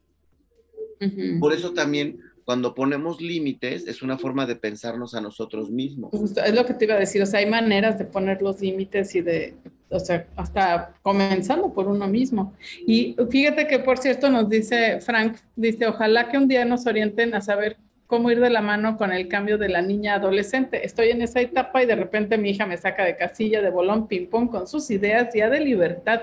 [1.39, 2.19] Por eso también
[2.49, 6.11] cuando ponemos límites es una forma de pensarnos a nosotros mismos.
[6.13, 9.13] es lo que te iba a decir, o sea, hay maneras de poner los límites
[9.13, 9.53] y de,
[9.89, 12.53] o sea, hasta comenzando por uno mismo.
[12.87, 17.35] Y fíjate que, por cierto, nos dice Frank, dice, ojalá que un día nos orienten
[17.35, 17.77] a saber
[18.07, 20.83] cómo ir de la mano con el cambio de la niña adolescente.
[20.83, 24.07] Estoy en esa etapa y de repente mi hija me saca de casilla de bolón
[24.07, 26.21] ping-pong con sus ideas ya de libertad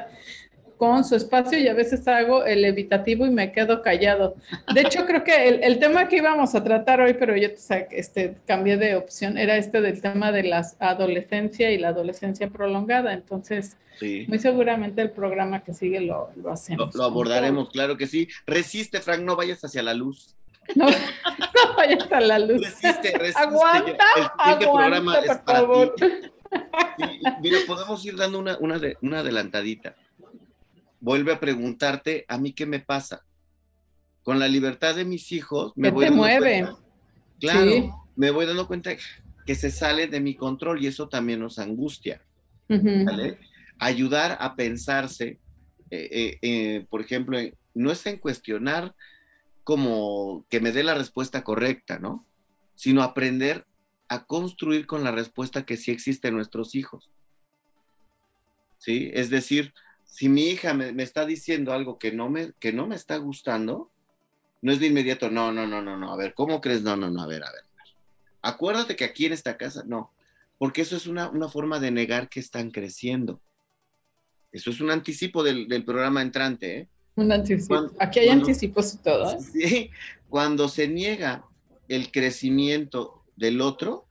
[0.76, 4.36] con su espacio y a veces hago el evitativo y me quedo callado.
[4.72, 7.48] De hecho, creo que el, tema que íbamos a tratar hoy, pero yo
[7.90, 13.12] este, cambié de opción, era este del tema de la adolescencia y la adolescencia prolongada.
[13.14, 13.76] Entonces,
[14.28, 16.94] muy seguramente el programa que sigue lo, lo hacemos.
[16.94, 18.28] Lo, abordaremos, claro que sí.
[18.46, 20.36] Resiste, Frank, no vayas hacia la luz.
[20.74, 22.60] No, no vayas a la luz.
[22.60, 23.42] Resiste, resiste.
[23.42, 24.04] Aguanta,
[24.50, 25.94] el programa por favor.
[27.40, 29.94] mira, podemos ir dando una, una, una adelantadita
[31.00, 33.24] vuelve a preguntarte, ¿a mí qué me pasa?
[34.22, 36.68] Con la libertad de mis hijos, me voy te mueve?
[37.40, 38.90] Claro, me voy dando cuenta
[39.46, 42.22] que se sale de mi control y eso también nos angustia.
[43.78, 45.38] Ayudar a pensarse,
[45.90, 47.38] eh, eh, eh, por ejemplo,
[47.74, 48.94] no es en cuestionar
[49.62, 52.24] como que me dé la respuesta correcta, ¿no?
[52.74, 53.66] Sino aprender
[54.08, 57.10] a construir con la respuesta que sí existe en nuestros hijos.
[58.78, 59.10] ¿Sí?
[59.14, 59.74] Es decir,
[60.06, 63.18] si mi hija me, me, está diciendo algo que no, me, que no me está
[63.18, 63.90] gustando,
[64.62, 66.82] no es de inmediato, no, no, no, no, no, a ver, ¿cómo crees?
[66.82, 67.60] No, no, no, a ver, a ver.
[67.60, 67.94] A ver.
[68.42, 70.12] Acuérdate que aquí en esta casa, no,
[70.58, 73.40] porque eso es una, una forma de negar que están creciendo.
[74.52, 76.88] Eso es un anticipo del, del programa entrante, ¿eh?
[77.16, 77.68] Un anticipo.
[77.68, 79.32] Cuando, Aquí hay cuando, anticipos y todo.
[79.32, 79.38] ¿eh?
[79.40, 79.90] Sí,
[80.28, 81.44] cuando se niega
[81.88, 84.06] el crecimiento del otro,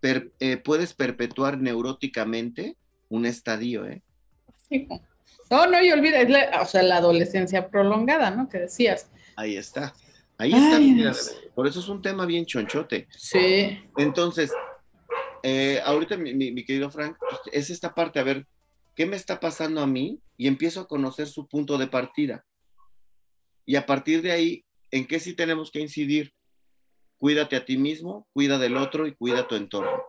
[0.00, 2.76] per, eh, puedes perpetuar neuróticamente
[3.08, 4.02] un estadio, ¿eh?
[4.68, 4.88] Sí.
[5.50, 8.48] No, no, y olvida, es la, o sea, la adolescencia prolongada, ¿no?
[8.48, 9.10] Que decías.
[9.36, 9.94] Ahí está.
[10.38, 10.76] Ahí está.
[10.76, 11.12] Ay, mira,
[11.54, 13.06] por eso es un tema bien chonchote.
[13.10, 13.78] Sí.
[13.96, 14.52] Entonces,
[15.42, 18.46] eh, ahorita mi, mi, mi, querido Frank, pues, es esta parte, a ver,
[18.94, 20.20] ¿qué me está pasando a mí?
[20.36, 22.44] Y empiezo a conocer su punto de partida.
[23.66, 26.32] Y a partir de ahí, ¿en qué sí tenemos que incidir?
[27.18, 30.02] Cuídate a ti mismo, cuida del otro y cuida tu entorno.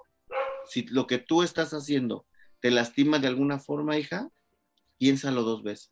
[0.65, 2.25] Si lo que tú estás haciendo
[2.59, 4.29] te lastima de alguna forma, hija,
[5.05, 5.91] piénsalo dos veces.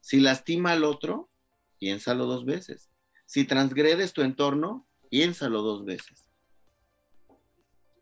[0.00, 1.30] Si lastima al otro,
[1.78, 2.90] piénsalo dos veces.
[3.24, 6.26] Si transgredes tu entorno, piénsalo dos veces.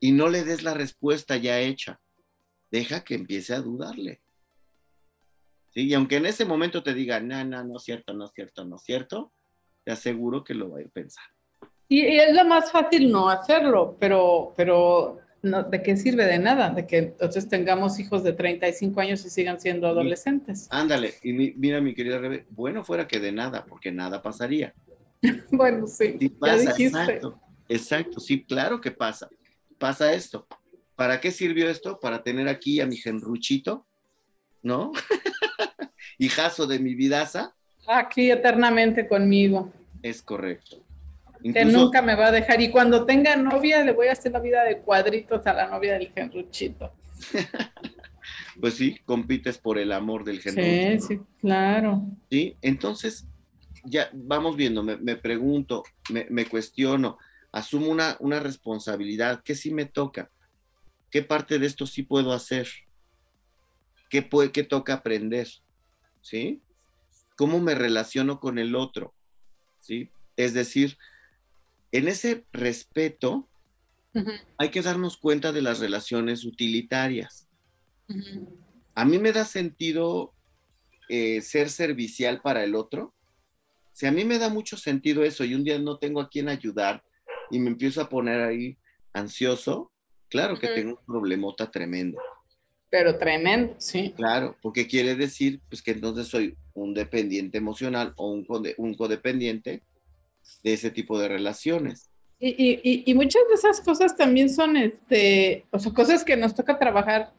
[0.01, 2.01] Y no le des la respuesta ya hecha.
[2.71, 4.23] Deja que empiece a dudarle.
[5.75, 5.83] ¿Sí?
[5.83, 8.65] Y aunque en ese momento te diga, no, no, no es cierto, no es cierto,
[8.65, 9.35] no es cierto,
[9.85, 11.25] te aseguro que lo va a ir pensar.
[11.91, 16.25] Y, y es lo más fácil no hacerlo, pero, pero no, ¿de qué sirve?
[16.25, 20.67] De nada, de que entonces tengamos hijos de 35 años y sigan siendo adolescentes.
[20.71, 24.75] Ándale, y mi, mira mi querida Rebe, bueno fuera que de nada, porque nada pasaría.
[25.51, 29.29] bueno, sí, sí pasa, exacto, exacto, sí, claro que pasa.
[29.79, 30.47] Pasa esto.
[30.97, 32.01] ¿Para qué sirvió esto?
[32.01, 33.87] Para tener aquí a mi genruchito,
[34.63, 34.91] ¿no?
[36.19, 37.55] Hijazo de mi vidaza.
[37.87, 39.73] Aquí eternamente conmigo.
[40.03, 40.83] Es correcto.
[41.43, 42.61] Incluso, que nunca me va a dejar.
[42.61, 45.95] Y cuando tenga novia, le voy a hacer la vida de cuadritos a la novia
[45.95, 46.93] del genruchito.
[48.61, 51.07] pues sí, compites por el amor del Sí, genruchito.
[51.07, 52.03] sí, claro.
[52.31, 53.27] Sí, entonces,
[53.85, 57.19] ya vamos viendo, me, me pregunto, me, me, cuestiono,
[57.53, 60.31] asumo una, una responsabilidad, ¿qué sí me toca?
[61.11, 62.69] ¿Qué parte de esto sí puedo hacer?
[64.11, 65.49] ¿Qué, puede, qué toca aprender?
[66.21, 66.61] ¿Sí?
[67.37, 69.15] ¿Cómo me relaciono con el otro?
[69.81, 70.11] ¿Sí?
[70.37, 70.99] Es decir,
[71.93, 73.49] en ese respeto
[74.15, 74.41] uh -huh.
[74.59, 77.49] hay que darnos cuenta de las relaciones utilitarias.
[78.09, 78.49] Uh -huh.
[78.95, 80.33] A mí me da sentido
[81.09, 83.15] eh, ser servicial para el otro.
[83.93, 86.49] Si a mí me da mucho sentido eso y un día no tengo a quien
[86.49, 87.03] ayudar
[87.51, 88.77] y me empiezo a poner ahí
[89.13, 89.91] ansioso,
[90.29, 90.75] claro que uh -huh.
[90.75, 92.19] tengo un problemota tremendo.
[92.91, 94.15] Pero tremendo, sí.
[94.17, 98.47] Claro, porque quiere decir pues que entonces soy un dependiente emocional o un,
[98.79, 99.83] un codependiente
[100.63, 102.11] de ese tipo de relaciones.
[102.41, 106.55] Y, y, y, muchas de esas cosas también son, este, o sea, cosas que nos
[106.55, 107.33] toca trabajar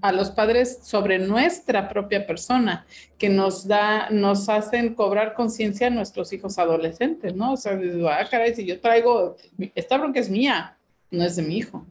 [0.00, 2.86] a los padres sobre nuestra propia persona,
[3.18, 7.52] que nos da, nos hacen cobrar conciencia a nuestros hijos adolescentes, ¿no?
[7.52, 7.78] O sea,
[8.10, 9.36] ah, caray, si yo traigo,
[9.74, 10.76] esta bronca es mía,
[11.10, 11.84] no es de mi hijo.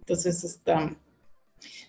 [0.00, 0.94] Entonces está,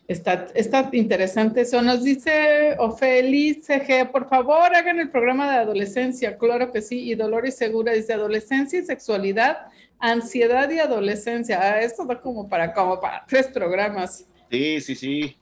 [0.07, 1.81] está, está interesante eso.
[1.81, 7.15] Nos dice Ofeli CG, por favor hagan el programa de adolescencia, claro que sí, y
[7.15, 9.67] Dolores Segura dice adolescencia y sexualidad,
[9.99, 11.59] ansiedad y adolescencia.
[11.61, 14.25] Ah, esto da como para, como para tres programas.
[14.49, 15.37] Sí, sí, sí.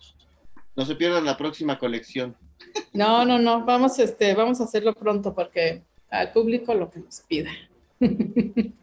[0.75, 2.35] No se pierdan la próxima colección.
[2.93, 7.21] No, no, no, vamos, este, vamos a hacerlo pronto porque al público lo que nos
[7.21, 7.51] pida.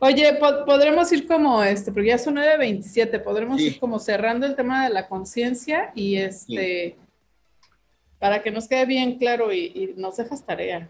[0.00, 3.68] Oye, podremos ir como, este, porque ya son 9.27, podremos sí.
[3.68, 7.66] ir como cerrando el tema de la conciencia y este, sí.
[8.18, 10.88] para que nos quede bien claro y, y nos dejas tarea.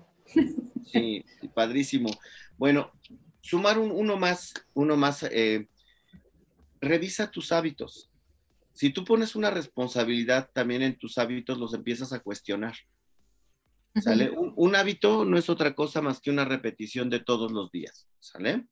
[0.84, 1.24] Sí,
[1.54, 2.10] padrísimo.
[2.56, 2.92] Bueno,
[3.40, 5.68] sumar un, uno más, uno más, eh,
[6.80, 8.10] revisa tus hábitos.
[8.72, 12.74] Si tú pones una responsabilidad también en tus hábitos, los empiezas a cuestionar.
[14.02, 14.30] ¿Sale?
[14.30, 18.08] Un, un, hábito no es otra cosa más que una repetición de todos los días.
[18.18, 18.66] ¿Sale?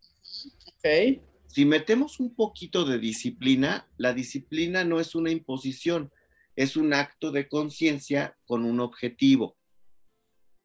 [0.84, 1.22] Ok.
[1.46, 6.10] Si metemos un poquito de disciplina, la disciplina no es una imposición,
[6.56, 9.56] es un acto de conciencia con un objetivo.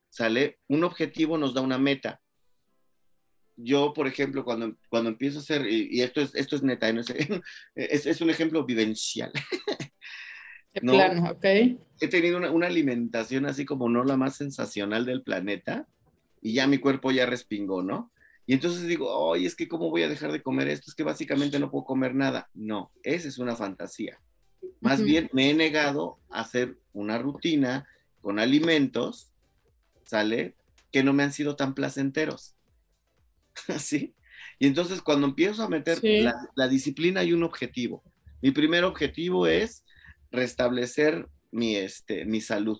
[0.09, 0.59] ¿Sale?
[0.67, 2.21] Un objetivo nos da una meta.
[3.57, 6.91] Yo, por ejemplo, cuando, cuando empiezo a hacer, y, y esto, es, esto es neta,
[6.93, 7.07] no es,
[7.75, 9.31] es, es un ejemplo vivencial.
[10.81, 10.93] ¿no?
[10.93, 11.79] Plano, okay.
[11.99, 15.87] He tenido una, una, alimentación así como no la más sensacional del planeta
[16.41, 18.11] y ya mi cuerpo ya respingó, ¿no?
[18.47, 21.03] Y entonces digo, oye, es que cómo voy a dejar de comer esto, es que
[21.03, 22.49] básicamente no puedo comer nada.
[22.53, 24.19] No, esa es una fantasía.
[24.79, 25.05] Más uh -huh.
[25.05, 27.85] bien me he negado a hacer una rutina
[28.21, 29.31] con alimentos,
[30.05, 30.55] ¿sale?
[30.93, 32.55] Que no me han sido tan placenteros.
[33.79, 34.15] ¿Sí?
[34.59, 35.99] Y entonces cuando empiezo a meter
[36.55, 38.01] la, disciplina hay un objetivo.
[38.41, 39.83] Mi primer objetivo es
[40.31, 42.79] restablecer mi, este, mi salud,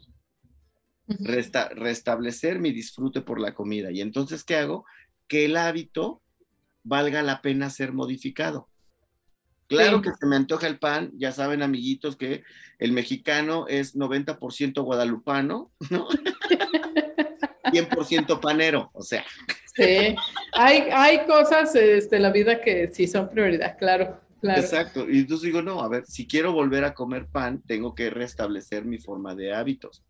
[1.07, 3.91] restablecer mi disfrute por la comida.
[3.91, 4.85] Y entonces, ¿qué hago?
[5.27, 6.21] Que el hábito
[6.83, 8.69] valga la pena ser modificado.
[9.67, 12.43] Claro que se me antoja el pan, ya saben amiguitos que
[12.79, 16.07] el mexicano es 90% guadalupano, ¿no?
[17.65, 19.25] 100% panero, o sea.
[19.75, 20.15] Sí,
[20.53, 24.61] hay, hay cosas de este, la vida que sí son prioridad, claro, claro.
[24.61, 28.09] Exacto, y entonces digo, no, a ver, si quiero volver a comer pan, tengo que
[28.09, 30.01] restablecer mi forma de hábitos.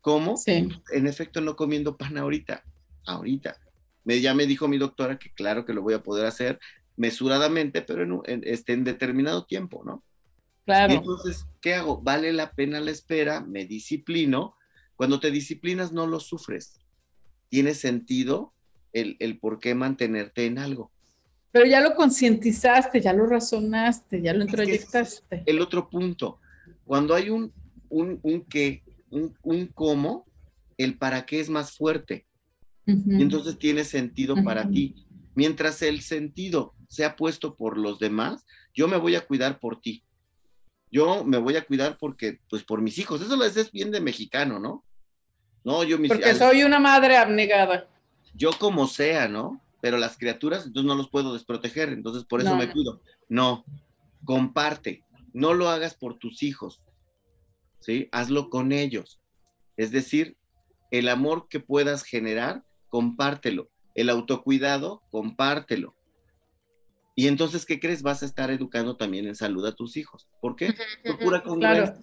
[0.00, 0.36] ¿Cómo?
[0.36, 0.68] Sí.
[0.92, 2.64] En efecto, no comiendo pan ahorita,
[3.06, 3.56] ahorita.
[4.04, 6.60] Me, ya me dijo mi doctora que claro que lo voy a poder hacer
[6.96, 10.02] mesuradamente, pero en, este, en determinado tiempo, ¿no?
[10.64, 10.92] Claro.
[10.92, 12.00] Y entonces, ¿qué hago?
[12.00, 14.56] Vale la pena la espera, me disciplino.
[14.96, 16.78] Cuando te disciplinas no lo sufres.
[17.48, 18.52] Tiene sentido
[18.92, 20.90] el, por qué mantenerte en algo.
[21.50, 25.42] Pero ya lo concientizaste, ya lo razonaste, ya lo introyectaste.
[25.46, 26.38] el otro punto.
[26.84, 27.52] Cuando hay un,
[27.88, 30.26] un, un qué, un, un, cómo,
[30.78, 32.26] el para qué es más fuerte.
[32.86, 34.94] Y entonces tiene sentido para ti.
[35.34, 38.44] Mientras el sentido sea puesto por los demás,
[38.74, 40.04] yo me voy a cuidar por ti.
[40.90, 43.20] Yo me voy a cuidar porque, pues por mis hijos.
[43.20, 44.84] Eso lo es bien de mexicano, ¿no?
[45.64, 47.88] No, yo mis Porque soy una madre abnegada
[48.34, 49.60] yo como sea, ¿no?
[49.80, 53.00] Pero las criaturas, entonces no los puedo desproteger, entonces por eso me cuido.
[53.28, 53.64] No,
[54.24, 56.84] comparte, no lo hagas por tus hijos,
[57.80, 58.08] ¿sí?
[58.12, 59.20] Hazlo con ellos.
[59.76, 60.36] Es decir,
[60.90, 62.64] el amor que puedas generar,
[62.94, 63.68] compártelo.
[63.96, 65.96] El autocuidado, compártelo.
[67.16, 68.02] Y entonces, ¿qué crees?
[68.02, 70.28] Vas a estar educando también en salud a tus hijos.
[70.40, 70.76] ¿Por qué?
[71.04, 71.98] Por pura congruencia.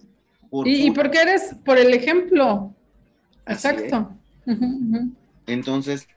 [0.66, 2.76] y, porque eres por el ejemplo.
[3.46, 4.14] Exacto.
[5.46, 6.08] Entonces,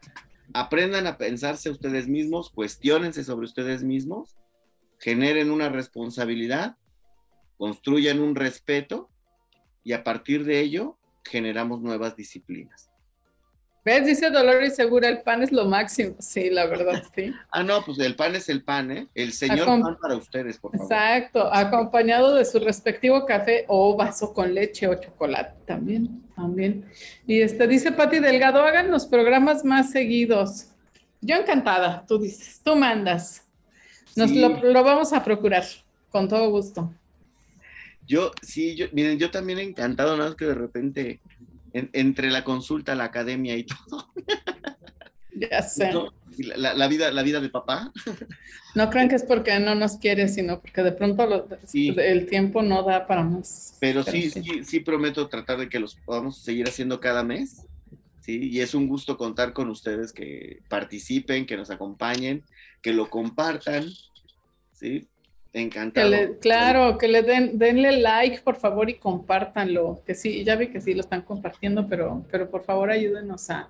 [0.53, 4.35] aprendan a pensarse ustedes mismos, cuestionense sobre ustedes mismos,
[4.99, 6.75] generen una responsabilidad,
[7.55, 9.09] construyan un respeto
[9.85, 12.91] y a partir de ello generamos nuevas disciplinas.
[13.85, 14.03] ¿Ves?
[14.03, 16.15] Dice Dolor y Segura, el pan es lo máximo.
[16.17, 17.31] Sí, la verdad, sí.
[17.51, 19.07] ah, no, pues el pan es el pan, ¿eh?
[19.13, 20.91] El señor pan para ustedes, por favor.
[20.91, 26.83] Exacto, acompañado de su respectivo café o vaso con leche o chocolate también, también.
[27.27, 30.69] Y este, dice Pati Delgado, hagan los programas más seguidos.
[31.21, 33.45] Yo encantada, tú dices, tú mandas.
[34.15, 35.63] Nos lo, lo, vamos a procurar,
[36.09, 36.91] con todo gusto.
[38.07, 41.19] Yo, sí, yo, miren, yo también encantado, nada más que de repente
[41.75, 44.13] entre la consulta, la academia y todo.
[45.37, 45.91] Ya sé.
[46.37, 47.91] la, vida, la vida de papá.
[48.73, 52.83] No crean que es porque no nos quiere, sino porque de pronto el tiempo no
[52.83, 53.75] da para más.
[53.81, 57.65] Pero, sí, sí, sí, prometo tratar de que los podamos seguir haciendo cada mes.
[58.21, 62.43] Sí, y es un gusto contar con ustedes que participen, que nos acompañen,
[62.81, 63.89] que lo compartan.
[64.71, 65.07] Sí,
[65.55, 66.37] Encantado.
[66.41, 70.01] claro, que le den, denle like, por favor, y compártanlo.
[70.05, 73.69] Que sí, ya vi que sí lo están compartiendo, pero, pero por favor ayúdenos a,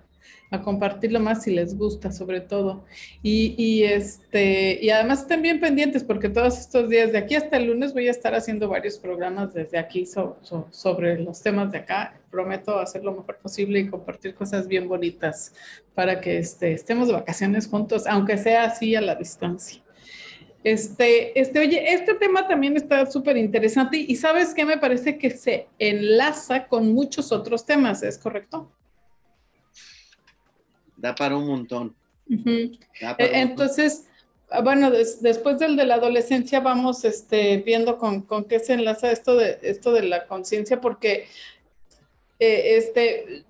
[0.50, 2.86] a compartirlo más si les gusta, sobre todo.
[3.22, 7.58] Y, y, este, y además estén bien pendientes, porque todos estos días, de aquí hasta
[7.58, 12.20] el lunes, voy a estar haciendo varios programas desde aquí sobre los temas de acá.
[12.32, 15.54] Prometo hacer lo mejor posible y compartir cosas bien bonitas
[15.94, 19.85] para que este, estemos de vacaciones juntos, aunque sea así a la distancia.
[20.66, 25.30] Este, este, oye, este tema también está súper interesante y sabes qué me parece que
[25.30, 28.72] se enlaza con muchos otros temas, ¿es correcto?
[30.98, 31.96] Da para un montón.
[32.28, 32.80] E,
[33.20, 34.08] entonces,
[34.50, 39.12] ah, bueno, después del de la adolescencia vamos este, viendo con, con, qué se enlaza
[39.12, 41.28] esto de, esto de la conciencia, porque
[42.40, 43.45] eh, este,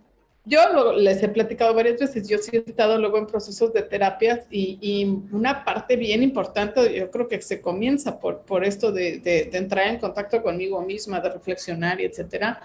[0.46, 4.46] yo les he platicado varias veces, yo sí he estado luego en procesos de terapias
[4.50, 9.46] y, una parte bien importante, yo creo que se comienza por, por esto de, de,
[9.46, 12.62] de entrar en contacto conmigo misma, de reflexionar y etcétera.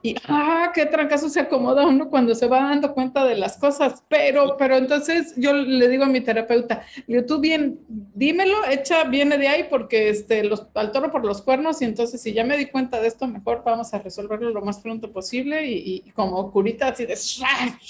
[0.00, 4.04] Y, ah, qué trancazo se acomoda uno cuando se va dando cuenta de las cosas.
[4.08, 6.84] Pero, pero entonces yo le digo a mi terapeuta,
[7.26, 11.82] tú bien, dímelo, echa, viene de ahí porque este, los, al toro por los cuernos
[11.82, 14.78] y entonces si ya me di cuenta de esto, mejor vamos a resolverlo lo más
[14.78, 17.18] pronto posible y, como curita así de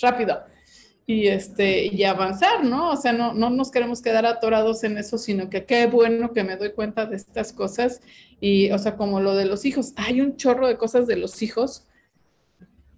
[0.01, 0.41] rápido.
[1.07, 2.91] Y, este, y avanzar, ¿no?
[2.91, 6.45] O sea, no, no nos queremos quedar atorados en eso, sino que qué bueno que
[6.45, 8.03] me doy cuenta de estas cosas.
[8.41, 11.41] Y, o sea, como lo de los hijos, hay un chorro de cosas de los
[11.41, 11.88] hijos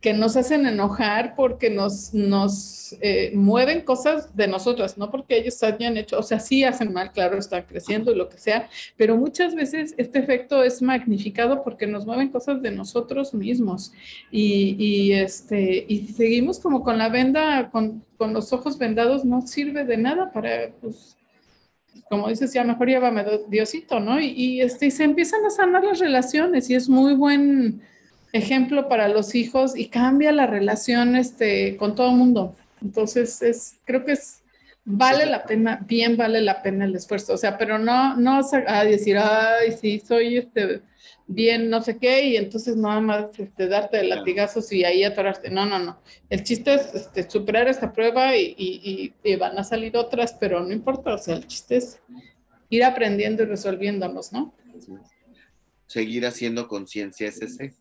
[0.00, 5.62] que nos hacen enojar porque nos, nos eh, mueven cosas de nosotras, no porque ellos
[5.62, 9.16] hayan hecho, o sea, sí hacen mal, claro, están creciendo y lo que sea, pero
[9.16, 13.92] muchas veces este efecto es magnificado porque nos mueven cosas de nosotros mismos
[14.30, 19.46] y, y este, y seguimos como con la venda, con, con, los ojos vendados, no
[19.46, 21.18] sirve de nada para, pues,
[22.08, 24.18] como dices, ya mejor llévame Diosito, ¿no?
[24.18, 27.82] Y, y, este, y se empiezan a sanar las relaciones y es muy buen
[28.32, 32.56] ejemplo para los hijos y cambia la relación este, con todo el mundo.
[32.82, 34.42] Entonces, es, creo que es,
[34.84, 37.34] vale la pena, bien vale la pena el esfuerzo.
[37.34, 40.82] O sea, pero no, no a decir, ay, sí, soy este,
[41.26, 45.50] bien, no sé qué, y entonces nada más este, darte de latigazos y ahí atorarte.
[45.50, 46.00] No, no, no.
[46.28, 50.60] El chiste es este, superar esta prueba y, y, y, van a salir otras, pero
[50.60, 51.14] no importa.
[51.14, 52.00] O sea, el chiste es
[52.68, 54.54] ir aprendiendo y resolviéndonos, ¿no?
[55.86, 57.74] Seguir haciendo conciencia ese.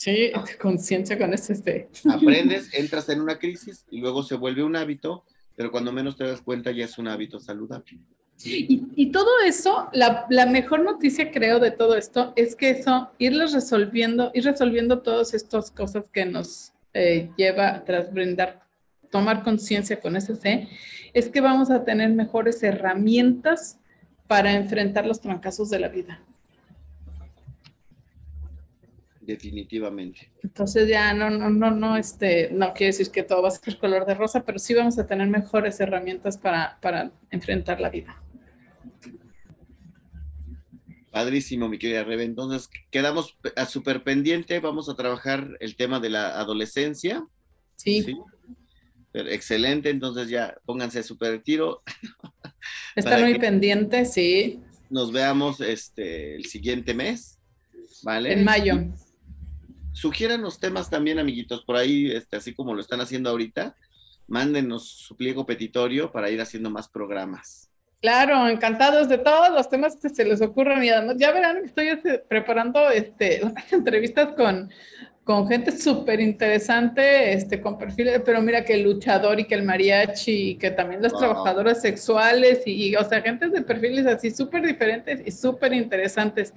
[0.00, 1.52] Sí, conciencia con eso.
[1.52, 1.90] Este.
[2.10, 5.24] Aprendes, entras en una crisis y luego se vuelve un hábito,
[5.56, 7.98] pero cuando menos te das cuenta ya es un hábito saludable.
[8.42, 13.10] Y, y todo eso, la, la, mejor noticia creo de todo esto es que eso,
[13.18, 18.62] irlos resolviendo, ir resolviendo todas estas cosas que nos eh, lleva tras brindar,
[19.10, 20.68] tomar conciencia con ese
[21.12, 23.78] es que vamos a tener mejores herramientas
[24.26, 26.24] para enfrentar los trancazos de la vida
[29.30, 30.30] definitivamente.
[30.42, 33.78] Entonces ya no, no, no, no, este, no quiere decir que todo va a ser
[33.78, 38.22] color de rosa, pero sí vamos a tener mejores herramientas para, para enfrentar la vida.
[41.10, 42.24] Padrísimo, mi querida Rebe.
[42.24, 44.60] Entonces, quedamos a súper pendiente.
[44.60, 47.26] Vamos a trabajar el tema de la adolescencia.
[47.76, 48.02] Sí.
[48.02, 48.16] ¿sí?
[49.12, 49.90] excelente.
[49.90, 51.82] Entonces, ya pónganse súper tiro.
[52.94, 54.60] Están muy pendientes, sí.
[54.88, 57.38] Nos veamos este, el siguiente mes.
[58.02, 58.32] ¿Vale?
[58.32, 58.80] En mayo
[59.92, 63.76] sugieran los temas también, amiguitos, por ahí, este, así como lo están haciendo ahorita,
[64.26, 67.70] mándenos su pliego petitorio para ir haciendo más programas.
[68.00, 71.90] Claro, encantados de todos los temas que se les ocurran y además ya verán estoy
[72.28, 73.42] preparando este,
[73.72, 74.70] entrevistas con
[75.30, 79.62] con gente súper interesante, este, con perfiles, pero mira que el luchador y que el
[79.62, 84.66] mariachi, y que también las trabajadoras sexuales, y, o sea, gente de perfiles así súper
[84.66, 86.52] diferentes y súper interesantes.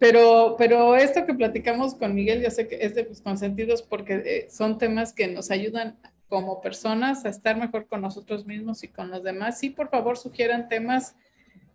[0.00, 4.48] Pero, pero esto que platicamos con Miguel, yo sé que es de consentidos porque eh,
[4.50, 5.96] son temas que nos ayudan
[6.28, 9.60] como personas a estar mejor con nosotros mismos y con los demás.
[9.60, 11.14] Sí, por favor, sugieran temas.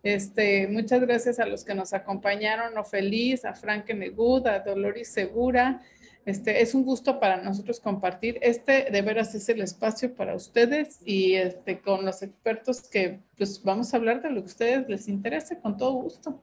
[0.02, 5.08] Este, muchas gracias a los que nos acompañaron, o feliz, a Frank Negud, a Dolores
[5.08, 5.80] Segura,
[6.24, 8.38] este, es un gusto para nosotros compartir.
[8.42, 13.62] Este de veras es el espacio para ustedes y este, con los expertos que pues
[13.62, 16.40] vamos a hablar de lo que a ustedes les interese con todo gusto.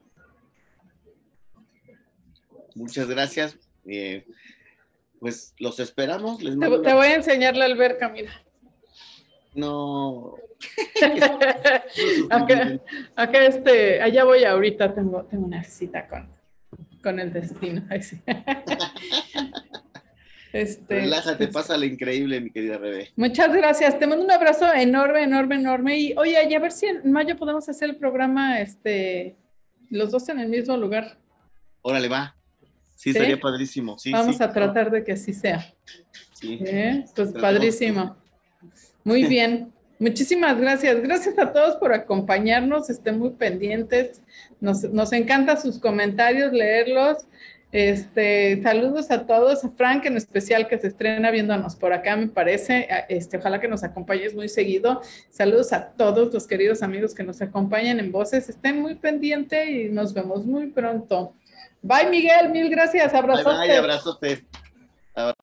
[2.74, 3.56] Muchas gracias.
[3.86, 4.26] Eh,
[5.18, 6.38] pues los esperamos.
[6.38, 8.32] te, voy a enseñar la alberca, mira.
[9.54, 10.34] No.
[13.16, 16.28] acá, este, allá voy ahorita, tengo, tengo una cita con,
[17.02, 17.82] con el destino.
[20.52, 23.12] Este, Relájate, pues, pasa lo increíble, mi querida Rebe.
[23.14, 23.96] Muchas gracias.
[24.00, 25.96] Te mando un abrazo enorme, enorme, enorme.
[25.96, 29.36] Y oye, a ver si en mayo podemos hacer el programa, este,
[29.90, 31.18] los dos en el mismo lugar.
[31.82, 32.34] Órale, va.
[32.96, 33.96] Sí, sería padrísimo.
[33.96, 35.72] Sí, Vamos a tratar de que así sea.
[36.34, 36.58] Sí.
[36.66, 37.04] ¿Eh?
[37.14, 38.16] Pues padrísimo.
[39.04, 39.72] Muy bien.
[40.00, 41.00] Muchísimas gracias.
[41.02, 42.88] Gracias a todos por acompañarnos.
[42.88, 44.22] Estén muy pendientes.
[44.58, 47.26] Nos, nos encanta sus comentarios, leerlos.
[47.70, 52.28] Este, saludos a todos, a Frank en especial que se estrena viéndonos por acá, me
[52.28, 52.88] parece.
[53.10, 55.02] Este, ojalá que nos acompañes muy seguido.
[55.28, 58.48] Saludos a todos los queridos amigos que nos acompañan en voces.
[58.48, 61.34] Estén muy pendientes y nos vemos muy pronto.
[61.82, 63.12] Bye, Miguel, mil gracias.
[63.12, 63.56] Abrazote.
[63.56, 64.44] Bye, bye, abrazote.